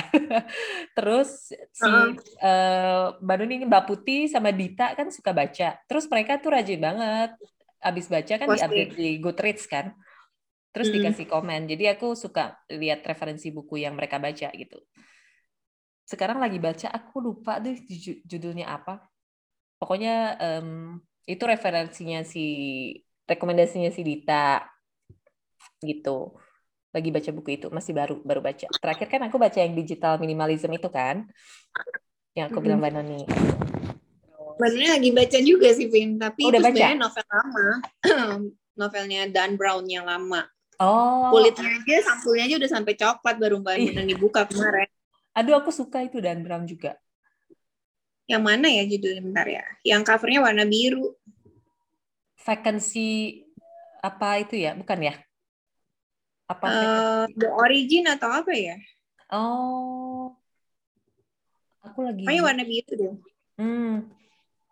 Terus 0.97 1.51
si 1.51 1.85
uh-huh. 1.85 2.15
uh, 2.39 3.05
Mbak 3.19 3.35
Nuni 3.43 3.55
Mbak 3.67 3.83
Putih 3.85 4.31
sama 4.31 4.55
Dita 4.55 4.95
kan 4.95 5.11
suka 5.11 5.35
baca. 5.35 5.75
Terus 5.85 6.07
mereka 6.07 6.39
tuh 6.39 6.55
rajin 6.55 6.79
banget. 6.79 7.35
Abis 7.79 8.07
baca 8.07 8.33
kan 8.39 8.47
di-update 8.47 8.95
di 8.95 9.09
Goodreads 9.19 9.67
kan. 9.67 9.91
Terus 10.69 10.87
hmm. 10.89 10.95
dikasih 11.01 11.25
komen. 11.25 11.61
Jadi 11.65 11.89
aku 11.89 12.13
suka 12.13 12.61
lihat 12.69 13.01
referensi 13.01 13.49
buku 13.49 13.81
yang 13.81 13.97
mereka 13.97 14.21
baca 14.21 14.53
gitu. 14.53 14.79
Sekarang 16.05 16.41
lagi 16.41 16.57
baca, 16.57 16.89
aku 16.89 17.21
lupa 17.21 17.61
deh 17.61 17.77
judulnya 18.25 18.69
apa. 18.69 19.01
Pokoknya 19.77 20.37
um, 20.37 20.97
itu 21.25 21.43
referensinya 21.45 22.25
si 22.25 22.45
rekomendasinya 23.29 23.93
si 23.93 24.01
Dita 24.01 24.65
gitu. 25.85 26.33
Lagi 26.89 27.09
baca 27.13 27.29
buku 27.29 27.49
itu 27.61 27.67
masih 27.69 27.93
baru 27.93 28.17
baru 28.25 28.41
baca. 28.41 28.65
Terakhir 28.65 29.07
kan 29.09 29.21
aku 29.29 29.37
baca 29.37 29.57
yang 29.61 29.77
digital 29.77 30.17
minimalism 30.17 30.73
itu 30.73 30.89
kan 30.89 31.29
yang 32.33 32.49
aku 32.49 32.61
bilang 32.61 32.81
mbak 32.81 32.93
Noni. 32.93 33.25
Sebenarnya 34.57 34.89
lagi 34.97 35.09
baca 35.13 35.37
juga 35.39 35.69
sih 35.71 35.87
Vin 35.87 36.17
tapi 36.17 36.41
oh, 36.45 36.51
itu 36.51 36.61
sebenarnya 36.61 36.97
novel 36.97 37.25
lama. 37.29 37.67
Novelnya 38.79 39.27
Dan 39.27 39.59
Brown 39.59 39.85
yang 39.91 40.07
lama 40.07 40.47
oh 40.79 41.29
kulitnya 41.31 41.69
aja 41.79 41.95
sampulnya 42.07 42.43
aja 42.47 42.55
udah 42.59 42.71
sampai 42.71 42.93
coklat 42.95 43.35
baru 43.35 43.59
mbak 43.59 43.75
iya. 43.79 43.91
Noni 43.99 44.15
buka 44.15 44.47
kemarin 44.47 44.89
aduh 45.35 45.59
aku 45.59 45.69
suka 45.69 46.03
itu 46.03 46.17
Dan 46.23 46.41
Brown 46.41 46.65
juga 46.65 46.97
yang 48.29 48.45
mana 48.45 48.69
ya 48.69 48.85
judulnya 48.85 49.25
bentar 49.25 49.47
ya? 49.49 49.65
Yang 49.81 50.01
covernya 50.05 50.39
warna 50.45 50.63
biru. 50.69 51.17
Vacancy 52.45 53.41
apa 54.05 54.45
itu 54.45 54.53
ya? 54.53 54.77
Bukan 54.77 54.99
ya? 55.01 55.17
Apa 56.45 56.65
uh, 56.69 57.23
The 57.33 57.49
Origin 57.49 58.05
atau 58.05 58.29
apa 58.29 58.53
ya? 58.53 58.77
Oh. 59.33 60.37
Aku 61.81 62.05
lagi. 62.05 62.29
Oh, 62.29 62.45
warna 62.45 62.61
biru 62.61 62.93
deh. 62.93 63.13
Hmm. 63.57 64.05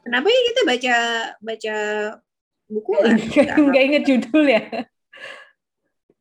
Kenapa 0.05 0.29
ya 0.29 0.39
kita 0.53 0.61
baca 0.63 0.95
baca 1.41 1.75
buku 2.69 2.91
Enggak 3.57 3.83
inget 3.89 4.03
judul 4.05 4.45
ya? 4.45 4.61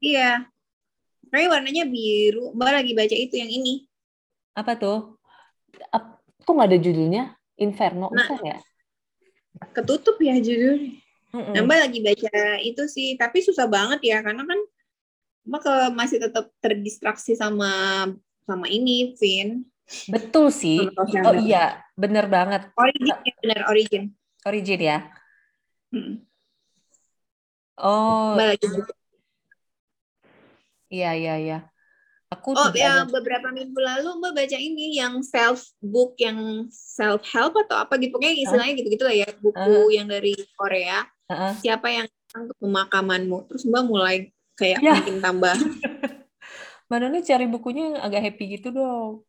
Iya. 0.06 0.46
Kayak 1.34 1.50
warnanya 1.50 1.84
biru. 1.90 2.54
Mbak 2.54 2.70
lagi 2.70 2.92
baca 2.94 3.16
itu 3.18 3.34
yang 3.34 3.50
ini. 3.50 3.90
Apa 4.54 4.78
tuh? 4.78 5.18
kok 6.46 6.54
nggak 6.54 6.70
ada 6.70 6.78
judulnya? 6.78 7.24
Inferno 7.58 8.12
nah, 8.12 8.28
bukan 8.28 8.52
ya? 8.54 8.58
ketutup 9.72 10.20
ya 10.20 10.36
judul 10.36 10.92
mm 11.32 11.64
Mbak 11.64 11.78
lagi 11.84 11.98
baca 12.00 12.32
itu 12.64 12.82
sih. 12.88 13.18
Tapi 13.18 13.44
susah 13.44 13.66
banget 13.68 14.00
ya 14.08 14.22
karena 14.24 14.46
kan 14.46 14.60
Mbak 15.46 15.60
ke 15.60 15.74
masih 15.92 16.18
tetap 16.22 16.48
terdistraksi 16.62 17.36
sama 17.36 17.70
sama 18.46 18.66
ini 18.70 19.12
Vin. 19.20 19.66
Betul 20.08 20.48
sih. 20.54 20.86
Oh 20.96 21.34
iya. 21.36 21.82
Bener 21.98 22.30
banget. 22.30 22.72
Origin 22.78 23.04
ya, 23.10 23.34
bener 23.42 23.60
origin. 23.68 24.02
Origin 24.46 24.80
ya? 24.80 24.98
Hmm. 25.92 26.24
oh. 27.84 28.32
Mbak 28.38 28.46
lagi 28.56 28.66
iya 30.90 31.12
iya 31.14 31.34
iya 31.38 31.58
Aku 32.26 32.58
oh 32.58 32.74
ya 32.74 33.06
ada. 33.06 33.10
beberapa 33.10 33.54
minggu 33.54 33.78
lalu 33.78 34.18
Mbak 34.18 34.32
baca 34.34 34.58
ini 34.58 34.98
yang 34.98 35.22
self 35.22 35.62
book 35.78 36.18
yang 36.18 36.66
self 36.74 37.22
help 37.22 37.54
atau 37.54 37.78
apa 37.78 37.94
gitu 38.02 38.18
pokoknya 38.18 38.34
istilahnya 38.42 38.74
uh. 38.74 38.78
gitu-gitu 38.82 39.04
lah 39.06 39.14
ya 39.14 39.28
buku 39.38 39.62
uh. 39.62 39.86
yang 39.94 40.10
dari 40.10 40.34
Korea. 40.58 41.06
Uh. 41.30 41.54
Siapa 41.62 41.86
yang 41.86 42.06
untuk 42.34 42.58
pemakamanmu? 42.58 43.46
Terus 43.46 43.62
Mbak 43.70 43.82
mulai 43.86 44.34
kayak 44.58 44.82
ya. 44.82 44.98
makin 44.98 45.22
tambah. 45.22 45.54
Mbak 46.90 46.98
Noni 46.98 47.18
cari 47.22 47.46
bukunya 47.46 47.82
yang 47.94 47.96
agak 48.02 48.22
happy 48.26 48.58
gitu 48.58 48.74
dong. 48.74 49.22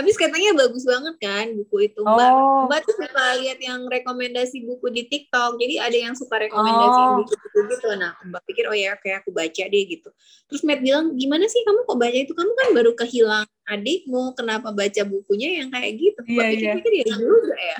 Habis 0.00 0.16
katanya 0.16 0.56
bagus 0.56 0.88
banget 0.88 1.14
kan 1.20 1.52
buku 1.52 1.92
itu. 1.92 2.00
Mbak, 2.00 2.30
oh. 2.32 2.64
Mbak 2.72 2.80
tuh 2.88 2.94
suka 2.96 3.24
lihat 3.36 3.60
yang 3.60 3.84
rekomendasi 3.84 4.64
buku 4.64 4.88
di 4.88 5.04
TikTok. 5.12 5.60
Jadi 5.60 5.76
ada 5.76 5.92
yang 5.92 6.16
suka 6.16 6.40
rekomendasi 6.40 7.00
oh. 7.04 7.20
buku 7.20 7.34
gitu. 7.68 7.88
Nah, 8.00 8.16
Mbak 8.24 8.42
pikir 8.48 8.64
oh 8.72 8.72
ya 8.72 8.96
kayak 8.96 9.20
aku 9.20 9.36
baca 9.36 9.62
deh 9.68 9.84
gitu. 9.84 10.08
Terus 10.48 10.64
Matt 10.64 10.80
bilang, 10.80 11.12
"Gimana 11.20 11.44
sih 11.52 11.60
kamu 11.68 11.84
kok 11.84 11.98
baca 12.00 12.16
itu? 12.16 12.32
Kamu 12.32 12.52
kan 12.56 12.68
baru 12.72 12.92
kehilangan 12.96 13.60
adikmu. 13.68 14.32
Kenapa 14.32 14.72
baca 14.72 15.02
bukunya 15.04 15.60
yang 15.60 15.68
kayak 15.68 15.92
gitu?" 16.00 16.20
Mbak 16.24 16.32
yeah, 16.32 16.50
pikir-pikir 16.56 16.92
yeah. 16.96 17.04
ya 17.04 17.14
juga 17.20 17.56
ya. 17.60 17.78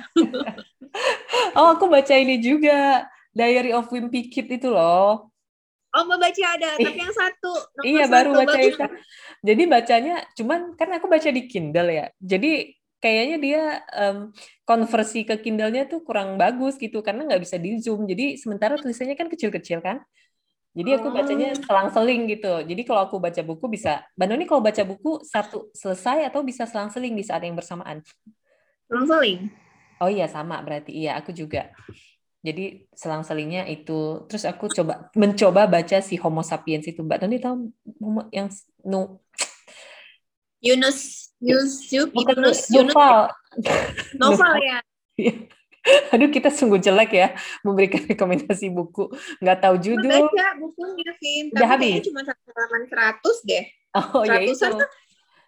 oh, 1.57 1.67
aku 1.73 1.89
baca 1.89 2.13
ini 2.13 2.37
juga. 2.37 3.09
Diary 3.31 3.71
of 3.71 3.87
Wimpy 3.89 4.27
Kid 4.27 4.51
itu 4.51 4.69
loh. 4.69 5.30
Oh, 5.91 6.07
Mbak 6.07 6.19
baca 6.23 6.43
ada, 6.55 6.69
tapi 6.79 6.99
yang 7.03 7.11
satu. 7.11 7.51
Iya, 7.83 8.07
satu, 8.07 8.13
baru 8.15 8.29
baca 8.31 8.59
itu. 8.63 8.79
Jadi 9.43 9.63
bacanya, 9.67 10.15
cuman 10.39 10.59
kan 10.79 10.89
aku 10.95 11.11
baca 11.11 11.27
di 11.27 11.43
Kindle 11.51 11.91
ya. 11.91 12.05
Jadi 12.15 12.79
kayaknya 13.03 13.37
dia 13.43 13.61
um, 13.99 14.17
konversi 14.63 15.27
ke 15.27 15.35
Kindle-nya 15.43 15.91
tuh 15.91 15.99
kurang 16.07 16.39
bagus 16.39 16.79
gitu, 16.79 17.03
karena 17.03 17.27
nggak 17.27 17.43
bisa 17.43 17.59
di 17.59 17.75
zoom. 17.83 18.07
Jadi 18.07 18.39
sementara 18.39 18.79
tulisannya 18.79 19.19
kan 19.19 19.27
kecil-kecil 19.27 19.83
kan. 19.83 19.99
Jadi 20.71 20.95
aku 20.95 21.11
bacanya 21.11 21.51
oh. 21.51 21.59
selang-seling 21.59 22.31
gitu. 22.31 22.63
Jadi 22.63 22.81
kalau 22.87 23.11
aku 23.11 23.19
baca 23.19 23.41
buku 23.43 23.67
bisa, 23.67 24.07
Bandoni 24.15 24.47
kalau 24.47 24.63
baca 24.63 24.83
buku 24.87 25.19
satu 25.27 25.67
selesai 25.75 26.31
atau 26.31 26.39
bisa 26.47 26.63
selang-seling 26.63 27.11
di 27.11 27.27
saat 27.27 27.43
yang 27.43 27.59
bersamaan? 27.59 27.99
Selang-seling. 28.87 29.51
Oh 29.99 30.07
iya 30.07 30.31
sama 30.31 30.63
berarti 30.63 30.95
iya 30.95 31.19
aku 31.19 31.35
juga. 31.35 31.67
Jadi 32.41 32.89
selang-selingnya 32.97 33.69
itu. 33.69 34.25
Terus 34.25 34.43
aku 34.49 34.65
coba 34.73 35.13
mencoba 35.13 35.69
baca 35.69 35.97
si 36.01 36.17
Homo 36.17 36.41
sapiens 36.41 36.89
itu. 36.89 37.05
Mbak 37.05 37.19
Tony 37.21 37.37
tahu 37.37 37.69
yang 38.33 38.49
no 38.81 39.21
Yunus 40.61 41.31
Yunus 41.41 41.89
Yunus, 41.89 42.59
Yunus 42.69 42.99
novel. 44.17 44.53
Ya. 44.61 44.79
Aduh 46.13 46.29
kita 46.29 46.53
sungguh 46.53 46.77
jelek 46.77 47.09
ya 47.17 47.33
memberikan 47.65 48.05
rekomendasi 48.05 48.69
buku. 48.69 49.09
Nggak 49.41 49.59
tahu 49.65 49.75
judul. 49.81 50.29
Baca 50.29 50.47
bukunya, 50.61 51.11
Vin. 51.17 51.45
Tapi 51.49 51.65
habis. 51.65 52.05
cuma 52.05 52.21
satu 52.21 52.49
halaman 52.53 52.83
seratus 52.85 53.37
deh. 53.41 53.65
Oh, 53.97 54.21
ya 54.23 54.39
itu. 54.45 54.53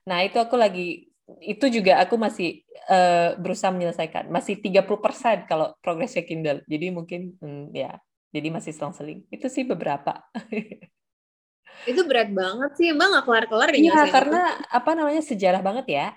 Nah, 0.04 0.20
itu 0.26 0.36
aku 0.36 0.60
lagi 0.60 1.13
itu 1.40 1.66
juga 1.72 2.04
aku 2.04 2.20
masih 2.20 2.64
uh, 2.92 3.40
berusaha 3.40 3.72
menyelesaikan. 3.72 4.28
Masih 4.28 4.60
30% 4.60 5.48
kalau 5.48 5.72
progresnya 5.80 6.28
Kindle. 6.28 6.64
Jadi 6.68 6.88
mungkin 6.92 7.40
hmm, 7.40 7.72
ya, 7.72 7.96
jadi 8.36 8.52
masih 8.52 8.76
selang-seling. 8.76 9.24
Itu 9.32 9.48
sih 9.48 9.64
beberapa. 9.64 10.20
itu 11.90 12.02
berat 12.06 12.32
banget 12.32 12.72
sih, 12.76 12.92
Mbak 12.92 13.08
nggak 13.08 13.26
kelar-kelar 13.28 13.70
Iya, 13.76 14.04
karena 14.12 14.44
itu. 14.56 14.68
apa 14.72 14.92
namanya 14.96 15.22
sejarah 15.24 15.62
banget 15.64 15.86
ya. 15.88 16.08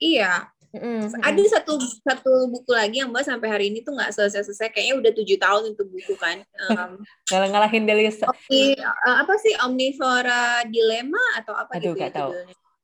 Iya. 0.00 0.32
Mm-hmm. 0.70 1.26
Ada 1.26 1.42
satu 1.58 1.82
satu 1.82 2.46
buku 2.46 2.70
lagi 2.70 3.02
yang 3.02 3.10
mbak 3.10 3.26
sampai 3.26 3.50
hari 3.50 3.74
ini 3.74 3.82
tuh 3.82 3.90
nggak 3.90 4.14
selesai 4.14 4.46
selesai. 4.46 4.70
Kayaknya 4.70 4.94
udah 5.02 5.12
tujuh 5.18 5.36
tahun 5.42 5.62
itu 5.74 5.82
buku 5.82 6.14
kan. 6.14 6.46
Um, 6.70 7.02
Ngalah 7.34 7.48
ngalahin 7.50 7.84
Delis. 7.90 8.22
Omni, 8.22 8.78
uh, 8.78 9.16
apa 9.18 9.34
sih 9.42 9.50
omnivora 9.66 10.62
dilema 10.70 11.18
atau 11.42 11.58
apa 11.58 11.74
Aduh, 11.74 11.98
gitu? 11.98 12.06
Gak 12.06 12.14
tahu. 12.14 12.30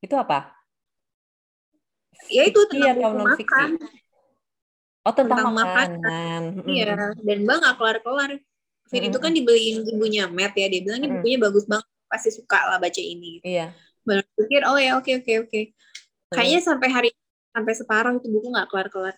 Itu 0.02 0.18
apa? 0.18 0.50
Ya 2.30 2.42
itu 2.48 2.60
tentang 2.70 2.96
buku 2.98 3.18
makan. 3.22 3.68
Oh 5.06 5.14
tentang, 5.14 5.38
tentang 5.38 5.54
makanan. 5.54 6.42
Iya. 6.66 7.14
Dan 7.22 7.46
mbak 7.46 7.56
nggak 7.62 7.76
kelar 7.78 7.98
kelar. 8.02 8.30
Fit 8.86 9.02
mm-hmm. 9.02 9.10
itu 9.10 9.18
kan 9.18 9.32
dibeliin 9.34 9.76
ibunya 9.86 10.24
Matt 10.26 10.58
ya. 10.58 10.66
Dia 10.66 10.82
bilang 10.82 10.98
ini 10.98 11.06
mm-hmm. 11.06 11.22
bukunya 11.22 11.38
bagus 11.38 11.64
banget. 11.66 11.86
Pasti 12.06 12.30
suka 12.34 12.58
lah 12.66 12.78
baca 12.78 13.02
ini. 13.02 13.38
Iya. 13.42 13.70
Baru 14.06 14.22
pikir 14.38 14.62
oh 14.66 14.78
ya 14.78 14.98
oke 14.98 15.06
okay, 15.06 15.14
oke 15.18 15.26
okay, 15.26 15.36
oke. 15.42 15.50
Okay. 15.50 15.64
Kayaknya 16.34 16.60
sampai 16.62 16.88
hari 16.90 17.10
sampai 17.54 17.74
sekarang 17.78 18.14
itu 18.18 18.28
buku 18.30 18.50
nggak 18.50 18.68
kelar-kelar. 18.70 19.14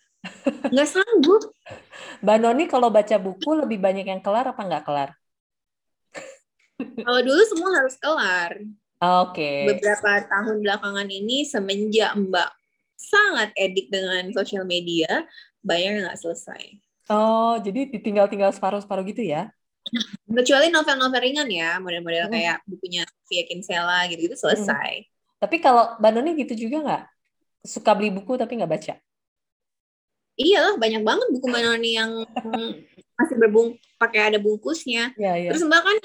Nggak 0.68 0.88
sanggup. 0.92 1.42
Mbak 2.24 2.38
Noni 2.44 2.64
kalau 2.68 2.88
baca 2.92 3.16
buku 3.16 3.50
lebih 3.56 3.78
banyak 3.80 4.06
yang 4.08 4.20
kelar 4.20 4.44
apa 4.52 4.60
nggak 4.60 4.84
kelar? 4.84 5.10
kalau 7.06 7.20
dulu 7.24 7.42
semua 7.48 7.70
harus 7.80 7.96
kelar. 7.96 8.52
Oke. 8.98 9.40
Okay. 9.40 9.60
Beberapa 9.72 10.26
tahun 10.28 10.56
belakangan 10.60 11.08
ini 11.08 11.48
semenjak 11.48 12.12
Mbak 12.12 12.50
sangat 13.08 13.48
edik 13.56 13.88
dengan 13.88 14.28
sosial 14.36 14.68
media, 14.68 15.24
yang 15.64 16.04
nggak 16.04 16.20
selesai. 16.20 16.76
Oh, 17.08 17.56
jadi 17.60 17.88
ditinggal-tinggal 17.88 18.52
separuh-separuh 18.52 19.04
gitu 19.08 19.24
ya? 19.24 19.48
Kecuali 20.28 20.68
novel-novel 20.68 21.20
ringan 21.24 21.48
ya, 21.48 21.80
model-model 21.80 22.28
hmm. 22.28 22.34
kayak 22.36 22.56
bukunya 22.68 23.02
Via 23.28 23.44
Kinsella 23.48 24.04
gitu-gitu 24.12 24.36
selesai. 24.36 25.08
Hmm. 25.08 25.40
Tapi 25.40 25.56
kalau 25.64 25.96
Mbak 25.96 26.10
Noni 26.12 26.30
gitu 26.44 26.68
juga 26.68 26.76
nggak? 26.84 27.04
Suka 27.64 27.96
beli 27.96 28.12
buku 28.12 28.36
tapi 28.36 28.60
nggak 28.60 28.70
baca? 28.70 28.94
Iya 30.38 30.58
lah, 30.70 30.74
banyak 30.76 31.02
banget 31.02 31.26
buku 31.32 31.46
Mbak 31.48 31.62
Noni 31.64 31.90
yang 31.96 32.10
masih 33.18 33.36
berbung 33.40 33.68
pakai 33.96 34.30
ada 34.30 34.38
bungkusnya. 34.38 35.16
Ya, 35.16 35.34
ya. 35.34 35.50
Terus 35.56 35.64
Mbak 35.64 35.80
kan 35.80 35.96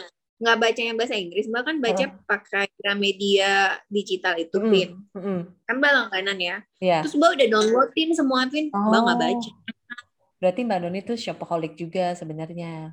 nggak 0.43 0.59
baca 0.59 0.81
yang 0.83 0.99
bahasa 0.99 1.15
Inggris, 1.15 1.47
Mbak 1.47 1.63
kan 1.63 1.75
baca 1.79 2.05
uh. 2.05 2.11
pakai 2.27 2.67
media 2.99 3.79
digital 3.87 4.35
itu, 4.35 4.59
mm. 4.59 4.69
Pin. 4.69 4.89
Mm. 5.15 5.41
Kan 5.63 5.75
Mbak 5.79 5.91
langganan 5.95 6.37
ya. 6.37 6.57
Yeah. 6.83 7.01
Terus 7.07 7.15
Mbak 7.15 7.31
udah 7.39 7.47
downloadin 7.47 8.09
semua, 8.11 8.43
Pin. 8.51 8.67
Oh. 8.75 8.91
Mbak 8.91 8.99
nggak 9.07 9.19
baca. 9.23 9.51
Berarti 10.43 10.61
Mbak 10.67 10.79
Noni 10.83 10.99
tuh 11.07 11.15
shopaholic 11.15 11.79
juga 11.79 12.11
sebenarnya. 12.19 12.91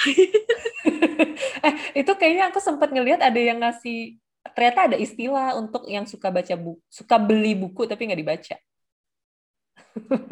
eh, 1.66 1.74
itu 1.98 2.12
kayaknya 2.14 2.54
aku 2.54 2.62
sempat 2.62 2.94
ngelihat 2.94 3.20
ada 3.20 3.36
yang 3.36 3.58
ngasih 3.58 4.16
ternyata 4.56 4.88
ada 4.88 4.96
istilah 4.96 5.58
untuk 5.58 5.84
yang 5.90 6.08
suka 6.08 6.32
baca 6.32 6.54
buku, 6.56 6.80
suka 6.88 7.20
beli 7.20 7.52
buku 7.58 7.84
tapi 7.90 8.06
nggak 8.06 8.20
dibaca. 8.22 8.56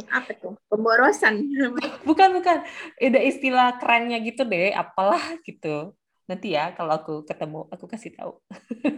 Apa 0.08 0.30
tuh? 0.38 0.54
Pemborosan. 0.70 1.42
bukan, 2.08 2.28
bukan. 2.38 2.62
Ada 2.98 3.20
istilah 3.22 3.76
kerennya 3.78 4.18
gitu 4.22 4.46
deh, 4.46 4.72
apalah 4.74 5.20
gitu. 5.42 5.94
Nanti 6.28 6.54
ya 6.54 6.72
kalau 6.76 6.98
aku 6.98 7.14
ketemu, 7.24 7.66
aku 7.72 7.84
kasih 7.88 8.12
tahu. 8.14 8.32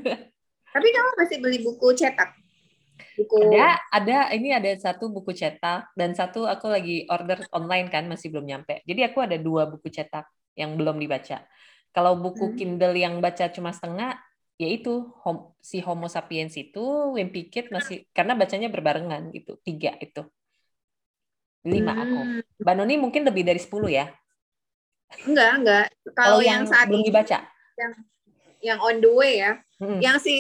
tapi 0.75 0.89
kamu 0.95 1.11
masih 1.19 1.37
beli 1.43 1.59
buku 1.63 1.95
cetak? 1.95 2.35
Buku... 3.17 3.55
Ada, 3.55 3.69
ada. 3.91 4.19
Ini 4.35 4.61
ada 4.61 4.71
satu 4.77 5.09
buku 5.09 5.33
cetak 5.33 5.95
dan 5.97 6.13
satu 6.13 6.45
aku 6.47 6.69
lagi 6.69 7.07
order 7.09 7.47
online 7.55 7.89
kan, 7.89 8.07
masih 8.07 8.31
belum 8.31 8.47
nyampe. 8.47 8.83
Jadi 8.85 9.01
aku 9.07 9.25
ada 9.25 9.37
dua 9.39 9.67
buku 9.71 9.89
cetak 9.89 10.29
yang 10.59 10.77
belum 10.77 11.01
dibaca. 11.01 11.47
Kalau 11.91 12.19
buku 12.23 12.55
hmm. 12.55 12.57
Kindle 12.59 12.95
yang 12.95 13.19
baca 13.19 13.51
cuma 13.51 13.75
setengah, 13.75 14.15
yaitu 14.61 15.09
hom, 15.25 15.57
si 15.59 15.81
Homo 15.81 16.07
sapiens 16.07 16.53
itu 16.55 16.85
Wimpy 17.17 17.49
Kid 17.49 17.73
masih 17.73 18.05
karena 18.13 18.37
bacanya 18.37 18.69
berbarengan 18.69 19.33
gitu 19.33 19.57
tiga 19.65 19.97
itu 19.97 20.21
lima 21.67 21.93
hmm. 21.93 22.03
aku 22.03 22.19
Mbak 22.65 22.75
Noni 22.77 22.95
mungkin 22.97 23.23
lebih 23.29 23.43
dari 23.45 23.61
sepuluh 23.61 23.93
ya 23.93 24.09
enggak 25.27 25.53
enggak 25.61 25.87
kalau 26.17 26.41
yang, 26.41 26.65
yang 26.65 26.71
saat 26.71 26.87
belum 26.89 27.05
dibaca 27.05 27.39
yang 27.77 27.93
yang 28.61 28.79
on 28.81 29.01
the 29.01 29.11
way 29.11 29.41
ya 29.41 29.59
hmm. 29.81 29.99
yang 30.01 30.17
si 30.21 30.35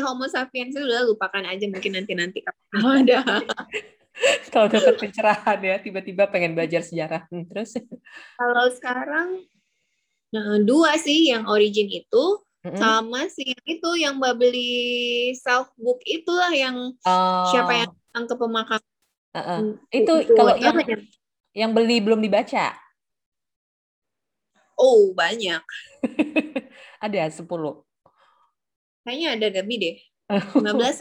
Homo 0.00 0.28
sapiens 0.28 0.76
itu 0.76 0.84
udah 0.84 1.04
lupakan 1.08 1.44
aja 1.44 1.64
mungkin 1.68 1.92
nanti 1.96 2.12
nanti 2.16 2.38
ada 2.76 3.20
kalau 4.52 4.68
dapat 4.68 4.94
pencerahan 5.00 5.58
ya 5.60 5.76
tiba-tiba 5.80 6.28
pengen 6.28 6.52
belajar 6.52 6.84
sejarah 6.84 7.28
hmm, 7.32 7.48
terus 7.48 7.76
kalau 8.36 8.66
sekarang 8.72 9.28
nah, 10.32 10.60
dua 10.60 10.96
sih 11.00 11.32
yang 11.32 11.48
origin 11.48 11.88
itu 11.88 12.40
Mm-hmm. 12.62 12.78
Sama 12.78 13.26
sih 13.26 13.58
itu 13.66 13.90
yang 13.98 14.22
mbak 14.22 14.38
beli 14.38 15.34
self 15.34 15.74
book 15.74 15.98
itulah 16.06 16.54
yang 16.54 16.94
oh. 16.94 17.46
siapa 17.50 17.74
yang 17.74 17.90
ke 18.14 18.34
pemakaman. 18.38 18.91
Uh-uh. 19.32 19.80
Itu, 19.88 20.12
itu 20.28 20.32
kalau 20.36 20.54
yang, 20.60 20.76
yang 20.84 21.02
yang 21.52 21.70
beli 21.72 22.00
belum 22.00 22.20
dibaca. 22.20 22.76
Oh 24.76 25.12
banyak. 25.12 25.60
ada 27.04 27.28
sepuluh. 27.32 27.84
Kayaknya 29.04 29.28
ada 29.36 29.46
lebih 29.60 29.76
deh. 29.80 29.96
Lima 30.60 30.72
belas. 30.76 31.00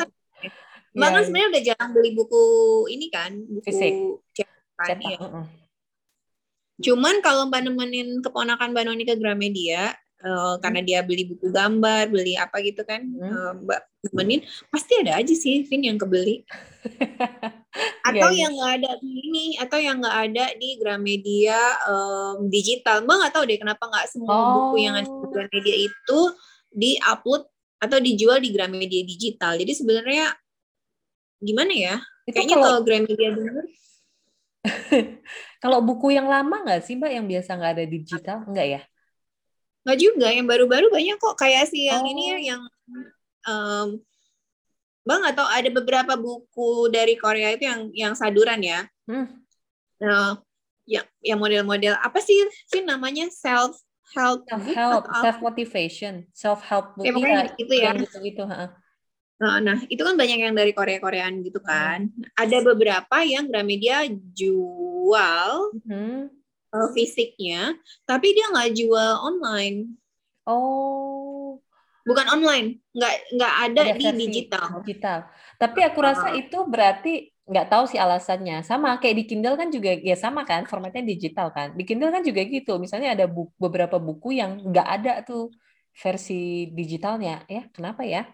Mbak 0.91 1.07
kan 1.07 1.21
sebenarnya 1.23 1.49
udah 1.55 1.63
jarang 1.63 1.91
beli 1.95 2.11
buku 2.11 2.43
ini 2.91 3.07
kan, 3.07 3.31
buku 3.47 3.63
Fisik. 3.63 3.93
cetak. 4.35 4.99
Ya. 4.99 5.17
Uh-uh. 5.23 5.45
Cuman 6.83 7.23
kalau 7.23 7.47
mbak 7.47 7.63
nemenin 7.63 8.19
keponakan 8.19 8.75
mbak 8.75 8.83
Noni 8.83 9.07
ke 9.07 9.15
Gramedia, 9.15 9.95
uh, 10.19 10.59
karena 10.59 10.81
dia 10.83 10.99
beli 10.99 11.31
buku 11.31 11.47
gambar, 11.47 12.11
beli 12.11 12.35
apa 12.35 12.59
gitu 12.59 12.83
kan, 12.83 13.07
hmm. 13.07 13.23
uh, 13.23 13.51
Mbak 13.63 13.79
temenin, 14.09 14.41
pasti 14.67 14.99
ada 14.99 15.21
aja 15.21 15.31
sih 15.31 15.63
Vin 15.63 15.85
yang 15.85 15.95
kebeli. 16.01 16.43
atau 18.03 18.29
yeah, 18.35 18.47
yang 18.47 18.51
nggak 18.51 18.73
ada 18.83 18.91
di 18.99 19.09
ini, 19.23 19.45
atau 19.55 19.79
yang 19.79 19.97
nggak 20.03 20.17
ada 20.27 20.45
di 20.59 20.69
Gramedia 20.75 21.59
um, 21.87 22.51
digital. 22.51 23.03
Mbak 23.07 23.15
nggak 23.15 23.33
tahu 23.33 23.43
deh 23.47 23.59
kenapa 23.59 23.83
nggak 23.87 24.07
semua 24.11 24.33
oh. 24.35 24.45
buku 24.51 24.75
yang 24.83 24.95
ada 24.99 25.07
di 25.07 25.27
Gramedia 25.31 25.75
itu 25.87 26.19
di-upload 26.71 27.43
atau 27.81 27.97
dijual 27.97 28.37
di 28.43 28.49
Gramedia 28.51 29.01
digital. 29.07 29.55
Jadi 29.55 29.71
sebenarnya 29.71 30.35
gimana 31.39 31.73
ya? 31.73 31.95
Itu 32.27 32.35
Kayaknya 32.37 32.55
kalau, 32.59 32.67
kalau 32.67 32.81
Gramedia 32.83 33.29
dulu 33.33 33.61
kalau 35.63 35.81
buku 35.81 36.13
yang 36.13 36.29
lama 36.29 36.61
nggak 36.61 36.85
sih 36.85 36.93
Mbak 36.97 37.11
yang 37.11 37.25
biasa 37.25 37.49
nggak 37.57 37.73
ada 37.79 37.85
digital? 37.87 38.37
Enggak 38.45 38.67
ya? 38.67 38.81
Nggak 39.81 39.97
juga, 39.97 40.27
yang 40.29 40.45
baru-baru 40.45 40.93
banyak 40.93 41.17
kok. 41.17 41.35
Kayak 41.41 41.73
si 41.73 41.89
yang 41.89 42.05
oh. 42.05 42.11
ini 42.11 42.23
ya, 42.29 42.37
yang 42.53 42.61
um, 43.49 43.87
Bang 45.01 45.25
atau 45.25 45.45
ada 45.49 45.69
beberapa 45.73 46.13
buku 46.13 46.93
dari 46.93 47.17
Korea 47.17 47.53
itu 47.53 47.65
yang 47.65 47.81
yang 47.93 48.13
saduran 48.13 48.61
ya. 48.61 48.85
Hmm. 49.09 49.41
Nah, 50.01 50.41
yang 50.85 51.05
yang 51.21 51.39
model-model 51.41 51.97
apa 51.97 52.19
sih 52.21 52.37
sih 52.69 52.81
namanya 52.81 53.29
self 53.29 53.77
help 54.11 54.43
self 54.49 54.65
help 54.75 55.03
self 55.23 55.37
motivation 55.39 56.25
self 56.35 56.59
help 56.65 56.97
book 56.99 57.05
ya, 57.05 57.13
iya, 57.15 57.53
gitu 57.55 57.73
ya 57.77 57.95
gitu 57.95 58.17
gitu 58.19 58.43
nah, 59.39 59.61
nah 59.61 59.77
itu 59.87 60.01
kan 60.01 60.19
banyak 60.19 60.41
yang 60.41 60.57
dari 60.57 60.73
Korea 60.73 60.99
Koreaan 60.99 61.45
gitu 61.45 61.61
kan 61.63 62.09
hmm. 62.11 62.33
ada 62.33 62.57
beberapa 62.65 63.23
yang 63.23 63.47
Gramedia 63.47 64.03
jual 64.09 65.79
hmm 65.85 66.41
uh, 66.71 66.89
fisiknya, 66.95 67.75
tapi 68.07 68.33
dia 68.33 68.47
nggak 68.49 68.73
jual 68.75 69.13
online. 69.21 69.95
Oh, 70.47 71.20
bukan 72.01 72.25
online, 72.33 72.67
nggak 72.93 73.13
nggak 73.37 73.53
ada, 73.69 73.81
ada 73.81 73.93
di 73.97 74.05
digital. 74.27 74.65
Digital. 74.81 75.19
Tapi 75.57 75.79
aku 75.85 75.99
rasa 76.01 76.33
itu 76.33 76.57
berarti 76.65 77.29
nggak 77.45 77.67
tahu 77.69 77.83
sih 77.89 77.99
alasannya. 78.01 78.65
Sama 78.65 78.97
kayak 78.97 79.15
di 79.21 79.25
Kindle 79.29 79.57
kan 79.57 79.69
juga 79.69 79.93
ya 79.97 80.17
sama 80.17 80.41
kan, 80.47 80.65
formatnya 80.65 81.05
digital 81.05 81.53
kan. 81.53 81.73
Di 81.77 81.83
Kindle 81.85 82.13
kan 82.13 82.23
juga 82.25 82.41
gitu. 82.45 82.77
Misalnya 82.81 83.13
ada 83.13 83.25
buku, 83.29 83.53
beberapa 83.59 84.01
buku 84.01 84.37
yang 84.37 84.61
nggak 84.71 84.87
ada 84.87 85.13
tuh 85.21 85.53
versi 85.93 86.71
digitalnya. 86.71 87.45
Ya, 87.45 87.67
kenapa 87.69 88.01
ya? 88.07 88.25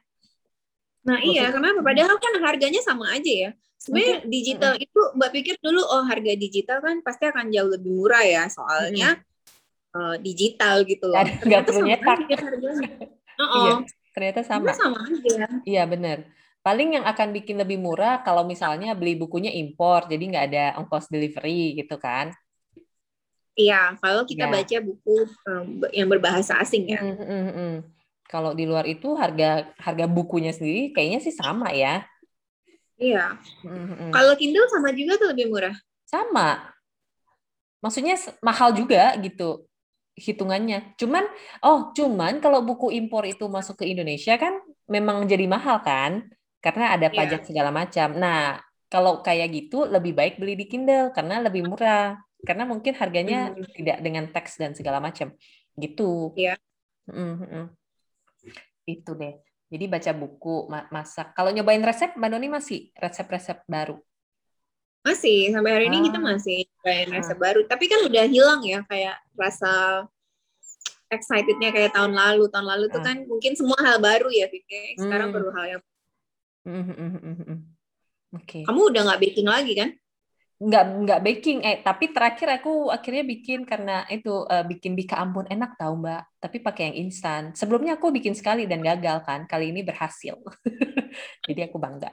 Nah 1.08 1.24
iya, 1.24 1.52
kenapa? 1.52 1.80
Padahal 1.80 2.16
kan 2.20 2.34
harganya 2.44 2.84
sama 2.84 3.16
aja 3.16 3.32
ya. 3.32 3.52
Sebenarnya 3.78 4.26
digital 4.26 4.74
hmm. 4.76 4.86
itu 4.90 5.02
Mbak 5.16 5.32
pikir 5.38 5.56
dulu 5.62 5.82
oh 5.86 6.04
harga 6.04 6.34
digital 6.34 6.82
kan 6.82 7.00
pasti 7.06 7.30
akan 7.30 7.54
jauh 7.54 7.70
lebih 7.70 7.94
murah 7.94 8.26
ya 8.26 8.44
soalnya 8.50 9.22
hmm. 9.22 9.96
uh, 9.96 10.16
digital 10.20 10.84
gitu 10.84 11.06
loh. 11.08 11.24
Nggak 11.24 11.62
perlu 11.64 11.82
nyetak. 11.86 12.18
Oh, 13.38 13.44
oh. 13.46 13.56
Iya, 13.62 13.74
ternyata 14.14 14.42
sama. 14.44 14.74
Ternyata 14.74 14.82
sama 14.82 15.00
aja. 15.06 15.48
Iya 15.64 15.84
benar. 15.86 16.18
Paling 16.66 17.00
yang 17.00 17.06
akan 17.08 17.32
bikin 17.32 17.56
lebih 17.62 17.80
murah 17.80 18.20
kalau 18.26 18.44
misalnya 18.44 18.92
beli 18.92 19.16
bukunya 19.16 19.54
impor, 19.56 20.10
jadi 20.12 20.20
nggak 20.20 20.46
ada 20.52 20.66
ongkos 20.84 21.08
delivery 21.08 21.80
gitu 21.80 21.96
kan? 21.96 22.36
Iya, 23.58 23.96
kalau 24.04 24.28
kita 24.28 24.46
ya. 24.46 24.54
baca 24.54 24.78
buku 24.84 25.18
um, 25.48 25.68
yang 25.90 26.12
berbahasa 26.12 26.60
asing 26.62 26.92
ya. 26.92 27.02
Mm 27.02 27.16
-hmm. 27.18 27.74
Kalau 28.28 28.52
di 28.52 28.68
luar 28.68 28.84
itu 28.84 29.16
harga 29.16 29.72
harga 29.80 30.06
bukunya 30.06 30.52
sendiri 30.52 30.92
kayaknya 30.92 31.24
sih 31.24 31.32
sama 31.32 31.72
ya. 31.72 32.04
Iya. 32.98 33.38
Mm-hmm. 33.62 34.12
Kalau 34.12 34.34
Kindle 34.36 34.68
sama 34.68 34.90
juga 34.92 35.22
tuh 35.22 35.30
lebih 35.32 35.48
murah. 35.54 35.76
Sama. 36.04 36.74
Maksudnya 37.80 38.18
mahal 38.42 38.74
juga 38.74 39.14
gitu 39.22 39.67
hitungannya. 40.18 40.98
Cuman 40.98 41.24
oh, 41.62 41.94
cuman 41.94 42.42
kalau 42.42 42.66
buku 42.66 42.90
impor 42.90 43.24
itu 43.30 43.46
masuk 43.46 43.80
ke 43.80 43.86
Indonesia 43.86 44.34
kan 44.42 44.58
memang 44.90 45.30
jadi 45.30 45.46
mahal 45.46 45.86
kan? 45.86 46.26
Karena 46.58 46.98
ada 46.98 47.08
iya. 47.08 47.16
pajak 47.16 47.42
yeah. 47.46 47.48
segala 47.48 47.70
macam. 47.70 48.18
Nah, 48.18 48.58
kalau 48.90 49.22
kayak 49.22 49.54
gitu 49.54 49.86
lebih 49.86 50.18
baik 50.18 50.42
beli 50.42 50.58
di 50.58 50.66
Kindle 50.66 51.14
karena 51.14 51.38
lebih 51.40 51.70
murah. 51.70 52.18
Karena 52.42 52.66
mungkin 52.66 52.94
harganya 52.98 53.54
hmm. 53.54 53.74
tidak 53.78 53.98
dengan 54.02 54.26
teks 54.34 54.58
dan 54.58 54.74
segala 54.74 54.98
macam. 54.98 55.34
Gitu. 55.78 56.34
Iya. 56.34 56.58
Mm 57.08 57.34
-hmm. 57.40 57.66
Itu 58.84 59.16
deh. 59.16 59.38
Jadi 59.68 59.86
baca 59.92 60.12
buku, 60.16 60.72
masak. 60.72 61.36
Kalau 61.36 61.52
nyobain 61.52 61.84
resep, 61.84 62.16
Mbak 62.16 62.30
Doni 62.32 62.48
masih 62.48 62.80
resep-resep 62.96 63.68
baru? 63.68 64.00
Masih, 65.08 65.40
sampai 65.56 65.72
hari 65.72 65.86
ah. 65.88 65.90
ini 65.96 65.98
kita 66.12 66.20
ah. 66.20 66.26
masih 66.36 66.58
nyobain 66.68 67.08
resep 67.16 67.38
ah. 67.38 67.40
baru. 67.40 67.62
Tapi 67.64 67.86
kan 67.88 68.00
udah 68.04 68.24
hilang 68.28 68.62
ya 68.68 68.80
kayak 68.84 69.16
rasa 69.40 70.04
excitednya 71.08 71.72
kayak 71.72 71.96
tahun 71.96 72.12
lalu. 72.12 72.52
Tahun 72.52 72.68
lalu 72.68 72.86
ah. 72.88 72.92
tuh 72.92 73.02
kan 73.08 73.18
mungkin 73.24 73.56
semua 73.56 73.80
hal 73.80 74.04
baru 74.04 74.28
ya, 74.28 74.52
Vicky. 74.52 75.00
Sekarang 75.00 75.32
hmm. 75.32 75.36
perlu 75.40 75.52
hal 75.56 75.66
yang... 75.80 75.82
Mm 76.68 76.84
-hmm. 76.84 77.60
Oke. 78.36 78.44
Okay. 78.44 78.64
Kamu 78.68 78.92
udah 78.92 79.02
nggak 79.08 79.22
baking 79.24 79.48
lagi 79.48 79.72
kan? 79.72 79.90
Nggak 80.58 80.84
nggak 81.06 81.20
baking, 81.22 81.60
eh 81.62 81.78
tapi 81.86 82.10
terakhir 82.10 82.50
aku 82.58 82.90
akhirnya 82.90 83.22
bikin 83.22 83.62
karena 83.62 84.10
itu 84.10 84.42
uh, 84.42 84.66
bikin 84.66 84.98
bika 84.98 85.22
ambon 85.22 85.46
enak 85.46 85.78
tau 85.78 85.94
mbak, 85.94 86.26
tapi 86.42 86.58
pakai 86.66 86.90
yang 86.90 86.98
instan. 87.06 87.54
Sebelumnya 87.54 88.02
aku 88.02 88.10
bikin 88.10 88.34
sekali 88.34 88.66
dan 88.66 88.82
gagal 88.82 89.22
kan, 89.22 89.46
kali 89.46 89.70
ini 89.70 89.86
berhasil. 89.86 90.34
Jadi 91.48 91.62
aku 91.62 91.78
bangga. 91.78 92.10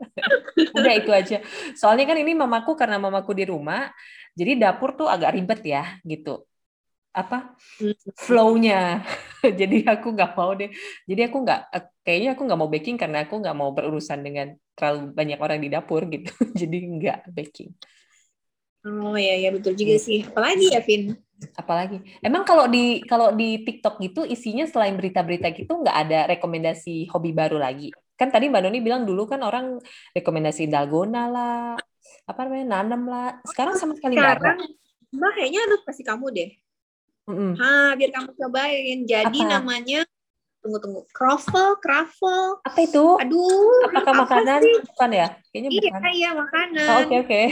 udah 0.76 0.94
itu 1.00 1.10
aja. 1.16 1.40
Soalnya 1.72 2.04
kan 2.12 2.20
ini 2.20 2.36
mamaku 2.36 2.76
karena 2.76 3.00
mamaku 3.00 3.32
di 3.32 3.48
rumah, 3.48 3.88
jadi 4.36 4.56
dapur 4.56 4.96
tuh 4.96 5.08
agak 5.08 5.36
ribet 5.36 5.60
ya 5.64 5.84
gitu 6.04 6.44
apa 7.12 7.54
hmm. 7.78 8.16
flow-nya. 8.16 9.04
jadi 9.60 9.76
aku 9.84 10.16
nggak 10.16 10.32
mau 10.32 10.56
deh. 10.56 10.72
Jadi 11.04 11.20
aku 11.28 11.36
nggak 11.44 11.60
kayaknya 12.00 12.30
aku 12.34 12.42
nggak 12.48 12.60
mau 12.60 12.70
baking 12.72 12.96
karena 12.96 13.28
aku 13.28 13.34
nggak 13.38 13.56
mau 13.56 13.70
berurusan 13.76 14.24
dengan 14.24 14.56
terlalu 14.72 15.12
banyak 15.12 15.38
orang 15.38 15.58
di 15.60 15.68
dapur 15.68 16.08
gitu. 16.08 16.32
jadi 16.60 16.76
nggak 16.80 17.20
baking. 17.36 17.70
Oh 18.82 19.14
ya 19.14 19.38
ya 19.38 19.52
betul 19.52 19.76
juga 19.76 20.00
hmm. 20.00 20.04
sih. 20.04 20.20
Apalagi 20.26 20.66
ya 20.72 20.80
Vin? 20.82 21.14
Apalagi. 21.54 21.96
Emang 22.24 22.42
kalau 22.48 22.66
di 22.66 23.04
kalau 23.04 23.30
di 23.36 23.62
TikTok 23.62 24.00
gitu 24.00 24.24
isinya 24.24 24.64
selain 24.64 24.96
berita-berita 24.96 25.52
gitu 25.52 25.84
nggak 25.84 25.96
ada 26.08 26.20
rekomendasi 26.32 27.12
hobi 27.12 27.30
baru 27.36 27.60
lagi. 27.60 27.92
Kan 28.16 28.32
tadi 28.32 28.48
Mbak 28.48 28.62
Noni 28.64 28.80
bilang 28.80 29.04
dulu 29.04 29.28
kan 29.28 29.42
orang 29.44 29.78
rekomendasi 30.14 30.70
dalgona 30.70 31.26
lah, 31.26 31.74
apa 32.24 32.40
namanya 32.46 32.80
nanam 32.80 33.02
lah. 33.06 33.42
Sekarang 33.44 33.74
sama 33.76 33.98
sekali 33.98 34.16
nggak 34.16 34.38
ada. 34.38 34.54
Mbak 35.12 35.30
kayaknya 35.36 35.60
harus 35.68 35.80
kasih 35.84 36.06
kamu 36.08 36.26
deh 36.32 36.61
Mm-hmm. 37.22 37.52
Ha, 37.54 37.94
biar 37.94 38.10
kamu 38.10 38.30
cobain. 38.34 38.98
Jadi 39.06 39.40
Apa? 39.46 39.50
namanya 39.58 40.02
tunggu 40.62 40.78
tunggu 40.78 41.02
croffle 41.10 41.74
croffle 41.82 42.62
apa 42.62 42.78
itu 42.86 43.04
aduh 43.18 43.82
apakah 43.90 44.14
apa 44.14 44.22
makanan 44.22 44.60
sih? 44.62 44.78
bukan 44.94 45.10
ya 45.10 45.28
kayaknya 45.50 45.70
iya 45.74 45.90
bukan. 45.90 46.12
iya 46.14 46.30
makanan 46.38 46.86
oke 46.86 46.86
oh, 46.86 46.98
oke 47.02 47.10
okay, 47.10 47.18
okay. 47.26 47.46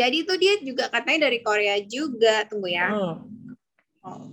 jadi 0.00 0.16
itu 0.24 0.34
dia 0.40 0.54
juga 0.64 0.84
katanya 0.88 1.28
dari 1.28 1.38
Korea 1.44 1.76
juga 1.84 2.48
tunggu 2.48 2.72
ya 2.72 2.88
hmm. 2.88 3.16
oh. 4.00 4.24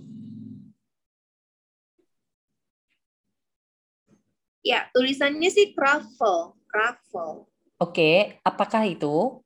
ya 4.64 4.88
tulisannya 4.96 5.52
sih 5.52 5.76
croffle 5.76 6.56
croffle 6.72 7.44
oke 7.76 7.92
okay. 7.92 8.40
apakah 8.40 8.88
itu 8.88 9.44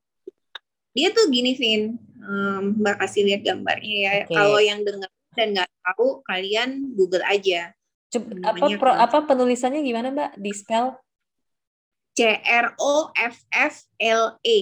dia 0.95 1.11
tuh 1.11 1.27
gini 1.27 1.59
Vin 1.59 1.99
um, 2.31 2.79
Mbak 2.79 2.97
kasih 3.03 3.27
lihat 3.27 3.43
gambarnya 3.43 3.97
ya. 3.99 4.13
Okay. 4.25 4.39
Kalau 4.39 4.61
yang 4.63 4.87
dengar 4.87 5.11
dan 5.35 5.55
nggak 5.55 5.71
tahu, 5.83 6.23
kalian 6.27 6.95
Google 6.95 7.27
aja. 7.27 7.75
Coba, 8.11 8.55
apa 8.55 8.67
pro, 8.79 8.93
apa 8.95 9.19
penulisannya 9.27 9.83
gimana 9.83 10.11
Mbak? 10.15 10.31
Di 10.39 10.51
spell? 10.55 10.99
C 12.15 12.27
R 12.43 12.75
O 12.79 13.15
F 13.15 13.39
F 13.55 13.75
L 14.03 14.39
E. 14.43 14.59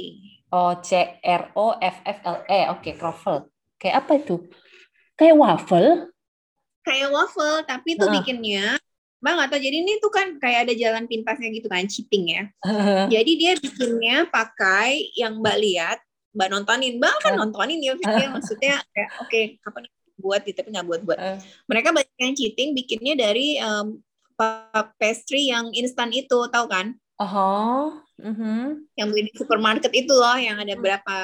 Oh, 0.53 0.77
C 0.81 1.21
R 1.25 1.53
O 1.57 1.77
F 1.81 1.97
F 2.05 2.19
L 2.25 2.39
E. 2.45 2.61
Oke, 2.69 2.93
okay, 2.93 2.95
croffle. 2.97 3.49
Kayak 3.81 4.05
apa 4.05 4.13
itu? 4.21 4.37
Kayak 5.17 5.37
waffle? 5.41 6.13
Kayak 6.85 7.09
waffle, 7.13 7.57
tapi 7.65 7.97
itu 7.97 8.05
uh. 8.05 8.13
bikinnya 8.13 8.77
Mbak 9.19 9.33
nggak 9.35 9.49
tahu. 9.51 9.61
Jadi 9.65 9.77
ini 9.83 9.93
tuh 9.99 10.13
kan 10.15 10.29
kayak 10.39 10.69
ada 10.69 10.75
jalan 10.77 11.05
pintasnya 11.11 11.49
gitu 11.51 11.67
kan, 11.67 11.89
cheating 11.89 12.25
ya. 12.29 12.43
Jadi 13.09 13.33
dia 13.35 13.53
bikinnya 13.59 14.29
pakai 14.31 15.11
yang 15.17 15.41
Mbak 15.41 15.57
lihat 15.59 15.99
mbak 16.39 16.49
nontonin. 16.55 17.03
Mbak 17.03 17.15
kan 17.19 17.33
nontonin 17.35 17.83
ya 17.83 17.99
video 17.99 18.31
maksudnya 18.31 18.79
kayak 18.95 19.11
oke 19.19 19.27
okay, 19.27 19.45
kapan 19.59 19.83
buat? 20.23 20.41
Gitu 20.47 20.55
tapi 20.55 20.71
nggak 20.71 20.87
buat 20.87 21.01
buat. 21.03 21.19
Uh. 21.19 21.39
mereka 21.67 21.91
banyak 21.91 22.15
yang 22.23 22.35
cheating 22.39 22.79
bikinnya 22.79 23.19
dari 23.19 23.59
um, 23.59 23.99
pastry 25.03 25.51
yang 25.51 25.75
instan 25.75 26.15
itu 26.15 26.39
tahu 26.55 26.67
kan? 26.71 26.95
Oh 27.19 27.99
uh 28.23 28.31
-huh. 28.31 28.79
yang 28.95 29.11
beli 29.11 29.27
di 29.27 29.35
supermarket 29.35 29.91
itu 29.91 30.15
loh 30.15 30.39
yang 30.39 30.63
ada 30.63 30.79
berapa 30.79 31.19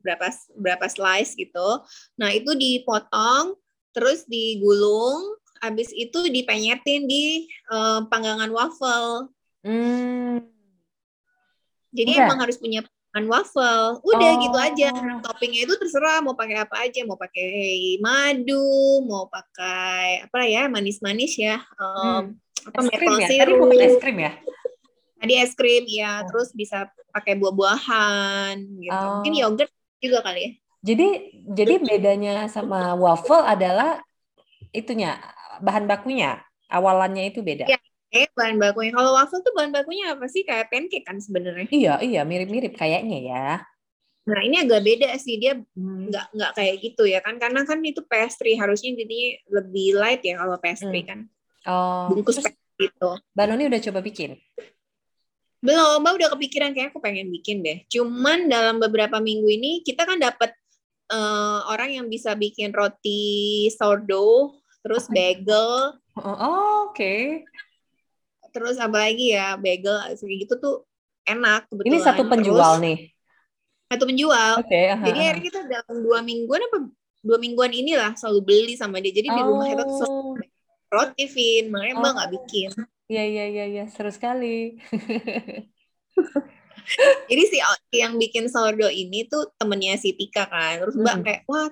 berapa 0.00 0.26
berapa 0.56 0.86
slice 0.88 1.36
gitu. 1.36 1.84
Nah 2.16 2.32
itu 2.32 2.56
dipotong 2.56 3.60
terus 3.92 4.24
digulung 4.24 5.36
habis 5.60 5.92
itu 5.92 6.24
dipenyetin 6.32 7.04
di 7.04 7.44
uh, 7.68 8.08
panggangan 8.08 8.48
waffle. 8.48 9.28
Hmm. 9.66 10.46
jadi 11.90 12.22
Udah. 12.22 12.24
emang 12.30 12.38
harus 12.38 12.54
punya 12.54 12.86
makan 13.16 13.32
waffle. 13.32 14.04
Udah 14.04 14.30
oh. 14.36 14.40
gitu 14.44 14.58
aja. 14.60 14.92
Toppingnya 15.24 15.64
itu 15.64 15.72
terserah 15.80 16.20
mau 16.20 16.36
pakai 16.36 16.68
apa 16.68 16.84
aja, 16.84 17.00
mau 17.08 17.16
pakai 17.16 17.96
madu, 17.96 19.00
mau 19.08 19.24
pakai 19.32 20.28
apa 20.28 20.44
ya 20.44 20.68
manis-manis 20.68 21.40
ya. 21.40 21.64
Um, 21.80 22.36
hmm. 22.36 22.68
Apa 22.68 22.78
es 22.84 22.88
krim 22.92 23.16
ya? 23.16 23.28
Tadi 23.40 23.52
mau 23.56 23.66
pakai 23.72 23.88
es 23.88 23.96
krim 23.96 24.18
ya? 24.20 24.32
Tadi 25.16 25.32
es 25.40 25.52
krim 25.56 25.84
ya, 25.88 26.12
oh. 26.20 26.28
terus 26.28 26.52
bisa 26.52 26.92
pakai 27.08 27.40
buah-buahan 27.40 28.60
gitu. 28.84 28.92
Oh. 29.00 29.24
Mungkin 29.24 29.32
yogurt 29.32 29.72
juga 29.96 30.20
kali 30.20 30.40
ya. 30.44 30.50
Jadi 30.84 31.08
jadi 31.56 31.74
bedanya 31.80 32.52
sama 32.52 32.92
waffle 33.00 33.48
adalah 33.48 34.04
itunya 34.76 35.16
bahan 35.64 35.88
bakunya 35.88 36.44
awalannya 36.68 37.32
itu 37.32 37.40
beda. 37.40 37.64
Ya, 37.64 37.80
Eh, 38.16 38.28
bahan 38.32 38.56
bakunya. 38.56 38.92
Kalau 38.96 39.12
waffle 39.12 39.44
tuh 39.44 39.52
bahan 39.52 39.72
bakunya 39.76 40.16
apa 40.16 40.24
sih? 40.24 40.40
Kayak 40.48 40.72
pancake 40.72 41.04
kan 41.04 41.20
sebenarnya. 41.20 41.68
Iya, 41.68 41.94
iya, 42.00 42.20
mirip-mirip 42.24 42.72
kayaknya 42.72 43.18
ya. 43.20 43.48
Nah, 44.26 44.40
ini 44.42 44.56
agak 44.64 44.80
beda 44.82 45.12
sih. 45.20 45.36
Dia 45.36 45.60
hmm. 45.60 46.08
nggak 46.08 46.26
nggak 46.32 46.52
kayak 46.56 46.74
gitu 46.80 47.02
ya 47.04 47.20
kan? 47.20 47.36
Karena 47.36 47.62
kan 47.68 47.78
itu 47.84 48.00
pastry 48.08 48.56
harusnya 48.56 48.96
jadinya 48.96 49.30
lebih 49.60 49.88
light 50.00 50.22
ya 50.24 50.40
kalau 50.40 50.56
pastry 50.56 51.04
hmm. 51.04 51.08
kan. 51.08 51.18
Oh. 51.68 52.08
Bungkus 52.10 52.40
Terus, 52.40 52.46
pastry 52.48 52.88
gitu. 52.88 53.10
Mbak 53.36 53.44
Noni 53.52 53.64
udah 53.68 53.80
coba 53.84 54.00
bikin? 54.00 54.30
Belum, 55.60 56.00
Mbak 56.00 56.12
udah 56.16 56.28
kepikiran 56.36 56.70
kayak 56.72 56.88
aku 56.96 57.00
pengen 57.04 57.28
bikin 57.28 57.60
deh. 57.60 57.84
Cuman 57.92 58.48
dalam 58.48 58.80
beberapa 58.80 59.20
minggu 59.20 59.48
ini 59.52 59.84
kita 59.84 60.08
kan 60.08 60.16
dapat 60.16 60.56
uh, 61.12 61.68
orang 61.68 62.00
yang 62.00 62.06
bisa 62.08 62.32
bikin 62.32 62.72
roti 62.72 63.68
sourdough, 63.76 64.56
terus 64.80 65.04
bagel. 65.12 66.00
Oh, 66.16 66.24
oh 66.24 66.36
oke. 66.90 66.96
Okay 66.96 67.44
terus 68.56 68.80
apa 68.80 69.04
lagi 69.04 69.36
ya 69.36 69.60
bagel 69.60 70.16
kayak 70.16 70.48
gitu 70.48 70.54
tuh 70.56 70.76
enak 71.28 71.68
kebetulan. 71.68 71.92
Ini 71.92 71.98
satu 72.00 72.22
penjual 72.24 72.80
terus, 72.80 72.84
nih. 72.88 72.98
Satu 73.92 74.04
penjual. 74.08 74.52
Okay, 74.64 74.84
Jadi 74.96 75.18
akhirnya 75.20 75.44
kita 75.44 75.60
dalam 75.68 75.96
dua 76.00 76.24
mingguan 76.24 76.64
apa 76.64 76.88
dua 77.20 77.36
mingguan 77.36 77.76
inilah 77.76 78.16
selalu 78.16 78.40
beli 78.40 78.74
sama 78.80 79.04
dia. 79.04 79.12
Jadi 79.12 79.28
oh. 79.28 79.36
di 79.36 79.42
rumah 79.44 79.68
itu 79.68 79.84
tuh 79.84 80.08
roti 80.88 81.24
Vin, 81.28 81.68
makanya 81.68 81.92
oh. 81.92 82.00
mbak 82.00 82.12
nggak 82.16 82.30
bikin. 82.40 82.70
Iya 83.06 83.24
iya 83.28 83.44
iya 83.52 83.64
iya 83.68 83.84
seru 83.92 84.08
sekali. 84.08 84.56
Jadi 87.28 87.42
si 87.50 87.58
yang 87.98 88.14
bikin 88.16 88.46
sourdough 88.46 88.94
ini 88.94 89.26
tuh 89.28 89.52
temennya 89.60 90.00
si 90.00 90.16
Tika 90.16 90.48
kan. 90.48 90.80
Terus 90.80 90.96
mbak 90.96 91.14
hmm. 91.20 91.24
kayak 91.26 91.42
wah 91.44 91.68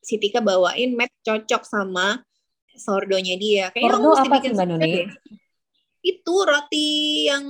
si 0.00 0.16
Tika 0.16 0.40
bawain 0.40 0.96
mat 0.96 1.12
cocok 1.22 1.62
sama 1.68 2.24
sourdoughnya 2.72 3.36
dia. 3.36 3.68
Kayaknya 3.70 3.92
sourdough 3.92 4.16
apa 4.16 4.34
sih 4.40 4.50
Mbak 4.56 4.66
Nuni? 4.66 4.92
Itu 6.00 6.34
roti 6.44 6.88
yang 7.28 7.44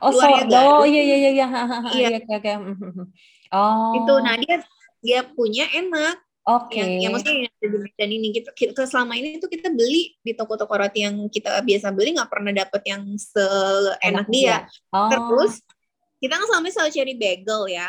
oh 0.00 0.10
sourdough. 0.14 0.82
oh 0.82 0.86
iya 0.86 1.02
iya 1.02 1.16
iya 1.16 1.30
iya. 1.34 1.46
Iya. 1.94 2.08
Oke 2.22 2.32
oke. 2.38 2.50
Oh. 3.50 3.92
Itu 3.98 4.14
nah 4.22 4.34
dia 4.38 4.62
dia 5.02 5.20
punya 5.26 5.66
enak. 5.74 6.22
Oke. 6.46 6.72
Okay. 6.72 6.78
Yang, 6.80 6.90
yang 7.02 7.10
maksudnya 7.12 7.34
yang 7.36 7.52
ada 7.52 7.66
di 7.66 7.78
Medan 7.82 8.10
ini 8.10 8.28
kita, 8.32 8.50
kita 8.56 8.82
selama 8.88 9.12
ini 9.18 9.42
tuh 9.42 9.50
kita 9.50 9.68
beli 9.70 10.16
di 10.24 10.32
toko-toko 10.32 10.72
roti 10.72 11.02
yang 11.04 11.28
kita 11.28 11.60
biasa 11.60 11.90
beli. 11.92 12.16
Nggak 12.16 12.30
pernah 12.30 12.52
dapet 12.54 12.82
yang 12.86 13.02
seenak 13.18 14.26
dia. 14.30 14.64
Oh. 14.94 15.10
Terus 15.10 15.60
kita 16.22 16.36
kan 16.36 16.46
selama 16.46 16.64
ini 16.68 16.74
selalu 16.74 16.90
cari 16.94 17.14
bagel 17.16 17.62
ya 17.72 17.88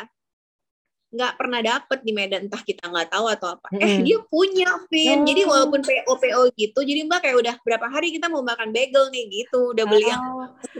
nggak 1.11 1.33
pernah 1.35 1.59
dapet 1.59 1.99
di 2.07 2.11
Medan 2.15 2.47
entah 2.47 2.63
kita 2.63 2.87
nggak 2.87 3.11
tahu 3.11 3.27
atau 3.27 3.59
apa 3.59 3.67
mm. 3.75 3.83
eh 3.83 3.93
dia 3.99 4.17
punya 4.31 4.79
Vin 4.87 5.21
oh. 5.21 5.27
jadi 5.27 5.41
walaupun 5.43 5.83
PO 5.83 6.13
PO 6.15 6.41
gitu 6.55 6.79
jadi 6.87 7.03
mbak 7.03 7.19
kayak 7.19 7.37
udah 7.43 7.55
berapa 7.67 7.85
hari 7.91 8.15
kita 8.15 8.31
mau 8.31 8.39
makan 8.39 8.71
bagel 8.71 9.11
nih 9.11 9.27
gitu 9.27 9.75
udah 9.75 9.85
beli 9.91 10.07
oh. 10.07 10.09
yang 10.09 10.23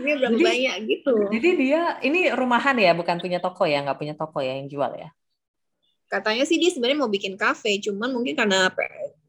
ini 0.00 0.10
berapa 0.16 0.36
jadi, 0.40 0.44
banyak 0.48 0.76
gitu 0.88 1.14
jadi 1.36 1.48
dia 1.60 1.82
ini 2.00 2.20
rumahan 2.32 2.76
ya 2.80 2.96
bukan 2.96 3.20
punya 3.20 3.44
toko 3.44 3.68
ya 3.68 3.84
nggak 3.84 3.98
punya 4.00 4.14
toko 4.16 4.40
ya 4.40 4.56
yang 4.56 4.72
jual 4.72 4.92
ya 4.96 5.12
katanya 6.08 6.48
sih 6.48 6.56
dia 6.56 6.72
sebenarnya 6.72 7.04
mau 7.04 7.12
bikin 7.12 7.36
cafe 7.36 7.76
cuman 7.84 8.08
mungkin 8.08 8.32
karena 8.32 8.72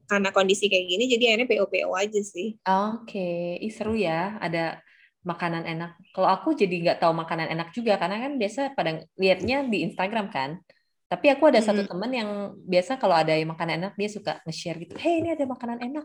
karena 0.08 0.32
kondisi 0.32 0.72
kayak 0.72 0.88
gini 0.88 1.04
jadi 1.04 1.36
akhirnya 1.36 1.48
PO 1.52 1.64
PO 1.68 1.90
aja 1.92 2.20
sih 2.24 2.56
oke 2.64 3.12
okay. 3.12 3.60
Ih, 3.60 3.72
seru 3.72 3.92
ya 3.92 4.40
ada 4.40 4.80
makanan 5.24 5.64
enak. 5.64 5.96
Kalau 6.12 6.28
aku 6.28 6.52
jadi 6.52 6.70
nggak 6.84 6.98
tahu 7.00 7.16
makanan 7.16 7.48
enak 7.48 7.72
juga 7.72 7.96
karena 7.96 8.20
kan 8.28 8.36
biasa 8.36 8.76
pada 8.76 9.02
liatnya 9.16 9.64
di 9.66 9.82
Instagram 9.88 10.28
kan. 10.28 10.60
Tapi 11.04 11.26
aku 11.30 11.46
ada 11.46 11.60
satu 11.60 11.84
Hmm. 11.84 11.90
temen 11.90 12.10
yang 12.10 12.30
biasa 12.64 12.96
kalau 12.96 13.14
ada 13.14 13.30
yang 13.30 13.48
makanan 13.48 13.78
enak 13.78 13.92
dia 13.94 14.08
suka 14.08 14.40
nge-share 14.42 14.78
gitu. 14.80 14.94
Hey 14.96 15.20
ini 15.20 15.32
ada 15.32 15.44
makanan 15.44 15.78
enak. 15.78 16.04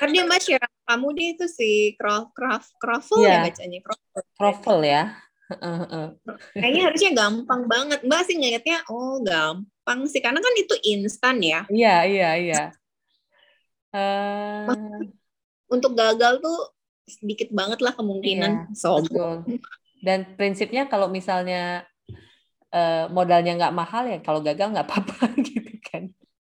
Kan 0.00 0.08
dia 0.10 0.24
mas 0.24 0.42
share 0.42 0.64
kamu 0.84 1.06
deh 1.12 1.28
itu 1.36 1.46
si 1.46 1.70
craft 1.94 2.32
craft 2.32 2.70
croffle 2.76 3.20
Iya. 3.22 3.30
ya 3.30 3.44
bacanya 3.46 3.78
croffle. 4.34 4.82
Ya. 4.82 5.02
Kayaknya 6.52 6.82
harusnya 6.88 7.10
gampang 7.14 7.62
banget. 7.68 8.00
Mbak 8.02 8.20
sih 8.24 8.36
ngeliatnya 8.36 8.82
oh 8.90 9.20
gampang 9.20 10.00
sih 10.08 10.18
karena 10.18 10.40
kan 10.40 10.54
itu 10.56 10.74
instan 10.84 11.36
ya. 11.38 11.60
Iya 11.70 11.94
iya 12.04 12.30
iya. 12.40 12.62
Eh, 13.94 14.66
Untuk 15.70 15.94
gagal 15.94 16.42
tuh 16.42 16.58
sedikit 17.06 17.52
banget 17.52 17.78
lah 17.78 17.94
kemungkinan. 17.94 18.74
Sombong. 18.74 19.44
betul. 19.46 19.60
Dan 20.04 20.36
prinsipnya 20.36 20.84
kalau 20.84 21.08
misalnya 21.08 21.84
eh, 22.74 23.04
modalnya 23.16 23.52
nggak 23.58 23.74
mahal 23.80 24.02
ya 24.12 24.18
kalau 24.26 24.40
gagal 24.42 24.66
nggak 24.74 24.86
apa-apa 24.88 25.16
gitu 25.48 25.72
kan. 25.88 26.02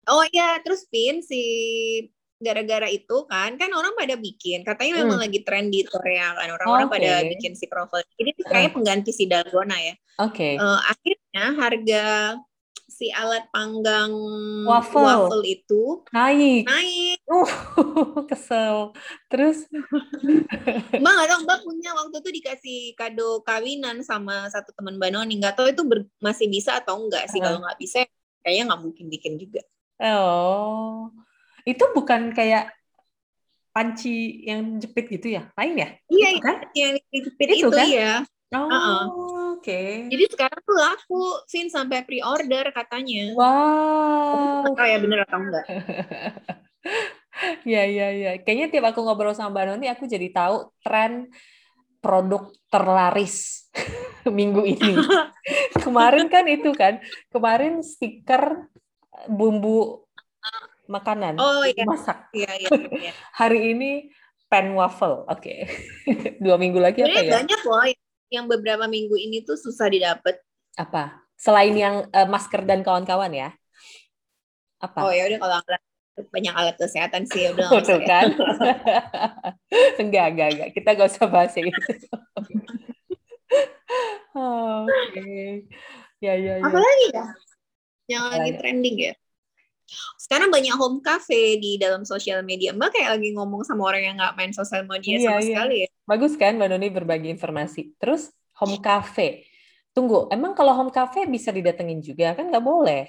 Oh 0.09 0.23
iya, 0.33 0.57
terus 0.65 0.81
Pin 0.91 1.21
si 1.21 1.41
gara-gara 2.39 2.87
itu 2.87 3.27
kan 3.27 3.59
kan 3.59 3.67
orang 3.75 3.91
pada 3.99 4.15
bikin 4.15 4.63
katanya 4.63 5.03
memang 5.03 5.19
Hmm. 5.19 5.25
lagi 5.27 5.39
tren 5.43 5.67
di 5.67 5.83
Korea 5.83 6.31
kan 6.39 6.47
orang-orang 6.55 6.87
Oke. 6.87 6.95
pada 6.95 7.11
bikin 7.27 7.51
si 7.51 7.67
croffle 7.67 7.99
ini 8.15 8.31
tuh 8.31 8.47
kayak 8.47 8.71
pengganti 8.71 9.11
si 9.11 9.27
dalgona 9.27 9.75
ya 9.75 9.91
Oke. 10.23 10.55
Eh, 10.55 10.79
akhirnya 10.87 11.45
harga 11.59 12.03
si 12.99 13.07
alat 13.15 13.47
panggang 13.47 14.11
Waffle. 14.67 15.31
itu 15.47 16.03
Naik. 16.11 16.67
naik 16.67 17.17
Uh, 17.29 17.47
kesel. 18.29 18.91
Terus 19.31 19.63
mbak 21.01 21.11
nggak 21.15 21.27
tahu 21.29 21.39
mbak 21.47 21.59
punya 21.63 21.95
waktu 21.95 22.15
itu 22.19 22.29
dikasih 22.41 22.79
kado 22.99 23.39
kawinan 23.45 24.03
sama 24.03 24.51
satu 24.51 24.75
teman 24.75 24.99
mbak 24.99 25.15
Noni 25.15 25.39
nggak 25.39 25.55
tahu 25.55 25.71
itu 25.71 25.85
ber- 25.87 26.09
masih 26.19 26.51
bisa 26.51 26.81
atau 26.83 26.99
enggak 26.99 27.31
sih 27.31 27.39
Uh-huh. 27.39 27.55
kalau 27.55 27.59
nggak 27.63 27.79
bisa 27.79 28.03
kayaknya 28.43 28.63
nggak 28.73 28.81
mungkin 28.83 29.05
bikin 29.07 29.33
juga 29.39 29.61
Oh, 29.99 31.11
itu 31.63 31.83
bukan 31.91 32.31
kayak 32.31 32.71
panci 33.69 34.43
yang 34.43 34.79
jepit 34.79 35.11
gitu 35.11 35.35
ya? 35.35 35.51
Lain 35.55 35.75
ya? 35.75 35.89
iya 36.07 36.27
Itu 36.33 36.39
kan? 36.41 36.55
yang 36.73 36.91
dijepit 37.11 37.47
Itu 37.47 37.67
itu, 37.67 37.69
kan? 37.69 37.87
ya 37.87 38.13
Oh, 38.49 38.65
Uh-uh. 38.65 39.03
Oke. 39.59 39.81
jadi 40.07 40.23
sekarang 40.31 40.59
tuh 40.63 40.75
laku 40.75 41.21
Vin 41.45 41.67
sampai 41.67 42.01
pre-order 42.01 42.71
katanya 42.71 43.35
Wow. 43.35 44.71
ya 44.79 44.97
bener 44.97 45.19
atau 45.23 45.37
enggak 45.37 45.65
Ya, 47.63 47.87
ya, 47.87 48.11
ya. 48.11 48.31
Kayaknya 48.43 48.67
tiap 48.67 48.85
aku 48.91 48.99
ngobrol 48.99 49.31
sama 49.31 49.55
Mbak 49.55 49.63
Noni, 49.71 49.87
aku 49.87 50.03
jadi 50.03 50.27
tahu 50.27 50.75
tren 50.83 51.31
produk 52.03 52.51
terlaris 52.67 53.67
minggu 54.27 54.67
ini. 54.67 54.99
Kemarin 55.83 56.27
kan 56.27 56.43
itu 56.51 56.75
kan, 56.75 56.99
kemarin 57.31 57.79
stiker 57.79 58.67
bumbu 59.31 60.03
makanan 60.87 61.39
Oh, 61.39 61.63
iya. 61.63 61.87
masak. 61.87 62.27
iya 62.35 62.51
iya 62.59 62.69
iya 62.91 63.11
Hari 63.31 63.71
ini 63.71 64.11
pan 64.51 64.75
waffle. 64.75 65.23
Oke. 65.31 65.63
Dua 66.43 66.59
minggu 66.59 66.81
lagi 66.81 67.07
apa 67.07 67.23
Sebenarnya 67.23 67.23
ya? 67.23 67.35
banyak 67.39 67.61
loh 67.63 67.83
yang 67.87 68.03
beberapa 68.45 68.85
minggu 68.85 69.17
ini 69.17 69.41
tuh 69.41 69.57
susah 69.57 69.89
didapat 69.89 70.37
Apa? 70.77 71.25
Selain 71.39 71.73
yang 71.73 72.05
eh, 72.13 72.27
masker 72.29 72.63
dan 72.63 72.85
kawan-kawan 72.85 73.31
ya? 73.33 73.49
Apa? 74.79 75.09
oh 75.09 75.11
ya 75.11 75.27
udah 75.27 75.39
kalau 75.43 75.57
alat 75.59 75.83
banyak 76.31 76.51
alat 76.51 76.75
kesehatan 76.75 77.23
sih 77.27 77.47
udah 77.51 77.67
nggak 77.67 77.83
usah 77.83 77.99
ya. 77.99 78.07
kan? 78.07 78.27
enggak, 80.03 80.25
enggak, 80.35 80.47
enggak. 80.51 80.69
Kita 80.75 80.89
gak 80.99 81.09
usah 81.15 81.25
bahas 81.31 81.51
yang 81.55 81.71
itu. 81.71 81.95
Oh, 84.35 84.83
Oke. 85.09 85.63
Ya, 86.19 86.35
ya, 86.35 86.59
ya. 86.59 86.63
apalagi 86.67 87.07
ya 87.15 87.25
yang 88.11 88.23
lagi 88.27 88.51
trending 88.59 88.97
ya 88.99 89.13
sekarang 90.17 90.49
banyak 90.49 90.75
home 90.75 90.99
cafe 90.99 91.57
di 91.57 91.79
dalam 91.79 92.03
sosial 92.03 92.41
media 92.41 92.71
mbak 92.71 92.93
kayak 92.93 93.17
lagi 93.17 93.33
ngomong 93.33 93.63
sama 93.63 93.89
orang 93.89 94.03
yang 94.03 94.15
nggak 94.19 94.33
main 94.35 94.53
sosial 94.53 94.83
media 94.85 95.15
Iya, 95.17 95.25
sama 95.29 95.41
iya. 95.41 95.47
sekali 95.49 95.75
ya 95.85 95.89
Bagus 96.09 96.33
kan 96.41 96.57
Mbak 96.57 96.69
Noni 96.73 96.89
berbagi 96.89 97.29
informasi. 97.29 97.93
Terus 98.01 98.33
home 98.57 98.81
cafe. 98.81 99.45
Tunggu, 99.93 100.25
emang 100.33 100.57
kalau 100.57 100.73
home 100.73 100.89
cafe 100.89 101.29
bisa 101.29 101.53
didatengin 101.53 102.01
juga? 102.01 102.33
Kan 102.33 102.49
nggak 102.49 102.65
boleh. 102.65 103.05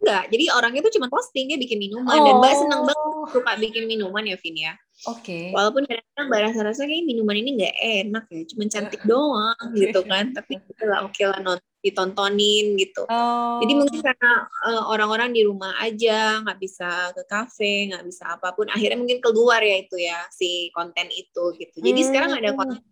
enggak 0.00 0.24
jadi 0.28 0.44
orangnya 0.52 0.80
tuh 0.84 0.92
cuma 0.96 1.08
posting 1.08 1.48
dia 1.48 1.56
bikin 1.56 1.80
minuman 1.80 2.12
dan 2.20 2.36
mbak 2.36 2.52
seneng 2.60 2.80
banget 2.84 3.08
Oh, 3.08 3.24
suka 3.32 3.56
bikin 3.56 3.84
minuman 3.88 4.20
ya 4.24 4.36
Vin 4.36 4.56
ya 4.56 4.72
Oke. 5.08 5.48
walaupun 5.48 5.88
kadang-kadang 5.88 6.26
mbak 6.28 6.40
rasa-rasa 6.44 6.82
kayak 6.84 7.04
minuman 7.08 7.36
ini 7.40 7.50
nggak 7.56 7.74
enak 8.04 8.24
ya 8.28 8.42
cuma 8.52 8.62
cantik 8.68 9.00
doang 9.08 9.56
gitu 9.72 10.00
kan 10.04 10.32
tapi 10.36 10.60
kita 10.60 10.84
lah 10.84 11.08
oke 11.08 11.22
lah 11.24 11.40
non- 11.40 11.64
ditontonin 11.84 12.74
gitu 12.80 13.04
Oh. 13.08 13.60
Jadi 13.62 13.72
mungkin 13.78 14.00
karena 14.02 14.50
eh, 14.66 14.82
orang-orang 14.92 15.30
di 15.30 15.46
rumah 15.46 15.78
aja 15.78 16.42
nggak 16.42 16.58
bisa 16.58 17.14
ke 17.14 17.22
kafe, 17.30 17.86
nggak 17.94 18.04
bisa 18.10 18.24
apa 18.34 18.50
pun, 18.56 18.66
akhirnya 18.66 18.98
mungkin 18.98 19.22
keluar 19.22 19.62
ya 19.62 19.76
itu 19.78 19.94
ya 20.02 20.26
si 20.34 20.74
konten 20.74 21.06
itu 21.14 21.54
gitu. 21.62 21.76
Jadi 21.78 22.00
Hmm. 22.02 22.08
sekarang 22.10 22.30
ada 22.34 22.50
konten 22.58 22.82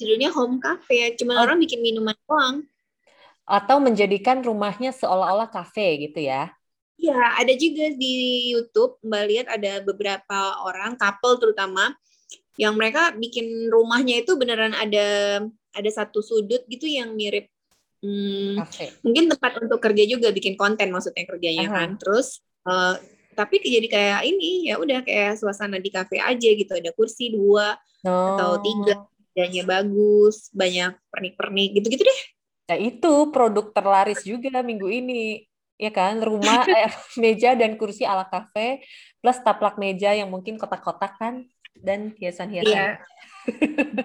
judulnya 0.00 0.30
home 0.32 0.56
cafe 0.60 0.94
ya, 1.04 1.08
cuma 1.20 1.36
Oh. 1.36 1.44
orang 1.44 1.60
bikin 1.60 1.80
minuman 1.84 2.16
doang. 2.28 2.64
atau 3.50 3.82
menjadikan 3.82 4.38
rumahnya 4.46 4.94
seolah-olah 4.94 5.50
kafe 5.50 6.06
gitu 6.06 6.22
ya. 6.22 6.54
Ya, 7.00 7.16
ada 7.40 7.52
juga 7.56 7.90
di 7.96 8.12
YouTube 8.52 9.00
Mbak 9.00 9.24
lihat 9.26 9.46
ada 9.48 9.72
beberapa 9.80 10.38
orang 10.62 10.94
couple 11.00 11.40
terutama 11.40 11.96
yang 12.60 12.78
mereka 12.78 13.10
bikin 13.18 13.72
rumahnya 13.74 14.22
itu 14.22 14.38
beneran 14.38 14.72
ada 14.76 15.40
ada 15.74 15.90
satu 15.90 16.22
sudut 16.22 16.62
gitu 16.70 16.86
yang 16.86 17.12
mirip 17.18 17.49
hmm, 18.04 18.60
mungkin 19.04 19.24
tempat 19.32 19.52
untuk 19.60 19.80
kerja 19.80 20.04
juga 20.04 20.28
bikin 20.32 20.56
konten 20.56 20.92
maksudnya 20.92 21.24
kerjanya 21.24 21.66
Aha. 21.68 21.74
kan 21.76 21.88
terus 21.96 22.40
eh, 22.66 22.94
tapi 23.36 23.62
jadi 23.62 23.86
kayak 23.88 24.20
ini 24.26 24.68
ya 24.68 24.76
udah 24.76 25.00
kayak 25.06 25.38
suasana 25.40 25.80
di 25.80 25.88
kafe 25.88 26.20
aja 26.20 26.48
gitu 26.52 26.72
ada 26.76 26.90
kursi 26.92 27.32
dua 27.32 27.78
Oh. 28.00 28.32
Atau 28.32 28.64
tiga. 28.64 28.94
mejanya 29.36 29.62
bagus 29.68 30.48
banyak 30.56 30.96
pernik-pernik 31.12 31.76
gitu-gitu 31.76 32.00
deh 32.00 32.20
Nah, 32.70 32.78
itu 32.78 33.34
produk 33.34 33.74
terlaris 33.74 34.22
juga 34.22 34.62
minggu 34.62 34.86
ini. 34.86 35.42
Ya 35.74 35.90
kan? 35.90 36.22
Rumah, 36.22 36.62
eh, 36.86 36.94
meja 37.18 37.58
dan 37.58 37.74
kursi 37.74 38.06
ala 38.06 38.30
kafe 38.30 38.86
plus 39.18 39.42
taplak 39.42 39.74
meja 39.74 40.14
yang 40.14 40.30
mungkin 40.30 40.54
kotak-kotak 40.54 41.18
kan 41.18 41.50
dan 41.74 42.14
hiasan-hiasan. 42.14 42.70
Iya. 42.70 43.02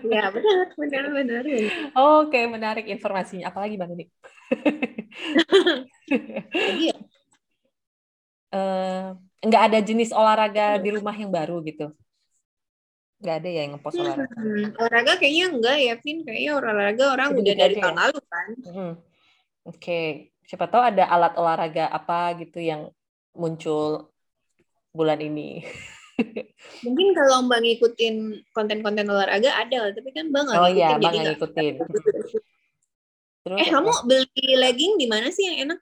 Ya 0.06 0.24
benar 0.32 0.68
benar 0.80 1.06
benar 1.12 1.44
benar. 1.44 1.72
Oke, 1.98 2.40
menarik 2.48 2.86
informasinya. 2.88 3.50
Apalagi 3.52 3.76
Bang 3.80 3.92
Udi? 3.96 4.06
jadi 6.54 6.84
ya 6.94 6.98
Eh, 8.56 9.06
nggak 9.44 9.64
ada 9.68 9.80
jenis 9.84 10.16
olahraga 10.16 10.80
di 10.80 10.90
rumah 10.96 11.12
yang 11.12 11.28
baru 11.28 11.60
gitu. 11.68 11.92
Nggak 13.20 13.36
ada 13.44 13.50
ya 13.52 13.62
yang 13.68 13.72
ngepost 13.76 13.98
olahraga. 14.00 14.32
hmm, 14.32 14.66
olahraga 14.80 15.12
kayaknya 15.20 15.46
enggak 15.52 15.78
ya 15.84 15.94
Vin 16.00 16.18
kayaknya 16.24 16.52
olahraga 16.56 17.04
orang 17.12 17.28
Gitu-gitu 17.36 17.44
udah 17.52 17.56
dari 17.60 17.76
tahun 17.76 17.96
ya? 17.96 18.00
lalu 18.00 18.20
kan 18.32 18.48
Mm. 18.64 18.94
Oke, 19.66 20.00
siapa 20.46 20.66
tahu 20.70 20.84
ada 20.94 21.04
alat 21.10 21.34
olahraga 21.42 21.90
apa 21.90 22.38
gitu 22.38 22.62
yang 22.62 22.94
muncul 23.34 24.14
bulan 24.96 25.20
ini. 25.20 25.66
Mungkin 26.82 27.08
kalau 27.12 27.44
mbak 27.44 27.60
ngikutin 27.60 28.16
konten-konten 28.50 29.04
olahraga 29.06 29.52
ada 29.54 29.92
tapi 29.92 30.10
kan 30.10 30.32
mbak 30.32 30.42
nggak 30.44 30.56
Oh 30.56 30.64
ngikutin 30.64 30.78
iya, 30.78 30.88
jadi 30.90 31.04
Bang 31.04 31.14
nggak- 31.14 31.28
ngikutin. 31.36 31.74
Terus 33.46 33.58
eh 33.58 33.68
kamu 33.68 33.92
beli 34.04 34.46
legging 34.58 34.94
di 34.96 35.06
mana 35.06 35.28
sih 35.30 35.46
yang 35.46 35.58
enak 35.66 35.80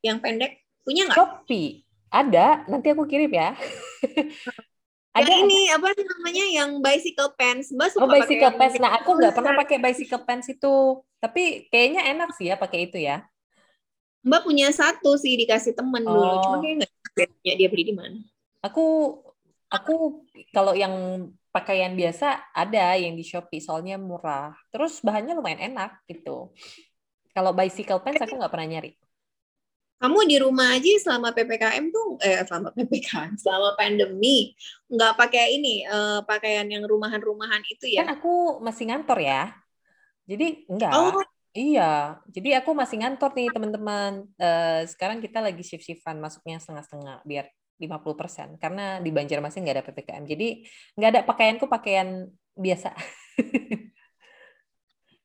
yang 0.00 0.18
pendek 0.18 0.52
punya 0.82 1.06
nggak 1.06 1.16
Shopee 1.16 1.84
ada, 2.06 2.64
nanti 2.66 2.88
aku 2.88 3.04
kirim 3.04 3.28
ya. 3.28 3.52
ada 5.16 5.26
yang 5.26 5.44
ini 5.44 5.68
apa 5.68 5.90
namanya 5.92 6.44
yang 6.46 6.70
bicycle 6.78 7.32
pants 7.34 7.68
mbak 7.70 7.90
suka 7.90 8.00
Oh, 8.00 8.06
pakai 8.06 8.20
bicycle 8.22 8.46
yang 8.46 8.56
pants. 8.56 8.74
Nah, 8.78 8.92
aku 8.94 9.10
nggak 9.12 9.32
pernah 9.32 9.52
besar. 9.52 9.62
pakai 9.62 9.76
bicycle 9.78 10.22
pants 10.22 10.46
itu. 10.46 10.74
Tapi 11.16 11.42
kayaknya 11.66 12.02
enak 12.10 12.30
sih 12.32 12.46
ya 12.46 12.56
pakai 12.56 12.86
itu 12.86 12.96
ya. 12.96 13.24
mbak 14.22 14.42
punya 14.42 14.68
satu 14.70 15.14
sih 15.14 15.36
dikasih 15.36 15.72
temen 15.72 16.02
dulu 16.02 16.18
Oh. 16.18 16.42
cuma 16.42 16.56
kayak 16.58 16.74
nggak 16.80 16.90
tahu 16.90 17.14
ya 17.42 17.54
dia 17.54 17.68
beli 17.68 17.84
di 17.84 17.94
mana 17.94 18.18
Aku 18.58 18.84
aku 19.70 20.22
kalau 20.54 20.72
yang 20.76 21.26
pakaian 21.50 21.96
biasa 21.96 22.52
ada 22.52 22.94
yang 23.00 23.16
di 23.16 23.24
Shopee 23.24 23.64
soalnya 23.64 23.96
murah. 23.96 24.52
Terus 24.68 25.00
bahannya 25.00 25.32
lumayan 25.32 25.72
enak 25.72 26.04
gitu. 26.04 26.52
Kalau 27.32 27.52
bicycle 27.56 28.00
pants 28.04 28.20
aku 28.20 28.36
nggak 28.36 28.52
pernah 28.52 28.68
nyari. 28.78 28.92
kamu 29.96 30.28
di 30.28 30.36
rumah 30.36 30.76
aja 30.76 30.92
selama 31.00 31.32
ppkm 31.32 31.88
tuh 31.88 32.20
eh 32.20 32.44
selama 32.44 32.68
ppkm 32.76 33.32
selama 33.40 33.80
pandemi 33.80 34.52
nggak 34.92 35.16
pakai 35.16 35.56
ini 35.56 35.88
eh, 35.88 36.20
pakaian 36.28 36.68
yang 36.68 36.84
rumahan-rumahan 36.84 37.64
itu 37.64 37.96
ya 37.96 38.04
Kan 38.04 38.20
aku 38.20 38.60
masih 38.60 38.92
ngantor 38.92 39.18
ya. 39.24 39.56
Jadi 40.28 40.68
enggak. 40.68 40.92
oh 40.92 41.24
Iya, 41.56 42.20
jadi 42.28 42.60
aku 42.60 42.76
masih 42.76 43.00
ngantor 43.00 43.32
nih 43.32 43.48
teman-teman. 43.48 44.28
Eh, 44.36 44.84
sekarang 44.92 45.24
kita 45.24 45.40
lagi 45.40 45.64
shift-shiftan, 45.64 46.20
masuknya 46.20 46.60
setengah-setengah 46.60 47.24
biar 47.24 47.48
50% 47.76 48.56
karena 48.56 48.98
di 49.04 49.12
Banjarmasin 49.12 49.62
nggak 49.62 49.76
ada 49.76 49.86
PPKM. 49.86 50.24
Jadi 50.24 50.48
nggak 50.96 51.10
ada 51.12 51.20
pakaianku 51.24 51.68
pakaian 51.68 52.28
biasa. 52.56 52.96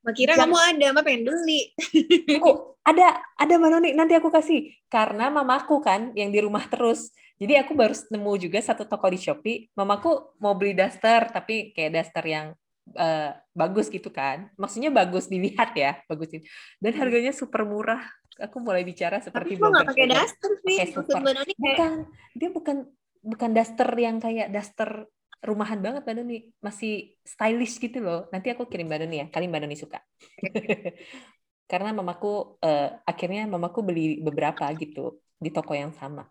Mbak 0.01 0.15
kira 0.17 0.33
kamu 0.33 0.57
ada, 0.57 0.85
Mbak 0.97 1.03
pengen 1.05 1.21
beli. 1.29 1.61
Aku 2.41 2.73
ada, 2.81 3.21
ada 3.37 3.53
Mbak 3.61 3.69
Noni, 3.69 3.89
nanti 3.93 4.17
aku 4.17 4.33
kasih. 4.33 4.73
Karena 4.89 5.29
mamaku 5.29 5.77
kan 5.85 6.09
yang 6.17 6.33
di 6.33 6.41
rumah 6.41 6.65
terus. 6.65 7.13
Jadi 7.37 7.57
aku 7.57 7.77
baru 7.77 7.93
nemu 8.09 8.33
juga 8.41 8.57
satu 8.61 8.85
toko 8.89 9.05
di 9.13 9.21
Shopee. 9.21 9.69
Mamaku 9.77 10.37
mau 10.41 10.57
beli 10.57 10.73
daster, 10.73 11.29
tapi 11.29 11.69
kayak 11.77 11.93
daster 11.93 12.25
yang 12.25 12.57
uh, 12.97 13.31
bagus 13.53 13.93
gitu 13.93 14.09
kan. 14.09 14.49
Maksudnya 14.57 14.89
bagus 14.89 15.29
dilihat 15.29 15.73
ya, 15.77 16.01
bagus. 16.09 16.33
Dan 16.81 16.93
harganya 16.97 17.33
super 17.33 17.61
murah. 17.65 18.01
Aku 18.39 18.63
mulai 18.63 18.87
bicara 18.87 19.19
seperti 19.19 19.59
Tapi 19.59 19.63
nggak 19.65 19.87
pakai 19.91 20.07
daster 20.07 20.51
sih. 20.63 20.77
Bukan, 20.95 21.91
dia 22.37 22.49
bukan 22.53 22.77
bukan 23.21 23.49
daster 23.51 23.89
yang 23.99 24.17
kayak 24.23 24.49
daster 24.53 25.09
rumahan 25.41 25.81
banget 25.81 26.05
Mbak 26.05 26.15
Doni, 26.21 26.37
masih 26.61 27.17
stylish 27.25 27.81
gitu 27.81 27.99
loh. 27.99 28.29
Nanti 28.29 28.53
aku 28.53 28.69
kirim 28.69 28.87
Mbak 28.87 28.99
Doni 29.03 29.17
ya, 29.19 29.27
kali 29.27 29.49
Mbak 29.49 29.61
Doni 29.67 29.77
suka. 29.77 29.99
Karena 31.71 31.91
mamaku 31.91 32.61
uh, 32.61 32.89
akhirnya 33.03 33.47
mamaku 33.49 33.79
beli 33.81 34.19
beberapa 34.21 34.67
gitu 34.77 35.23
di 35.41 35.49
toko 35.49 35.73
yang 35.73 35.95
sama 35.95 36.27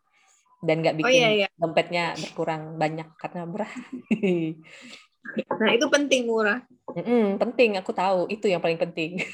dan 0.61 0.85
nggak 0.85 0.95
oh, 0.95 0.99
bikin 1.03 1.21
oh, 1.21 1.21
iya, 1.25 1.31
iya. 1.45 1.49
dompetnya 1.57 2.13
berkurang 2.21 2.77
banyak 2.77 3.09
karena 3.17 3.49
murah. 3.49 3.73
nah 5.61 5.71
itu 5.73 5.87
penting 5.89 6.29
murah. 6.29 6.61
Mm 6.93 7.03
-mm, 7.05 7.25
penting 7.41 7.71
aku 7.81 7.93
tahu 7.97 8.29
itu 8.29 8.47
yang 8.47 8.61
paling 8.61 8.77
penting. 8.77 9.21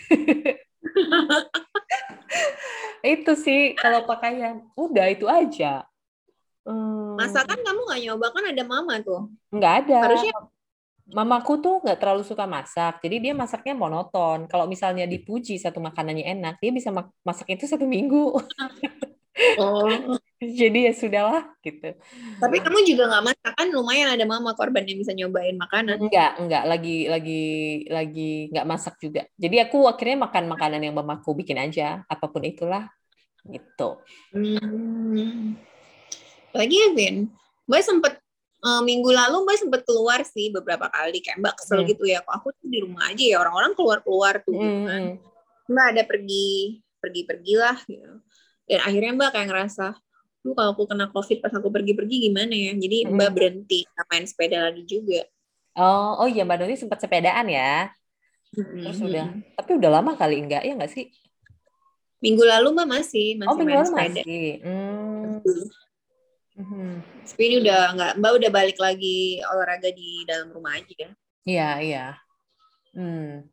itu 3.17 3.33
sih 3.39 3.75
kalau 3.79 4.07
pakaian 4.09 4.65
udah 4.75 5.07
itu 5.13 5.27
aja 5.27 5.87
Hmm. 6.67 7.15
Masakan 7.15 7.63
kamu 7.63 7.81
nggak 7.87 8.03
nyoba 8.11 8.27
kan 8.35 8.45
ada 8.51 8.65
mama 8.67 8.99
tuh? 8.99 9.31
Nggak 9.55 9.87
ada. 9.87 9.99
Harusnya 10.03 10.35
Mamaku 11.07 11.63
tuh 11.63 11.79
nggak 11.87 12.03
terlalu 12.03 12.27
suka 12.27 12.51
masak, 12.51 12.99
jadi 12.99 13.23
dia 13.23 13.31
masaknya 13.31 13.79
monoton. 13.79 14.51
Kalau 14.51 14.67
misalnya 14.67 15.07
dipuji 15.07 15.55
satu 15.55 15.79
makanannya 15.79 16.35
enak, 16.35 16.59
dia 16.59 16.75
bisa 16.75 16.91
masak 17.23 17.47
itu 17.55 17.63
satu 17.63 17.87
minggu. 17.87 18.35
Oh. 19.61 19.87
Jadi 20.41 20.91
ya 20.91 20.93
sudahlah 20.93 21.45
gitu. 21.65 21.97
Tapi 22.43 22.57
kamu 22.61 22.79
juga 22.85 23.09
nggak 23.09 23.25
masak 23.25 23.53
kan? 23.57 23.69
Lumayan 23.73 24.09
ada 24.13 24.25
mama 24.29 24.53
korban 24.53 24.85
yang 24.85 25.01
bisa 25.01 25.13
nyobain 25.17 25.57
makanan. 25.57 25.97
Enggak, 26.03 26.37
enggak. 26.37 26.63
Lagi 26.69 26.97
lagi 27.09 27.45
lagi 27.89 28.33
nggak 28.53 28.69
masak 28.69 28.95
juga. 29.01 29.25
Jadi 29.41 29.57
aku 29.65 29.89
akhirnya 29.89 30.29
makan 30.29 30.45
makanan 30.53 30.81
yang 30.85 30.95
mamaku 30.97 31.33
bikin 31.39 31.57
aja, 31.57 32.05
apa 32.05 32.27
pun 32.29 32.45
itulah. 32.45 32.89
Gitu. 33.47 33.89
Hmm 34.35 35.57
lagi 36.57 36.77
ya 36.81 36.89
Vin 36.97 37.29
Mbak 37.69 37.83
sempet 37.85 38.15
uh, 38.65 38.83
minggu 38.83 39.13
lalu 39.13 39.45
Mbak 39.45 39.57
sempet 39.61 39.81
keluar 39.85 40.25
sih 40.25 40.49
beberapa 40.49 40.89
kali 40.89 41.21
kayak 41.21 41.39
Mbak 41.45 41.55
kesel 41.61 41.85
hmm. 41.85 41.89
gitu 41.93 42.05
ya 42.09 42.25
kok 42.25 42.33
aku 42.33 42.57
tuh 42.57 42.69
di 42.73 42.79
rumah 42.83 43.13
aja 43.13 43.25
ya 43.25 43.37
orang-orang 43.45 43.73
keluar-keluar 43.77 44.41
tuh 44.43 44.57
gitu 44.57 44.81
kan 44.89 45.03
hmm. 45.13 45.71
Mbak 45.71 45.87
ada 45.93 46.03
pergi 46.09 46.81
pergi-pergilah 46.99 47.79
gitu 47.87 48.15
dan 48.67 48.81
akhirnya 48.83 49.13
Mbak 49.15 49.31
kayak 49.37 49.47
ngerasa 49.53 49.87
lu 50.47 50.55
kalau 50.55 50.71
aku 50.79 50.87
kena 50.87 51.11
covid 51.11 51.43
pas 51.43 51.51
aku 51.51 51.75
pergi-pergi 51.75 52.31
gimana 52.31 52.55
ya 52.55 52.73
jadi 52.79 53.11
hmm. 53.11 53.19
Mbak 53.19 53.31
berhenti 53.35 53.83
main 54.07 54.23
sepeda 54.23 54.71
lagi 54.71 54.87
juga 54.87 55.27
oh 55.75 56.23
oh 56.23 56.29
iya 56.31 56.47
Mbak 56.47 56.57
Doni 56.63 56.75
sempat 56.79 57.03
sepedaan 57.03 57.51
ya 57.51 57.91
hmm. 58.55 58.87
terus 58.87 59.03
udah 59.03 59.27
tapi 59.59 59.71
udah 59.75 59.91
lama 59.91 60.15
kali 60.15 60.39
enggak 60.39 60.63
ya 60.63 60.79
enggak 60.79 60.95
sih 60.95 61.11
minggu 62.23 62.47
lalu 62.47 62.79
Mbak 62.79 62.89
masih 62.89 63.27
masih 63.43 63.51
oh, 63.51 63.57
minggu 63.59 63.75
lalu 63.75 63.89
sepeda 63.91 64.23
masih. 64.23 64.51
Hmm. 64.63 65.43
Mm-hmm. 66.57 66.93
Tapi 67.29 67.43
ini 67.45 67.57
udah 67.61 67.81
nggak, 67.93 68.13
Mbak 68.17 68.33
udah 68.41 68.51
balik 68.51 68.79
lagi 68.81 69.45
olahraga 69.45 69.93
di 69.93 70.25
dalam 70.25 70.49
rumah 70.57 70.73
aja 70.73 70.95
ya? 70.97 71.11
Iya, 71.45 71.71
iya. 71.85 72.07
Hmm. 72.97 73.45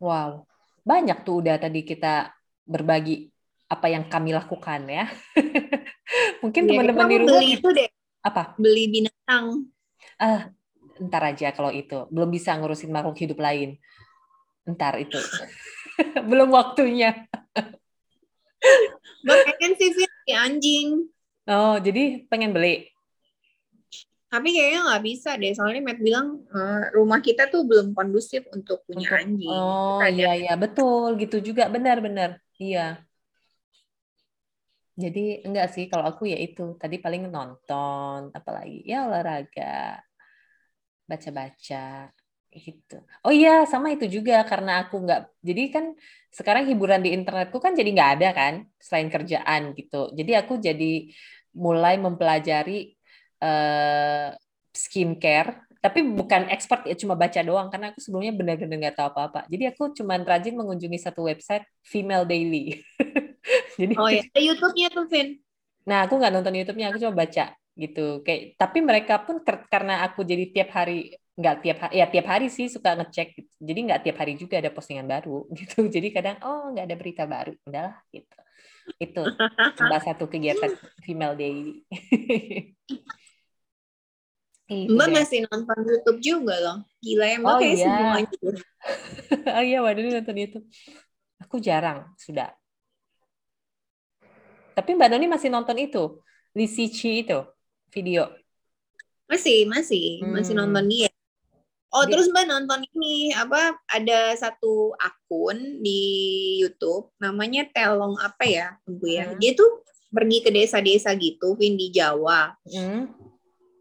Wow, 0.00 0.48
banyak 0.88 1.20
tuh 1.22 1.44
udah 1.44 1.60
tadi 1.60 1.84
kita 1.84 2.32
berbagi 2.64 3.28
apa 3.72 3.88
yang 3.88 4.04
kami 4.04 4.36
lakukan 4.36 4.84
ya. 4.84 5.08
Mungkin 6.44 6.68
ya, 6.68 6.76
teman-teman 6.76 7.08
di 7.08 7.16
rumah 7.24 7.40
beli 7.40 7.56
itu 7.56 7.68
deh. 7.72 7.88
Apa? 8.20 8.52
Beli 8.60 8.84
binatang. 8.92 9.64
Ah, 10.20 10.52
ntar 11.00 11.32
aja 11.32 11.48
kalau 11.56 11.72
itu. 11.72 12.04
Belum 12.12 12.28
bisa 12.28 12.52
ngurusin 12.52 12.92
makhluk 12.92 13.16
hidup 13.16 13.40
lain. 13.40 13.80
Ntar 14.68 15.00
itu. 15.00 15.16
Belum 16.30 16.52
waktunya. 16.52 17.24
Mbak 19.24 19.38
pengen 19.48 19.72
sih 19.80 19.90
anjing. 20.36 21.08
Oh, 21.48 21.80
jadi 21.80 22.28
pengen 22.28 22.52
beli? 22.52 22.92
Tapi 24.32 24.48
kayaknya 24.48 24.80
nggak 24.88 25.04
bisa 25.04 25.36
deh, 25.36 25.52
soalnya 25.52 25.84
Matt 25.84 26.00
bilang 26.00 26.40
uh, 26.48 26.88
rumah 26.96 27.20
kita 27.20 27.52
tuh 27.52 27.68
belum 27.68 27.92
kondusif 27.92 28.48
untuk 28.48 28.80
punya 28.88 29.12
untuk, 29.12 29.20
anjing. 29.20 29.52
Oh 29.52 30.00
iya 30.00 30.32
iya 30.32 30.54
betul 30.56 31.20
gitu 31.20 31.44
juga 31.44 31.68
benar-benar 31.68 32.40
iya. 32.56 33.04
Jadi 34.92 35.20
enggak 35.46 35.66
sih 35.74 35.84
kalau 35.90 36.04
aku 36.10 36.22
ya 36.32 36.36
itu 36.36 36.62
tadi 36.76 36.96
paling 37.04 37.22
nonton 37.32 38.28
apalagi 38.36 38.84
ya 38.90 39.08
olahraga 39.08 39.62
baca-baca 41.10 42.10
gitu. 42.52 42.94
Oh 43.24 43.32
iya 43.32 43.64
sama 43.64 43.88
itu 43.96 44.04
juga 44.16 44.44
karena 44.44 44.84
aku 44.84 44.94
nggak 45.04 45.20
jadi 45.40 45.62
kan 45.74 45.84
sekarang 46.28 46.68
hiburan 46.68 47.00
di 47.00 47.10
internetku 47.16 47.56
kan 47.64 47.72
jadi 47.72 47.88
nggak 47.96 48.10
ada 48.20 48.28
kan 48.36 48.54
selain 48.76 49.08
kerjaan 49.08 49.62
gitu. 49.78 50.12
Jadi 50.18 50.32
aku 50.36 50.52
jadi 50.60 51.08
mulai 51.56 51.96
mempelajari 52.00 52.96
uh, 53.44 54.32
skincare 54.72 55.68
tapi 55.82 55.98
bukan 56.06 56.46
expert 56.54 56.86
ya 56.86 56.94
cuma 56.94 57.18
baca 57.18 57.40
doang 57.42 57.66
karena 57.66 57.90
aku 57.90 57.98
sebelumnya 57.98 58.32
benar-benar 58.38 58.76
nggak 58.78 58.96
tahu 59.02 59.08
apa-apa 59.12 59.40
jadi 59.50 59.74
aku 59.74 59.90
cuma 59.98 60.14
rajin 60.22 60.54
mengunjungi 60.54 60.94
satu 60.94 61.26
website 61.26 61.66
Female 61.82 62.22
Daily 62.22 62.78
jadi 63.80 63.94
oh 63.98 64.08
ya 64.08 64.22
YouTube-nya 64.34 64.88
tuh 64.94 65.06
Vin 65.10 65.38
nah 65.82 66.06
aku 66.06 66.14
nggak 66.18 66.32
nonton 66.32 66.54
YouTube-nya 66.62 66.94
aku 66.94 66.98
cuma 67.02 67.14
baca 67.26 67.54
gitu 67.72 68.20
kayak 68.20 68.60
tapi 68.60 68.78
mereka 68.84 69.24
pun 69.24 69.40
karena 69.44 70.04
aku 70.04 70.22
jadi 70.22 70.52
tiap 70.52 70.70
hari 70.76 71.16
nggak 71.32 71.56
tiap 71.64 71.78
hari 71.88 71.94
ya 71.96 72.06
tiap 72.12 72.26
hari 72.28 72.46
sih 72.52 72.68
suka 72.68 72.92
ngecek 72.92 73.28
gitu. 73.32 73.52
jadi 73.56 73.78
nggak 73.88 74.00
tiap 74.04 74.16
hari 74.20 74.36
juga 74.36 74.60
ada 74.60 74.68
postingan 74.68 75.08
baru 75.08 75.48
gitu 75.58 75.88
jadi 75.88 76.08
kadang 76.12 76.36
oh 76.44 76.70
nggak 76.76 76.84
ada 76.84 76.96
berita 76.96 77.24
baru 77.24 77.56
udahlah 77.64 77.96
gitu 78.12 78.36
itu 78.98 79.22
salah 79.78 80.02
satu 80.02 80.28
kegiatan 80.28 80.74
female 81.06 81.34
daily 81.38 81.86
Mbak 84.72 85.08
deh. 85.08 85.14
masih 85.20 85.38
nonton 85.52 85.78
YouTube 85.84 86.20
juga 86.24 86.56
loh. 86.56 86.78
Gila 87.04 87.26
ya 87.28 87.36
Mbak 87.44 87.52
oh, 87.52 87.58
kayak 87.60 87.76
iya. 87.76 87.84
semuanya. 87.84 88.28
oh 89.52 89.64
iya, 89.68 89.78
waduh 89.84 90.02
nonton 90.16 90.36
YouTube. 90.40 90.66
Aku 91.44 91.60
jarang, 91.60 92.08
sudah. 92.16 92.56
Tapi 94.72 94.90
Mbak 94.96 95.08
Noni 95.12 95.26
masih 95.28 95.48
nonton 95.52 95.76
itu, 95.76 96.20
Lizzie 96.56 96.88
Chi 96.88 97.24
itu, 97.24 97.44
video. 97.92 98.32
Masih, 99.28 99.64
masih. 99.68 100.20
Hmm. 100.24 100.32
Masih 100.36 100.52
nonton 100.56 100.84
dia. 100.88 101.12
Oh, 101.92 102.08
terus 102.08 102.32
Mbak 102.32 102.48
nonton 102.48 102.80
ini 102.96 103.36
apa 103.36 103.76
ada 103.84 104.32
satu 104.32 104.96
akun 104.96 105.84
di 105.84 106.00
YouTube 106.64 107.12
namanya 107.20 107.68
Telong 107.68 108.16
apa 108.16 108.44
ya, 108.48 108.66
Bu 108.88 109.04
ya. 109.04 109.28
Hmm. 109.28 109.36
Dia 109.36 109.52
tuh 109.52 109.84
pergi 110.08 110.40
ke 110.40 110.48
desa-desa 110.48 111.12
gitu, 111.20 111.52
Vin 111.60 111.76
di 111.76 111.92
Jawa. 111.92 112.56
Hmm. 112.64 113.12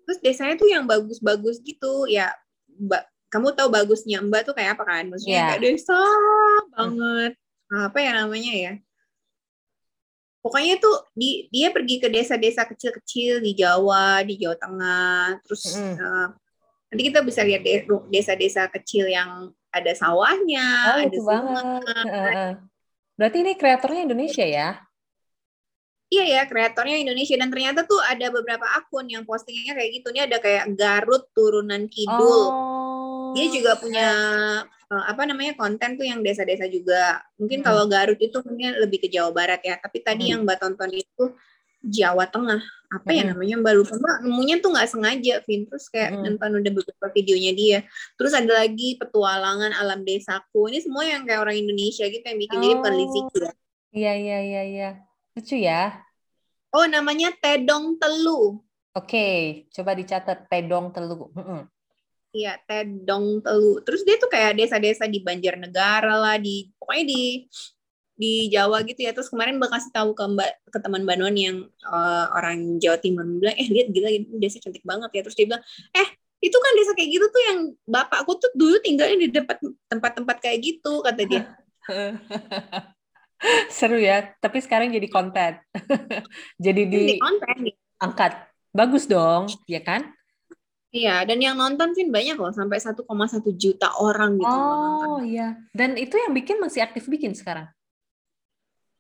Terus 0.04 0.20
desanya 0.20 0.60
tuh 0.60 0.68
yang 0.68 0.84
bagus-bagus 0.84 1.64
gitu, 1.64 2.04
ya 2.12 2.36
Mbak 2.68 3.04
kamu 3.32 3.56
tahu 3.56 3.72
bagusnya 3.72 4.20
Mbak 4.20 4.52
tuh 4.52 4.56
kayak 4.60 4.76
apa 4.76 4.84
kan? 4.84 5.04
Maksudnya 5.08 5.40
yeah. 5.40 5.48
kayak 5.56 5.64
desa 5.64 6.02
banget. 6.76 7.32
Hmm. 7.72 7.88
Apa 7.88 7.98
ya 8.04 8.12
namanya 8.20 8.52
ya? 8.52 8.74
Pokoknya 10.42 10.82
tuh 10.82 11.06
di, 11.14 11.46
dia 11.54 11.70
pergi 11.70 12.02
ke 12.02 12.10
desa-desa 12.10 12.66
kecil-kecil 12.66 13.46
di 13.46 13.54
Jawa, 13.54 14.26
di 14.26 14.42
Jawa 14.42 14.58
Tengah, 14.58 15.38
terus 15.46 15.78
mm. 15.78 15.96
uh, 16.02 16.28
nanti 16.90 17.02
kita 17.14 17.22
bisa 17.22 17.46
lihat 17.46 17.62
desa-desa 18.10 18.66
kecil 18.74 19.06
yang 19.06 19.54
ada 19.70 19.94
sawahnya, 19.94 20.68
oh, 20.68 20.98
ada 20.98 21.08
itu 21.08 21.22
banget. 21.22 21.82
Berarti 23.16 23.38
ini 23.46 23.54
kreatornya 23.54 24.02
Indonesia 24.10 24.42
ya? 24.42 24.70
Iya 26.12 26.26
ya, 26.28 26.42
kreatornya 26.44 27.00
Indonesia 27.00 27.40
dan 27.40 27.48
ternyata 27.48 27.88
tuh 27.88 28.02
ada 28.04 28.28
beberapa 28.28 28.68
akun 28.76 29.08
yang 29.08 29.24
postingnya 29.24 29.72
kayak 29.78 30.02
gitu. 30.02 30.12
Ini 30.12 30.28
ada 30.28 30.44
kayak 30.44 30.76
Garut 30.76 31.24
turunan 31.32 31.88
Kidul. 31.88 32.44
Oh. 32.52 33.32
Dia 33.32 33.48
juga 33.48 33.80
punya 33.80 34.10
uh, 34.92 35.04
apa 35.08 35.24
namanya 35.24 35.56
konten 35.56 35.96
tuh 35.96 36.04
yang 36.04 36.20
desa-desa 36.20 36.68
juga. 36.68 37.24
Mungkin 37.40 37.64
hmm. 37.64 37.66
kalau 37.66 37.88
Garut 37.88 38.20
itu 38.20 38.38
mungkin 38.44 38.76
lebih 38.84 39.02
ke 39.02 39.08
Jawa 39.08 39.32
Barat 39.32 39.64
ya. 39.64 39.80
Tapi 39.80 40.04
tadi 40.04 40.28
hmm. 40.28 40.32
yang 40.36 40.42
Mbak 40.44 40.58
tonton 40.60 40.92
itu 40.92 41.26
Jawa 41.82 42.28
Tengah 42.28 42.62
apa 42.92 43.08
ya 43.16 43.24
namanya 43.24 43.56
mbak 43.56 43.74
lupa 43.74 43.96
mbak 43.96 44.18
nemunya 44.20 44.60
tuh 44.60 44.76
nggak 44.76 44.90
sengaja 44.92 45.40
Vin 45.48 45.64
terus 45.64 45.88
kayak 45.88 46.12
hmm. 46.12 46.28
nonton 46.28 46.60
udah 46.60 46.72
beberapa 46.76 47.08
videonya 47.16 47.52
dia 47.56 47.80
terus 48.20 48.36
ada 48.36 48.52
lagi 48.52 49.00
petualangan 49.00 49.72
alam 49.72 50.04
desaku 50.04 50.68
ini 50.68 50.84
semua 50.84 51.08
yang 51.08 51.24
kayak 51.24 51.40
orang 51.40 51.56
Indonesia 51.56 52.04
gitu 52.04 52.20
yang 52.20 52.36
bikin 52.36 52.58
oh. 52.60 52.64
jadi 52.68 52.76
bukan 52.84 52.94
ya 53.00 53.52
iya 53.96 54.14
iya 54.20 54.38
iya 54.44 54.62
iya 54.68 54.90
lucu 55.40 55.56
ya 55.56 56.04
Oh, 56.72 56.88
namanya 56.88 57.36
Tedong 57.36 58.00
Telu. 58.00 58.64
Oke, 58.96 59.68
coba 59.76 59.92
dicatat 59.92 60.48
Tedong 60.48 60.96
Telu. 60.96 61.28
Iya, 62.32 62.56
Tedong 62.64 63.44
Telu. 63.44 63.84
Terus 63.84 64.02
dia 64.08 64.16
tuh 64.16 64.32
kayak 64.32 64.56
desa-desa 64.56 65.04
di 65.08 65.20
Banjarnegara 65.20 66.16
lah, 66.16 66.36
di 66.40 66.72
pokoknya 66.80 67.06
di 67.12 67.24
di 68.16 68.34
Jawa 68.48 68.88
gitu 68.88 69.04
ya. 69.04 69.12
Terus 69.12 69.28
kemarin 69.28 69.60
gue 69.60 69.68
kasih 69.68 69.92
tahu 69.92 70.16
ke 70.16 70.24
mbak 70.24 70.50
ke 70.72 70.78
teman 70.80 71.04
Banon 71.04 71.36
yang 71.36 71.68
uh, 71.84 72.26
orang 72.32 72.80
Jawa 72.80 72.98
Timur 73.04 73.28
bilang, 73.28 73.56
eh 73.60 73.68
lihat 73.68 73.92
gila 73.92 74.10
desa 74.40 74.64
cantik 74.64 74.84
banget 74.88 75.12
ya. 75.12 75.22
Terus 75.28 75.36
dia 75.36 75.46
bilang, 75.52 75.64
eh 75.92 76.08
itu 76.42 76.58
kan 76.58 76.72
desa 76.80 76.92
kayak 76.96 77.10
gitu 77.20 77.26
tuh 77.28 77.42
yang 77.52 77.60
bapakku 77.84 78.34
tuh 78.40 78.52
dulu 78.56 78.80
tinggalnya 78.80 79.18
di 79.20 79.30
tempat 79.30 79.58
tempat-tempat 79.92 80.38
kayak 80.40 80.60
gitu 80.64 81.04
kata 81.04 81.22
dia. 81.28 81.44
Seru 83.76 83.98
ya, 83.98 84.38
tapi 84.38 84.62
sekarang 84.62 84.94
jadi 84.94 85.10
konten. 85.10 85.58
jadi 86.66 86.82
di 86.86 87.18
konten. 87.18 87.74
Angkat. 87.98 88.48
Bagus 88.72 89.10
dong, 89.10 89.50
ya 89.68 89.82
kan? 89.84 90.14
Iya, 90.92 91.24
dan 91.24 91.40
yang 91.40 91.56
nonton 91.56 91.96
sih 91.96 92.04
banyak 92.12 92.36
loh, 92.36 92.52
sampai 92.52 92.76
1,1 92.76 93.08
juta 93.56 93.96
orang 93.96 94.36
gitu. 94.36 94.60
Oh 94.60 95.24
iya, 95.24 95.56
dan 95.72 95.96
itu 95.96 96.20
yang 96.20 96.36
bikin 96.36 96.60
masih 96.60 96.84
aktif 96.84 97.08
bikin 97.08 97.32
sekarang? 97.32 97.72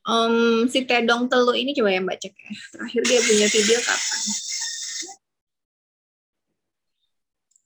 Um, 0.08 0.66
si 0.72 0.88
Tedong 0.88 1.28
Telu 1.28 1.52
ini 1.54 1.76
coba 1.78 1.92
ya 1.94 2.02
Mbak 2.02 2.18
cek 2.18 2.34
ya. 2.34 2.52
Terakhir 2.74 3.02
dia 3.06 3.20
punya 3.22 3.48
video 3.52 3.78
kapan? 3.84 4.20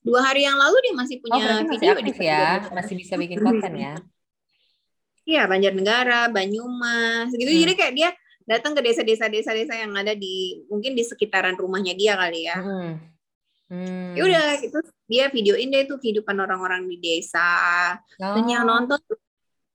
Dua 0.06 0.20
hari 0.22 0.42
yang 0.44 0.58
lalu 0.58 0.78
dia 0.84 0.94
masih 0.98 1.18
punya 1.22 1.38
oh, 1.38 1.46
masih 1.46 1.70
video 1.78 1.92
aktif 1.94 2.18
di 2.18 2.26
ya, 2.26 2.46
masih 2.74 2.96
bisa 2.98 3.14
bikin 3.22 3.40
konten 3.40 3.74
ya. 3.78 3.94
Iya, 5.26 5.50
Banjarnegara, 5.50 6.34
Banyumas, 6.34 7.30
gitu. 7.34 7.50
Hmm. 7.50 7.62
Jadi 7.62 7.74
kayak 7.78 7.94
dia 7.94 8.10
datang 8.46 8.78
ke 8.78 8.82
desa-desa-desa-desa 8.86 9.74
yang 9.74 9.94
ada 9.98 10.14
di 10.14 10.66
mungkin 10.70 10.94
di 10.94 11.02
sekitaran 11.02 11.58
rumahnya 11.58 11.94
dia 11.94 12.18
kali 12.18 12.50
ya. 12.50 12.58
Hmm. 12.58 13.15
Hmm. 13.66 14.14
Ya 14.14 14.22
udah 14.26 14.46
gitu 14.62 14.78
dia 15.10 15.26
videoin 15.34 15.74
deh 15.74 15.90
tuh 15.90 15.98
kehidupan 15.98 16.38
orang-orang 16.38 16.86
di 16.86 16.98
desa. 17.02 17.42
Oh. 18.22 18.36
Dan 18.38 18.46
yang 18.46 18.66
oh. 18.66 18.78
nonton 18.78 19.00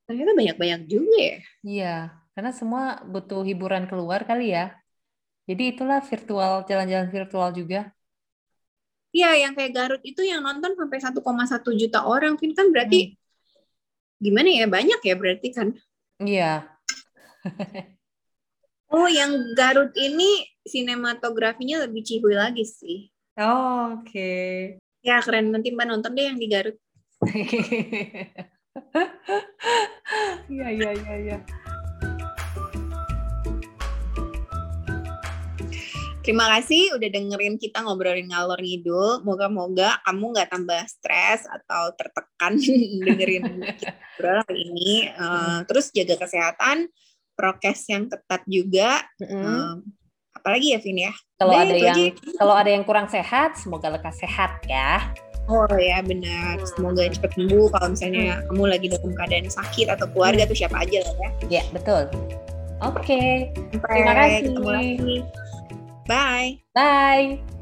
ternyata 0.06 0.32
banyak-banyak 0.34 0.80
juga 0.90 1.16
ya. 1.18 1.38
Iya, 1.62 1.96
karena 2.34 2.50
semua 2.50 2.98
butuh 3.06 3.46
hiburan 3.46 3.86
keluar 3.86 4.26
kali 4.26 4.54
ya. 4.54 4.74
Jadi 5.46 5.74
itulah 5.74 6.02
virtual 6.02 6.66
jalan-jalan 6.66 7.08
virtual 7.10 7.50
juga. 7.54 7.90
Iya, 9.10 9.42
yang 9.42 9.58
kayak 9.58 9.74
Garut 9.74 10.02
itu 10.06 10.22
yang 10.22 10.38
nonton 10.38 10.78
sampai 10.78 10.98
1,1 11.02 11.18
juta 11.74 12.06
orang, 12.06 12.38
kan 12.38 12.70
berarti 12.70 13.10
hmm 13.10 13.18
gimana 14.20 14.52
ya 14.52 14.68
banyak 14.68 15.00
ya 15.00 15.14
berarti 15.16 15.48
kan 15.50 15.68
iya 16.20 16.68
oh 18.94 19.08
yang 19.08 19.56
Garut 19.56 19.96
ini 19.96 20.44
sinematografinya 20.68 21.88
lebih 21.88 22.04
cihuy 22.04 22.36
lagi 22.36 22.68
sih 22.68 23.08
oh, 23.40 23.96
oke 23.96 24.06
okay. 24.06 24.76
ya 25.00 25.24
keren 25.24 25.50
nanti 25.50 25.72
mbak 25.72 25.88
nonton 25.88 26.12
deh 26.12 26.28
yang 26.28 26.36
di 26.36 26.46
Garut 26.46 26.76
iya 30.52 30.68
iya 30.72 30.90
iya 30.92 31.14
iya 31.16 31.38
Terima 36.20 36.46
kasih 36.52 36.94
udah 36.94 37.08
dengerin 37.10 37.56
kita 37.56 37.80
ngobrolin 37.80 38.28
ngalor 38.28 38.60
ngidul. 38.60 39.24
Moga-moga 39.24 39.98
kamu 40.04 40.24
nggak 40.36 40.48
tambah 40.52 40.82
stres 40.84 41.48
atau 41.48 41.96
tertekan 41.96 42.54
dengerin 43.08 43.48
kita 43.74 43.96
ngobrol 43.96 44.38
hari 44.44 44.62
ini. 44.68 44.92
Uh, 45.16 45.64
terus 45.64 45.88
jaga 45.90 46.20
kesehatan, 46.20 46.92
prokes 47.34 47.88
yang 47.88 48.06
ketat 48.06 48.44
juga. 48.44 49.00
Mm-hmm. 49.16 49.42
Uh, 49.42 49.74
apalagi 50.40 50.72
ya, 50.74 50.78
Vin 50.80 50.98
ya? 51.04 51.12
Kalau 51.36 51.52
ada 51.52 51.76
yang 51.76 51.96
kalau 52.40 52.54
ada 52.56 52.70
yang 52.72 52.84
kurang 52.88 53.06
sehat, 53.12 53.60
semoga 53.60 53.92
lekas 53.92 54.16
sehat 54.20 54.64
ya. 54.64 55.12
Oh 55.50 55.66
ya 55.76 55.98
benar. 56.04 56.62
Semoga 56.62 57.10
cepat 57.10 57.34
sembuh. 57.34 57.74
Kalau 57.74 57.88
misalnya 57.90 58.38
hmm. 58.38 58.46
kamu 58.52 58.64
lagi 58.70 58.86
dalam 58.86 59.12
keadaan 59.18 59.48
sakit 59.50 59.86
atau 59.90 60.06
keluarga 60.14 60.46
hmm. 60.46 60.50
tuh 60.54 60.58
siapa 60.62 60.76
aja 60.86 60.98
lah 61.02 61.14
ya. 61.18 61.30
Ya 61.60 61.62
betul. 61.74 62.06
Oke. 62.80 63.02
Okay. 63.02 63.32
Terima 63.74 64.12
kasih. 64.14 64.56
Bye. 66.06 66.62
Bye. 66.72 67.59